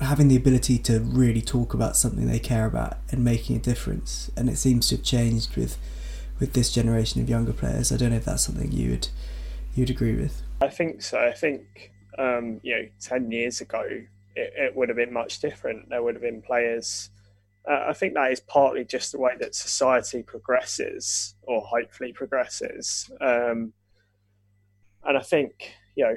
having 0.00 0.28
the 0.28 0.36
ability 0.36 0.78
to 0.78 0.98
really 1.00 1.42
talk 1.42 1.74
about 1.74 1.96
something 1.96 2.26
they 2.26 2.40
care 2.40 2.66
about 2.66 2.98
and 3.10 3.24
making 3.24 3.56
a 3.56 3.60
difference. 3.60 4.30
And 4.36 4.48
it 4.48 4.56
seems 4.56 4.88
to 4.88 4.96
have 4.96 5.04
changed 5.04 5.56
with 5.56 5.78
with 6.40 6.54
this 6.54 6.72
generation 6.72 7.22
of 7.22 7.28
younger 7.28 7.52
players. 7.52 7.92
I 7.92 7.96
don't 7.96 8.10
know 8.10 8.16
if 8.16 8.24
that's 8.24 8.42
something 8.42 8.72
you 8.72 8.90
would 8.90 9.08
you'd 9.74 9.90
agree 9.90 10.16
with. 10.16 10.42
I 10.60 10.68
think 10.68 11.02
so. 11.02 11.18
I 11.18 11.32
think 11.32 11.92
um, 12.18 12.60
you 12.62 12.74
know, 12.74 12.88
ten 13.00 13.30
years 13.30 13.60
ago, 13.60 13.82
it, 14.36 14.52
it, 14.56 14.76
would 14.76 14.88
have 14.88 14.96
been 14.96 15.12
much 15.12 15.40
different. 15.40 15.88
There 15.88 16.02
would 16.02 16.14
have 16.14 16.22
been 16.22 16.42
players. 16.42 17.10
Uh, 17.68 17.86
I 17.88 17.92
think 17.92 18.14
that 18.14 18.32
is 18.32 18.40
partly 18.40 18.84
just 18.84 19.12
the 19.12 19.18
way 19.18 19.32
that 19.38 19.54
society 19.54 20.22
progresses, 20.22 21.34
or 21.42 21.60
hopefully 21.62 22.12
progresses. 22.12 23.10
Um, 23.20 23.72
and 25.04 25.18
I 25.18 25.22
think 25.22 25.74
you 25.96 26.04
know 26.04 26.14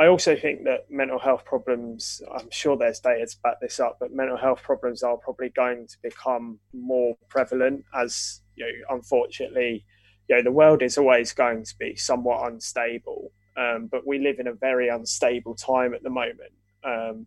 I 0.00 0.06
also 0.06 0.36
think 0.36 0.64
that 0.64 0.90
mental 0.90 1.18
health 1.18 1.44
problems, 1.44 2.22
I'm 2.34 2.50
sure 2.50 2.76
there's 2.76 3.00
data 3.00 3.26
to 3.26 3.36
back 3.42 3.60
this 3.60 3.80
up, 3.80 3.98
but 4.00 4.12
mental 4.12 4.36
health 4.36 4.62
problems 4.62 5.02
are 5.02 5.16
probably 5.16 5.50
going 5.50 5.86
to 5.88 5.96
become 6.02 6.58
more 6.72 7.16
prevalent 7.28 7.84
as, 7.94 8.40
you 8.54 8.64
know, 8.64 8.96
unfortunately, 8.96 9.84
you 10.28 10.36
know, 10.36 10.42
the 10.42 10.52
world 10.52 10.82
is 10.82 10.96
always 10.96 11.32
going 11.32 11.64
to 11.64 11.74
be 11.78 11.96
somewhat 11.96 12.50
unstable. 12.50 13.32
Um, 13.56 13.88
but 13.90 14.06
we 14.06 14.18
live 14.18 14.38
in 14.38 14.46
a 14.46 14.54
very 14.54 14.88
unstable 14.88 15.54
time 15.54 15.92
at 15.92 16.02
the 16.02 16.10
moment. 16.10 16.54
Um, 16.84 17.26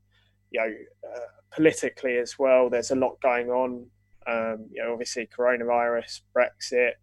you 0.49 0.59
know, 0.61 0.73
uh, 1.13 1.27
politically 1.55 2.17
as 2.17 2.37
well, 2.39 2.69
there's 2.69 2.91
a 2.91 2.95
lot 2.95 3.19
going 3.21 3.49
on. 3.49 3.85
Um, 4.25 4.67
you 4.71 4.81
know, 4.81 4.93
obviously 4.93 5.27
coronavirus, 5.27 6.21
Brexit, 6.35 6.93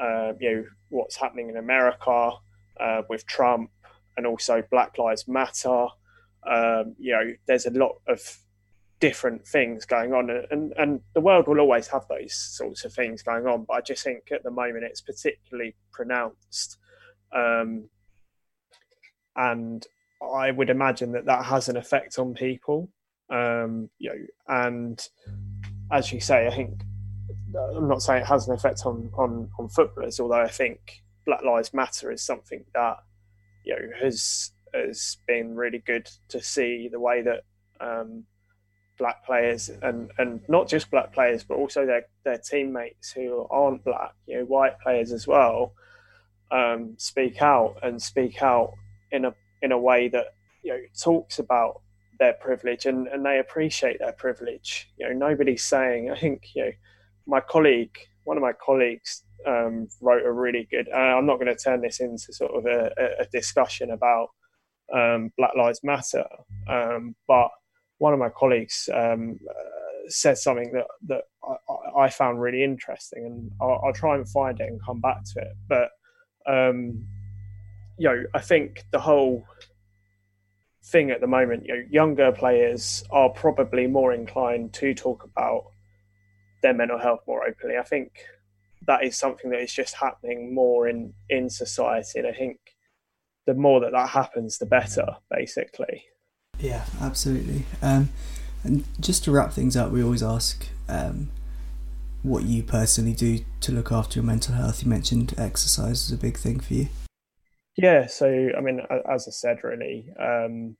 uh, 0.00 0.32
you 0.40 0.54
know, 0.54 0.64
what's 0.90 1.16
happening 1.16 1.48
in 1.48 1.56
America 1.56 2.30
uh, 2.78 3.02
with 3.08 3.26
Trump, 3.26 3.70
and 4.16 4.26
also 4.26 4.62
Black 4.70 4.98
Lives 4.98 5.26
Matter. 5.26 5.86
Um, 6.46 6.94
you 6.98 7.12
know, 7.12 7.32
there's 7.46 7.66
a 7.66 7.70
lot 7.70 7.96
of 8.06 8.20
different 9.00 9.46
things 9.46 9.84
going 9.84 10.12
on, 10.12 10.30
and 10.50 10.72
and 10.78 11.00
the 11.14 11.20
world 11.20 11.48
will 11.48 11.60
always 11.60 11.88
have 11.88 12.06
those 12.08 12.34
sorts 12.34 12.84
of 12.84 12.92
things 12.92 13.22
going 13.22 13.46
on. 13.46 13.64
But 13.64 13.74
I 13.74 13.80
just 13.80 14.04
think 14.04 14.30
at 14.30 14.42
the 14.42 14.50
moment 14.50 14.84
it's 14.84 15.00
particularly 15.00 15.74
pronounced, 15.92 16.78
um, 17.34 17.88
and 19.36 19.84
I 20.22 20.50
would 20.52 20.70
imagine 20.70 21.12
that 21.12 21.26
that 21.26 21.44
has 21.46 21.68
an 21.68 21.76
effect 21.76 22.18
on 22.18 22.34
people. 22.34 22.88
Um, 23.32 23.88
you 23.98 24.10
know, 24.10 24.26
and 24.48 25.08
as 25.90 26.12
you 26.12 26.20
say, 26.20 26.46
I 26.46 26.50
think 26.54 26.82
I'm 27.76 27.88
not 27.88 28.02
saying 28.02 28.22
it 28.22 28.26
has 28.26 28.46
an 28.48 28.54
effect 28.54 28.82
on 28.84 29.10
on 29.14 29.50
on 29.58 29.68
footballers, 29.68 30.20
although 30.20 30.42
I 30.42 30.48
think 30.48 31.02
Black 31.26 31.42
Lives 31.42 31.72
Matter 31.72 32.10
is 32.10 32.22
something 32.22 32.64
that 32.74 32.98
you 33.64 33.74
know 33.74 33.88
has 34.02 34.52
has 34.74 35.18
been 35.26 35.54
really 35.54 35.78
good 35.78 36.08
to 36.28 36.42
see 36.42 36.88
the 36.90 37.00
way 37.00 37.22
that 37.22 37.44
um, 37.80 38.24
black 38.98 39.24
players 39.24 39.70
and 39.82 40.10
and 40.18 40.40
not 40.48 40.68
just 40.68 40.90
black 40.90 41.12
players 41.12 41.44
but 41.44 41.56
also 41.56 41.84
their 41.84 42.06
their 42.24 42.38
teammates 42.38 43.10
who 43.10 43.46
aren't 43.50 43.84
black 43.84 44.14
you 44.26 44.38
know 44.38 44.44
white 44.44 44.78
players 44.80 45.12
as 45.12 45.26
well 45.26 45.74
um, 46.50 46.94
speak 46.98 47.42
out 47.42 47.76
and 47.82 48.00
speak 48.00 48.42
out 48.42 48.72
in 49.10 49.24
a 49.24 49.34
in 49.62 49.72
a 49.72 49.78
way 49.78 50.08
that 50.08 50.34
you 50.62 50.72
know 50.72 50.80
talks 50.98 51.38
about 51.38 51.81
their 52.22 52.34
privilege 52.34 52.86
and, 52.86 53.08
and 53.08 53.24
they 53.26 53.38
appreciate 53.38 53.98
their 53.98 54.12
privilege 54.12 54.90
you 54.96 55.06
know 55.06 55.14
nobody's 55.28 55.64
saying 55.64 56.10
i 56.10 56.18
think 56.18 56.54
you 56.54 56.64
know 56.64 56.72
my 57.26 57.40
colleague 57.40 57.96
one 58.24 58.36
of 58.36 58.42
my 58.42 58.52
colleagues 58.52 59.24
um, 59.46 59.88
wrote 60.00 60.24
a 60.24 60.32
really 60.32 60.68
good. 60.70 60.88
Uh, 60.92 60.96
I'm 60.96 61.26
not 61.26 61.36
going 61.36 61.54
to 61.54 61.56
turn 61.56 61.80
this 61.80 62.00
into 62.00 62.32
sort 62.32 62.52
of 62.52 62.66
a, 62.66 62.90
a 63.20 63.26
discussion 63.32 63.90
about 63.90 64.28
um, 64.94 65.30
Black 65.36 65.52
Lives 65.56 65.80
Matter, 65.82 66.26
um, 66.68 67.14
but 67.26 67.48
one 67.98 68.12
of 68.12 68.18
my 68.18 68.28
colleagues 68.28 68.88
um, 68.94 69.38
uh, 69.48 70.08
said 70.08 70.38
something 70.38 70.72
that 70.72 70.86
that 71.08 71.24
I, 71.44 72.04
I, 72.04 72.10
found 72.10 72.40
really 72.40 72.62
interesting, 72.62 73.24
and 73.24 73.50
I'll, 73.60 73.80
I'll, 73.84 73.92
try 73.92 74.16
and 74.16 74.28
find 74.28 74.60
it 74.60 74.68
and 74.68 74.80
come 74.84 75.00
back 75.00 75.24
to 75.34 75.40
it. 75.40 75.56
But 75.68 75.88
um, 76.46 77.06
you 77.98 78.08
know, 78.08 78.24
I 78.34 78.40
think 78.40 78.84
the 78.90 79.00
whole 79.00 79.44
thing 80.84 81.10
at 81.10 81.20
the 81.20 81.26
moment, 81.26 81.66
you 81.66 81.74
know, 81.74 81.84
younger 81.90 82.32
players 82.32 83.04
are 83.10 83.28
probably 83.28 83.86
more 83.86 84.12
inclined 84.12 84.72
to 84.74 84.94
talk 84.94 85.24
about 85.24 85.66
their 86.62 86.74
mental 86.74 86.98
health 86.98 87.20
more 87.26 87.46
openly. 87.46 87.76
I 87.76 87.82
think 87.82 88.12
that 88.86 89.04
is 89.04 89.16
something 89.16 89.50
that 89.50 89.60
is 89.60 89.72
just 89.72 89.94
happening 89.94 90.54
more 90.54 90.88
in 90.88 91.14
in 91.28 91.48
society 91.48 92.18
and 92.18 92.26
i 92.26 92.32
think 92.32 92.58
the 93.46 93.54
more 93.54 93.80
that 93.80 93.92
that 93.92 94.10
happens 94.10 94.58
the 94.58 94.66
better 94.66 95.16
basically. 95.30 96.04
Yeah 96.60 96.84
absolutely. 97.00 97.64
Um, 97.80 98.10
and 98.62 98.84
just 99.00 99.24
to 99.24 99.32
wrap 99.32 99.52
things 99.52 99.76
up 99.76 99.90
we 99.90 100.02
always 100.02 100.22
ask 100.22 100.68
um, 100.88 101.30
what 102.22 102.44
you 102.44 102.62
personally 102.62 103.14
do 103.14 103.40
to 103.60 103.72
look 103.72 103.90
after 103.90 104.20
your 104.20 104.24
mental 104.24 104.54
health. 104.54 104.84
You 104.84 104.88
mentioned 104.88 105.34
exercise 105.36 106.04
is 106.04 106.12
a 106.12 106.16
big 106.16 106.36
thing 106.36 106.60
for 106.60 106.74
you 106.74 106.88
yeah 107.76 108.06
so 108.06 108.50
i 108.56 108.60
mean 108.60 108.80
as 109.10 109.26
i 109.28 109.30
said 109.30 109.62
really 109.64 110.08
um, 110.20 110.76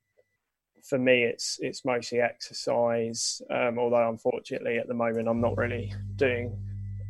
for 0.83 0.99
me 0.99 1.23
it's 1.23 1.59
it's 1.61 1.85
mostly 1.85 2.21
exercise 2.21 3.41
um, 3.51 3.79
although 3.79 4.09
unfortunately 4.09 4.79
at 4.79 4.89
the 4.89 4.95
moment 4.95 5.29
i'm 5.29 5.41
not 5.41 5.57
really 5.57 5.93
doing 6.17 6.57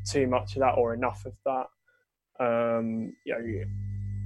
too 0.04 0.26
much 0.26 0.56
of 0.56 0.60
that 0.60 0.74
or 0.76 0.94
enough 0.94 1.24
of 1.26 1.34
that. 1.44 1.66
Um, 2.40 3.14
you 3.24 3.66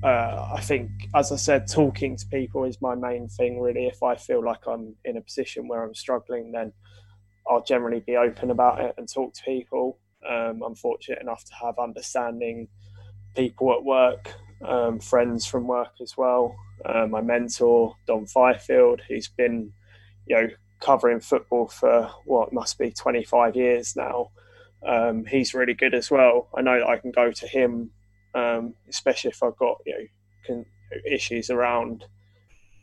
know, 0.03 0.09
uh, 0.09 0.53
I 0.55 0.61
think, 0.61 0.91
as 1.15 1.33
I 1.33 1.37
said, 1.37 1.67
talking 1.69 2.17
to 2.17 2.27
people 2.27 2.65
is 2.65 2.81
my 2.81 2.95
main 2.95 3.29
thing. 3.29 3.61
Really, 3.61 3.87
if 3.87 4.03
I 4.03 4.17
feel 4.17 4.45
like 4.45 4.67
I'm 4.67 4.95
in 5.05 5.17
a 5.17 5.21
position 5.21 5.69
where 5.69 5.83
I'm 5.83 5.95
struggling, 5.95 6.53
then 6.53 6.73
I'll 7.49 7.65
generally 7.65 8.01
be 8.01 8.17
open 8.17 8.51
about 8.51 8.81
it 8.81 8.95
and 8.97 9.11
talk 9.11 9.35
to 9.35 9.43
people. 9.43 9.99
Um, 10.29 10.63
I'm 10.63 10.75
fortunate 10.75 11.21
enough 11.21 11.45
to 11.45 11.55
have 11.55 11.79
understanding 11.79 12.69
people 13.35 13.73
at 13.73 13.85
work, 13.85 14.33
um, 14.65 15.01
friends 15.01 15.47
from 15.47 15.67
work 15.67 15.93
as 16.01 16.17
well. 16.17 16.57
Uh, 16.85 17.07
my 17.07 17.21
mentor, 17.21 17.97
Dom 18.07 18.27
Fifield, 18.27 19.01
who's 19.09 19.29
been, 19.29 19.73
you 20.27 20.37
know, 20.37 20.49
covering 20.81 21.21
football 21.21 21.69
for 21.69 22.11
what 22.27 22.53
must 22.53 22.79
be 22.79 22.91
25 22.91 23.57
years 23.57 23.97
now 23.97 24.31
um, 24.87 25.25
he's 25.25 25.55
really 25.55 25.75
good 25.75 25.95
as 25.95 26.11
well. 26.11 26.49
I 26.57 26.63
know 26.63 26.79
that 26.79 26.89
I 26.89 26.97
can 26.99 27.11
go 27.11 27.33
to 27.33 27.47
him, 27.47 27.91
um, 28.35 28.75
especially 28.89 29.31
if 29.31 29.43
I've 29.43 29.57
got 29.57 29.79
you 29.85 30.09
know 30.49 30.65
issues 31.11 31.51
around 31.51 32.05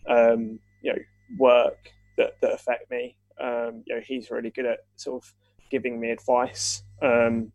um, 0.09 0.59
you 0.81 0.93
know 0.93 0.99
work 1.37 1.91
that, 2.17 2.39
that 2.41 2.53
affect 2.53 2.91
me. 2.91 3.15
Um, 3.39 3.83
you 3.85 3.95
know, 3.95 4.01
he's 4.05 4.29
really 4.31 4.49
good 4.49 4.65
at 4.65 4.79
sort 4.95 5.23
of 5.23 5.33
giving 5.71 5.99
me 5.99 6.11
advice. 6.11 6.83
Um, 7.01 7.51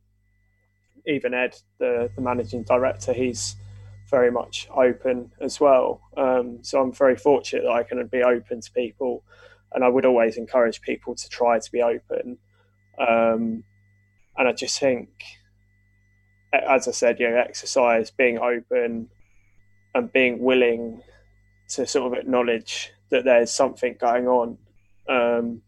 even 1.07 1.33
Ed, 1.33 1.57
the, 1.79 2.11
the 2.17 2.21
managing 2.21 2.65
director, 2.65 3.13
he's 3.13 3.57
very 4.11 4.31
much 4.31 4.69
open 4.75 5.31
as 5.41 5.61
well. 5.61 6.01
Um, 6.17 6.59
so 6.63 6.81
I'm 6.81 6.93
very 6.93 7.17
fortunate 7.17 7.63
that 7.63 7.73
I 7.73 7.83
can 7.83 8.07
be 8.07 8.23
open 8.23 8.61
to 8.61 8.73
people, 8.73 9.23
and 9.73 9.85
I 9.85 9.89
would 9.89 10.05
always 10.05 10.37
encourage 10.37 10.81
people 10.81 11.15
to 11.15 11.29
try 11.29 11.59
to 11.59 11.73
be 11.73 11.83
open. 11.83 12.39
Um, 12.99 13.65
and 14.37 14.49
I 14.49 14.53
just 14.53 14.79
think, 14.79 15.09
as 16.53 16.89
I 16.89 16.93
said, 16.93 17.21
you 17.21 17.29
know, 17.29 17.37
exercise, 17.37 18.11
being 18.11 18.39
open, 18.39 19.09
and 19.95 20.13
being 20.13 20.39
willing 20.41 21.03
to 21.71 21.87
sort 21.87 22.13
of 22.13 22.19
acknowledge 22.19 22.93
that 23.11 23.25
there's 23.25 23.51
something 23.51 23.97
going 24.01 24.27
on, 24.27 24.59
um, 25.09 25.63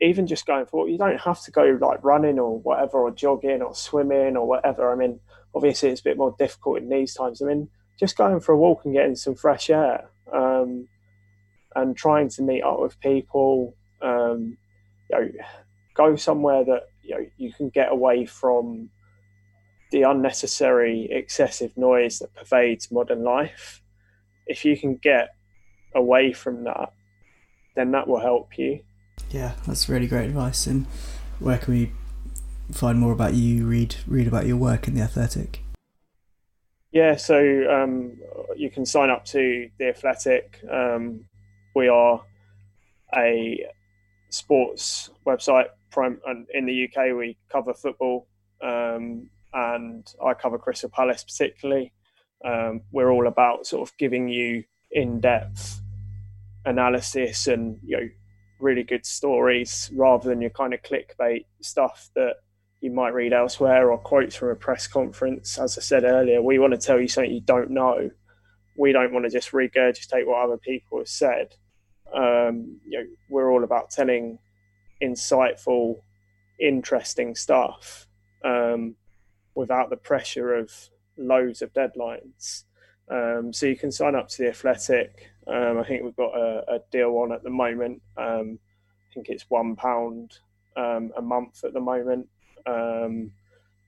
even 0.00 0.26
just 0.26 0.46
going 0.46 0.66
for 0.66 0.88
you 0.88 0.96
don't 0.96 1.20
have 1.20 1.42
to 1.42 1.50
go 1.50 1.78
like 1.80 2.02
running 2.02 2.38
or 2.38 2.58
whatever 2.58 2.98
or 2.98 3.10
jogging 3.10 3.62
or 3.62 3.74
swimming 3.74 4.36
or 4.36 4.46
whatever. 4.46 4.92
I 4.92 4.96
mean, 4.96 5.20
obviously 5.54 5.90
it's 5.90 6.00
a 6.00 6.04
bit 6.04 6.16
more 6.16 6.34
difficult 6.38 6.78
in 6.78 6.88
these 6.88 7.14
times. 7.14 7.42
I 7.42 7.46
mean, 7.46 7.68
just 7.98 8.16
going 8.16 8.40
for 8.40 8.52
a 8.52 8.58
walk 8.58 8.84
and 8.84 8.94
getting 8.94 9.16
some 9.16 9.34
fresh 9.34 9.70
air 9.70 10.10
um, 10.32 10.88
and 11.74 11.96
trying 11.96 12.28
to 12.30 12.42
meet 12.42 12.62
up 12.62 12.80
with 12.80 12.98
people. 13.00 13.74
Um, 14.02 14.56
you 15.10 15.18
know, 15.18 15.28
go 15.94 16.16
somewhere 16.16 16.64
that 16.64 16.84
you 17.02 17.14
know 17.14 17.26
you 17.36 17.52
can 17.52 17.68
get 17.68 17.92
away 17.92 18.26
from 18.26 18.90
the 19.90 20.02
unnecessary 20.02 21.08
excessive 21.10 21.76
noise 21.76 22.20
that 22.20 22.34
pervades 22.34 22.90
modern 22.90 23.24
life. 23.24 23.82
If 24.46 24.64
you 24.64 24.76
can 24.76 24.96
get 24.96 25.34
away 25.94 26.32
from 26.32 26.64
that, 26.64 26.92
then 27.74 27.90
that 27.92 28.06
will 28.08 28.20
help 28.20 28.56
you. 28.56 28.80
Yeah, 29.30 29.54
that's 29.66 29.88
really 29.88 30.06
great 30.06 30.26
advice. 30.26 30.66
And 30.66 30.86
where 31.38 31.58
can 31.58 31.74
we 31.74 31.92
find 32.74 32.98
more 32.98 33.12
about 33.12 33.34
you? 33.34 33.66
Read 33.66 33.96
read 34.06 34.26
about 34.26 34.46
your 34.46 34.56
work 34.56 34.88
in 34.88 34.94
the 34.94 35.02
Athletic. 35.02 35.62
Yeah, 36.92 37.16
so 37.16 37.36
um, 37.70 38.18
you 38.56 38.70
can 38.70 38.84
sign 38.84 39.10
up 39.10 39.24
to 39.26 39.68
the 39.78 39.88
Athletic. 39.88 40.60
Um, 40.70 41.24
we 41.74 41.88
are 41.88 42.22
a 43.16 43.66
sports 44.30 45.10
website. 45.26 45.66
Prime 45.90 46.20
and 46.26 46.46
in 46.54 46.66
the 46.66 46.88
UK, 46.88 47.16
we 47.16 47.36
cover 47.50 47.74
football, 47.74 48.28
um, 48.62 49.28
and 49.52 50.06
I 50.24 50.34
cover 50.34 50.58
Crystal 50.58 50.90
Palace 50.90 51.24
particularly. 51.24 51.92
Um, 52.44 52.82
we're 52.92 53.10
all 53.10 53.26
about 53.26 53.66
sort 53.66 53.88
of 53.88 53.96
giving 53.98 54.28
you 54.28 54.64
in-depth 54.92 55.80
analysis 56.64 57.46
and 57.46 57.78
you 57.84 57.96
know 57.96 58.08
really 58.60 58.82
good 58.82 59.06
stories 59.06 59.90
rather 59.94 60.28
than 60.28 60.40
your 60.40 60.50
kind 60.50 60.74
of 60.74 60.82
clickbait 60.82 61.46
stuff 61.60 62.10
that 62.14 62.36
you 62.80 62.90
might 62.90 63.14
read 63.14 63.32
elsewhere 63.32 63.90
or 63.90 63.98
quotes 63.98 64.36
from 64.36 64.48
a 64.48 64.54
press 64.54 64.86
conference. 64.86 65.58
As 65.58 65.76
I 65.76 65.82
said 65.82 66.04
earlier, 66.04 66.42
we 66.42 66.58
want 66.58 66.72
to 66.72 66.78
tell 66.78 67.00
you 67.00 67.08
something 67.08 67.32
you 67.32 67.42
don't 67.42 67.70
know. 67.70 68.10
We 68.76 68.92
don't 68.92 69.12
want 69.12 69.26
to 69.26 69.30
just 69.30 69.52
regurgitate 69.52 70.26
what 70.26 70.42
other 70.42 70.56
people 70.56 70.98
have 70.98 71.08
said. 71.08 71.54
Um, 72.14 72.80
you 72.86 72.98
know, 72.98 73.06
we're 73.28 73.50
all 73.50 73.64
about 73.64 73.90
telling 73.90 74.38
insightful, 75.02 75.96
interesting 76.58 77.34
stuff 77.34 78.06
um, 78.44 78.96
without 79.54 79.90
the 79.90 79.96
pressure 79.96 80.54
of 80.54 80.72
loads 81.18 81.60
of 81.60 81.72
deadlines. 81.74 82.64
Um, 83.10 83.52
so 83.52 83.66
you 83.66 83.76
can 83.76 83.92
sign 83.92 84.14
up 84.14 84.28
to 84.28 84.42
the 84.42 84.48
Athletic. 84.48 85.30
Um, 85.46 85.78
I 85.78 85.84
think 85.84 86.04
we've 86.04 86.16
got 86.16 86.34
a, 86.34 86.64
a, 86.74 86.78
deal 86.92 87.10
on 87.16 87.32
at 87.32 87.42
the 87.42 87.50
moment. 87.50 88.00
Um, 88.16 88.58
I 89.10 89.14
think 89.14 89.28
it's 89.28 89.46
one 89.48 89.74
pound 89.74 90.38
um, 90.76 91.10
a 91.16 91.22
month 91.22 91.64
at 91.64 91.72
the 91.72 91.80
moment. 91.80 92.28
Um, 92.66 93.32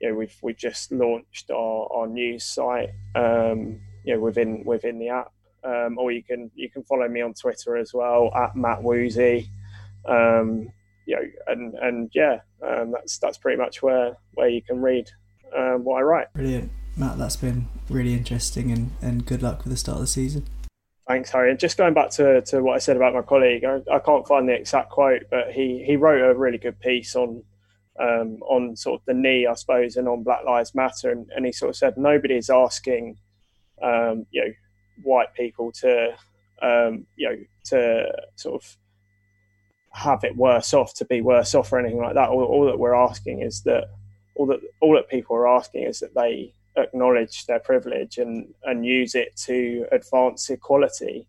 you 0.00 0.08
know, 0.08 0.14
we've 0.14 0.36
we've 0.42 0.56
just 0.56 0.92
launched 0.92 1.50
our, 1.50 1.88
our 1.92 2.06
news 2.06 2.44
site. 2.44 2.90
Um, 3.14 3.80
you 4.04 4.14
know, 4.14 4.20
within 4.20 4.64
within 4.64 4.98
the 4.98 5.08
app, 5.08 5.32
um, 5.64 5.98
or 5.98 6.12
you 6.12 6.22
can 6.22 6.50
you 6.54 6.68
can 6.70 6.82
follow 6.84 7.08
me 7.08 7.20
on 7.20 7.34
Twitter 7.34 7.76
as 7.76 7.92
well 7.94 8.32
at 8.34 8.56
Matt 8.56 8.82
Woozy. 8.82 9.48
you 10.06 11.16
know, 11.16 11.22
and 11.46 11.74
and 11.74 12.10
yeah, 12.14 12.40
um, 12.66 12.92
that's 12.92 13.18
that's 13.18 13.38
pretty 13.38 13.58
much 13.58 13.82
where 13.82 14.16
where 14.34 14.48
you 14.48 14.62
can 14.62 14.80
read 14.82 15.10
what 15.52 15.98
I 15.98 16.02
write. 16.02 16.32
Brilliant. 16.32 16.70
Matt, 16.96 17.18
that's 17.18 17.36
been 17.36 17.68
really 17.88 18.12
interesting 18.12 18.70
and, 18.70 18.90
and 19.00 19.24
good 19.24 19.42
luck 19.42 19.64
with 19.64 19.72
the 19.72 19.78
start 19.78 19.96
of 19.96 20.02
the 20.02 20.08
season. 20.08 20.46
Thanks, 21.08 21.30
Harry. 21.30 21.50
And 21.50 21.58
just 21.58 21.76
going 21.76 21.94
back 21.94 22.10
to, 22.10 22.42
to 22.42 22.60
what 22.62 22.74
I 22.74 22.78
said 22.78 22.96
about 22.96 23.14
my 23.14 23.22
colleague, 23.22 23.64
I, 23.64 23.80
I 23.92 23.98
can't 23.98 24.26
find 24.26 24.48
the 24.48 24.52
exact 24.52 24.90
quote, 24.90 25.22
but 25.30 25.52
he, 25.52 25.82
he 25.84 25.96
wrote 25.96 26.22
a 26.22 26.38
really 26.38 26.58
good 26.58 26.78
piece 26.80 27.16
on 27.16 27.42
um, 27.98 28.38
on 28.42 28.76
sort 28.76 29.00
of 29.00 29.04
the 29.06 29.14
knee, 29.14 29.46
I 29.46 29.54
suppose, 29.54 29.96
and 29.96 30.08
on 30.08 30.22
Black 30.22 30.44
Lives 30.44 30.74
Matter. 30.74 31.10
And, 31.10 31.30
and 31.34 31.46
he 31.46 31.52
sort 31.52 31.70
of 31.70 31.76
said 31.76 31.96
nobody's 31.96 32.50
asking, 32.50 33.18
um, 33.82 34.26
you 34.30 34.44
know, 34.44 34.52
white 35.02 35.34
people 35.34 35.72
to, 35.72 36.14
um, 36.62 37.06
you 37.16 37.28
know, 37.28 37.36
to 37.66 38.12
sort 38.36 38.62
of 38.62 38.76
have 39.90 40.24
it 40.24 40.36
worse 40.36 40.72
off, 40.72 40.94
to 40.94 41.04
be 41.04 41.20
worse 41.20 41.54
off, 41.54 41.72
or 41.72 41.78
anything 41.78 42.00
like 42.00 42.14
that. 42.14 42.28
All, 42.28 42.44
all 42.44 42.66
that 42.66 42.78
we're 42.78 42.94
asking 42.94 43.42
is 43.42 43.62
that 43.62 43.84
all 44.36 44.46
that 44.46 44.60
all 44.80 44.94
that 44.94 45.08
people 45.08 45.36
are 45.36 45.48
asking 45.48 45.84
is 45.84 46.00
that 46.00 46.14
they 46.14 46.54
acknowledge 46.76 47.44
their 47.46 47.60
privilege 47.60 48.18
and, 48.18 48.54
and 48.64 48.86
use 48.86 49.14
it 49.14 49.36
to 49.36 49.86
advance 49.92 50.48
equality. 50.48 51.26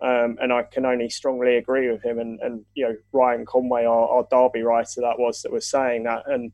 Um, 0.00 0.36
and 0.40 0.52
I 0.52 0.62
can 0.62 0.84
only 0.84 1.08
strongly 1.08 1.56
agree 1.56 1.90
with 1.90 2.02
him. 2.02 2.18
And, 2.18 2.38
and 2.40 2.64
you 2.74 2.86
know, 2.86 2.96
Ryan 3.12 3.46
Conway, 3.46 3.84
our, 3.84 4.08
our 4.08 4.26
Derby 4.30 4.62
writer, 4.62 5.00
that 5.00 5.18
was 5.18 5.42
that 5.42 5.52
was 5.52 5.66
saying 5.66 6.04
that, 6.04 6.24
and 6.26 6.52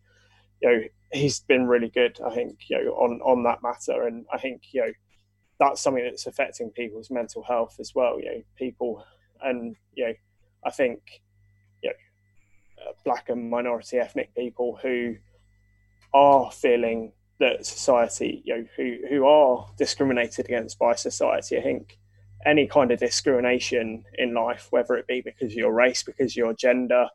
you 0.61 0.70
know, 0.70 0.82
he's 1.12 1.40
been 1.40 1.66
really 1.66 1.90
good. 1.90 2.20
I 2.24 2.34
think 2.34 2.59
you 2.68 2.84
know 2.84 2.93
on 2.93 3.20
on 3.22 3.43
that 3.45 3.62
matter, 3.62 4.07
and 4.07 4.26
I 4.32 4.38
think 4.38 4.62
you 4.72 4.82
know 4.82 4.93
that's 5.59 5.82
something 5.82 6.05
that's 6.05 6.26
affecting 6.26 6.70
people's 6.70 7.11
mental 7.11 7.43
health 7.43 7.76
as 7.80 7.95
well. 7.95 8.20
You 8.20 8.26
know, 8.26 8.43
people, 8.57 9.05
and 9.43 9.76
you 9.95 10.07
know, 10.07 10.14
I 10.64 10.70
think 10.70 11.01
you 11.82 11.90
know, 11.90 12.90
uh, 12.90 12.93
black 13.05 13.28
and 13.28 13.51
minority 13.51 13.99
ethnic 13.99 14.34
people 14.36 14.78
who 14.80 15.16
are 16.14 16.51
feeling 16.53 17.12
that 17.40 17.66
society, 17.66 18.43
you 18.45 18.57
know, 18.57 18.66
who 18.76 18.99
who 19.09 19.26
are 19.26 19.68
discriminated 19.76 20.47
against 20.47 20.78
by 20.78 20.95
society. 20.95 21.59
I 21.59 21.62
think 21.62 21.99
any 22.47 22.66
kind 22.66 22.90
of 22.90 22.99
discrimination 22.99 24.05
in 24.18 24.34
life, 24.34 24.68
whether 24.70 24.95
it 24.95 25.07
be 25.07 25.20
because 25.20 25.53
of 25.53 25.59
your 25.59 25.72
race, 25.72 26.03
because 26.03 26.32
of 26.32 26.36
your 26.36 26.55
gender, 26.55 27.07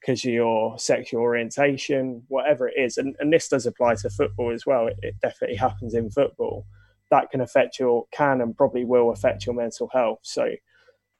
because 0.00 0.24
of 0.24 0.30
your 0.30 0.78
sexual 0.78 1.20
orientation, 1.20 2.22
whatever 2.28 2.68
it 2.68 2.74
is, 2.76 2.98
and, 2.98 3.16
and 3.18 3.32
this 3.32 3.48
does 3.48 3.66
apply 3.66 3.94
to 3.96 4.10
football 4.10 4.52
as 4.52 4.66
well. 4.66 4.86
It, 4.86 4.96
it 5.02 5.14
definitely 5.20 5.56
happens 5.56 5.94
in 5.94 6.10
football. 6.10 6.66
That 7.10 7.30
can 7.30 7.40
affect 7.40 7.78
your 7.78 8.06
can 8.12 8.40
and 8.40 8.56
probably 8.56 8.84
will 8.84 9.10
affect 9.10 9.46
your 9.46 9.54
mental 9.54 9.88
health. 9.92 10.20
So, 10.22 10.44
you 10.44 10.60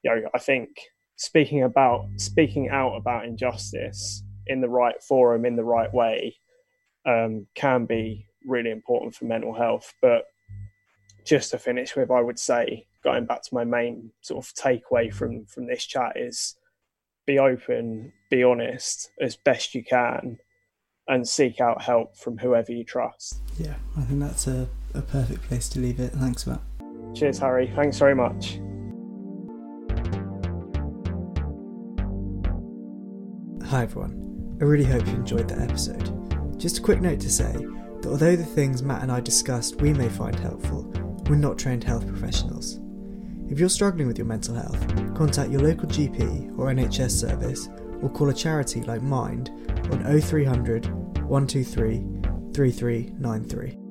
know, 0.05 0.29
I 0.35 0.39
think 0.39 0.69
speaking 1.17 1.63
about 1.63 2.07
speaking 2.17 2.69
out 2.69 2.95
about 2.95 3.25
injustice 3.25 4.23
in 4.47 4.61
the 4.61 4.69
right 4.69 5.03
forum 5.03 5.45
in 5.45 5.57
the 5.57 5.65
right 5.65 5.93
way 5.93 6.37
um, 7.07 7.47
can 7.55 7.87
be 7.87 8.27
really 8.47 8.71
important 8.71 9.15
for 9.15 9.25
mental 9.25 9.55
health. 9.55 9.93
But 10.03 10.25
just 11.25 11.51
to 11.51 11.59
finish 11.59 11.97
with, 11.97 12.11
I 12.11 12.21
would 12.21 12.39
say, 12.39 12.87
going 13.07 13.25
back 13.25 13.41
to 13.41 13.55
my 13.55 13.63
main 13.63 14.11
sort 14.21 14.45
of 14.45 14.53
takeaway 14.55 15.15
from 15.15 15.47
from 15.47 15.69
this 15.69 15.87
chat 15.87 16.17
is 16.17 16.57
be 17.25 17.39
open, 17.39 18.13
be 18.31 18.43
honest 18.43 19.11
as 19.21 19.37
best 19.37 19.77
you 19.77 19.85
can, 19.85 20.39
and 21.07 21.27
seek 21.27 21.61
out 21.61 21.81
help 21.83 22.17
from 22.17 22.37
whoever 22.37 22.73
you 22.73 22.83
trust. 22.83 23.41
Yeah, 23.59 23.75
I 23.97 24.03
think 24.03 24.19
that's 24.19 24.49
a, 24.49 24.69
a 24.95 25.03
perfect 25.03 25.43
place 25.43 25.69
to 25.71 25.79
leave 25.79 26.01
it. 26.01 26.11
Thanks, 26.15 26.49
Matt. 26.49 26.61
Cheers, 27.15 27.39
Harry. 27.39 27.73
Thanks 27.77 27.97
very 27.97 28.15
much. 28.17 28.59
Hi, 33.69 33.83
everyone. 33.83 34.59
I 34.61 34.65
really 34.65 34.85
hope 34.85 35.07
you 35.07 35.15
enjoyed 35.15 35.49
that 35.49 35.61
episode. 35.61 36.59
Just 36.59 36.79
a 36.79 36.83
quick 36.83 37.01
note 37.01 37.21
to 37.21 37.31
say 37.31 37.53
that 37.53 38.09
although 38.09 38.35
the 38.35 38.45
things 38.45 38.83
Matt 38.83 39.03
and 39.03 39.13
I 39.13 39.21
discussed 39.21 39.81
we 39.81 39.93
may 39.93 40.09
find 40.09 40.37
helpful, 40.37 40.93
we're 41.29 41.37
not 41.37 41.57
trained 41.57 41.85
health 41.85 42.07
professionals. 42.09 42.81
If 43.49 43.61
you're 43.61 43.69
struggling 43.69 44.09
with 44.09 44.19
your 44.19 44.27
mental 44.27 44.55
health, 44.55 45.15
contact 45.15 45.51
your 45.51 45.61
local 45.61 45.89
GP 45.89 46.59
or 46.59 46.67
NHS 46.67 47.13
service 47.13 47.69
or 48.03 48.11
call 48.11 48.29
a 48.29 48.35
charity 48.35 48.83
like 48.83 49.03
Mind 49.03 49.51
on 49.93 50.21
0300 50.21 50.87
123 51.25 52.53
3393. 52.53 53.86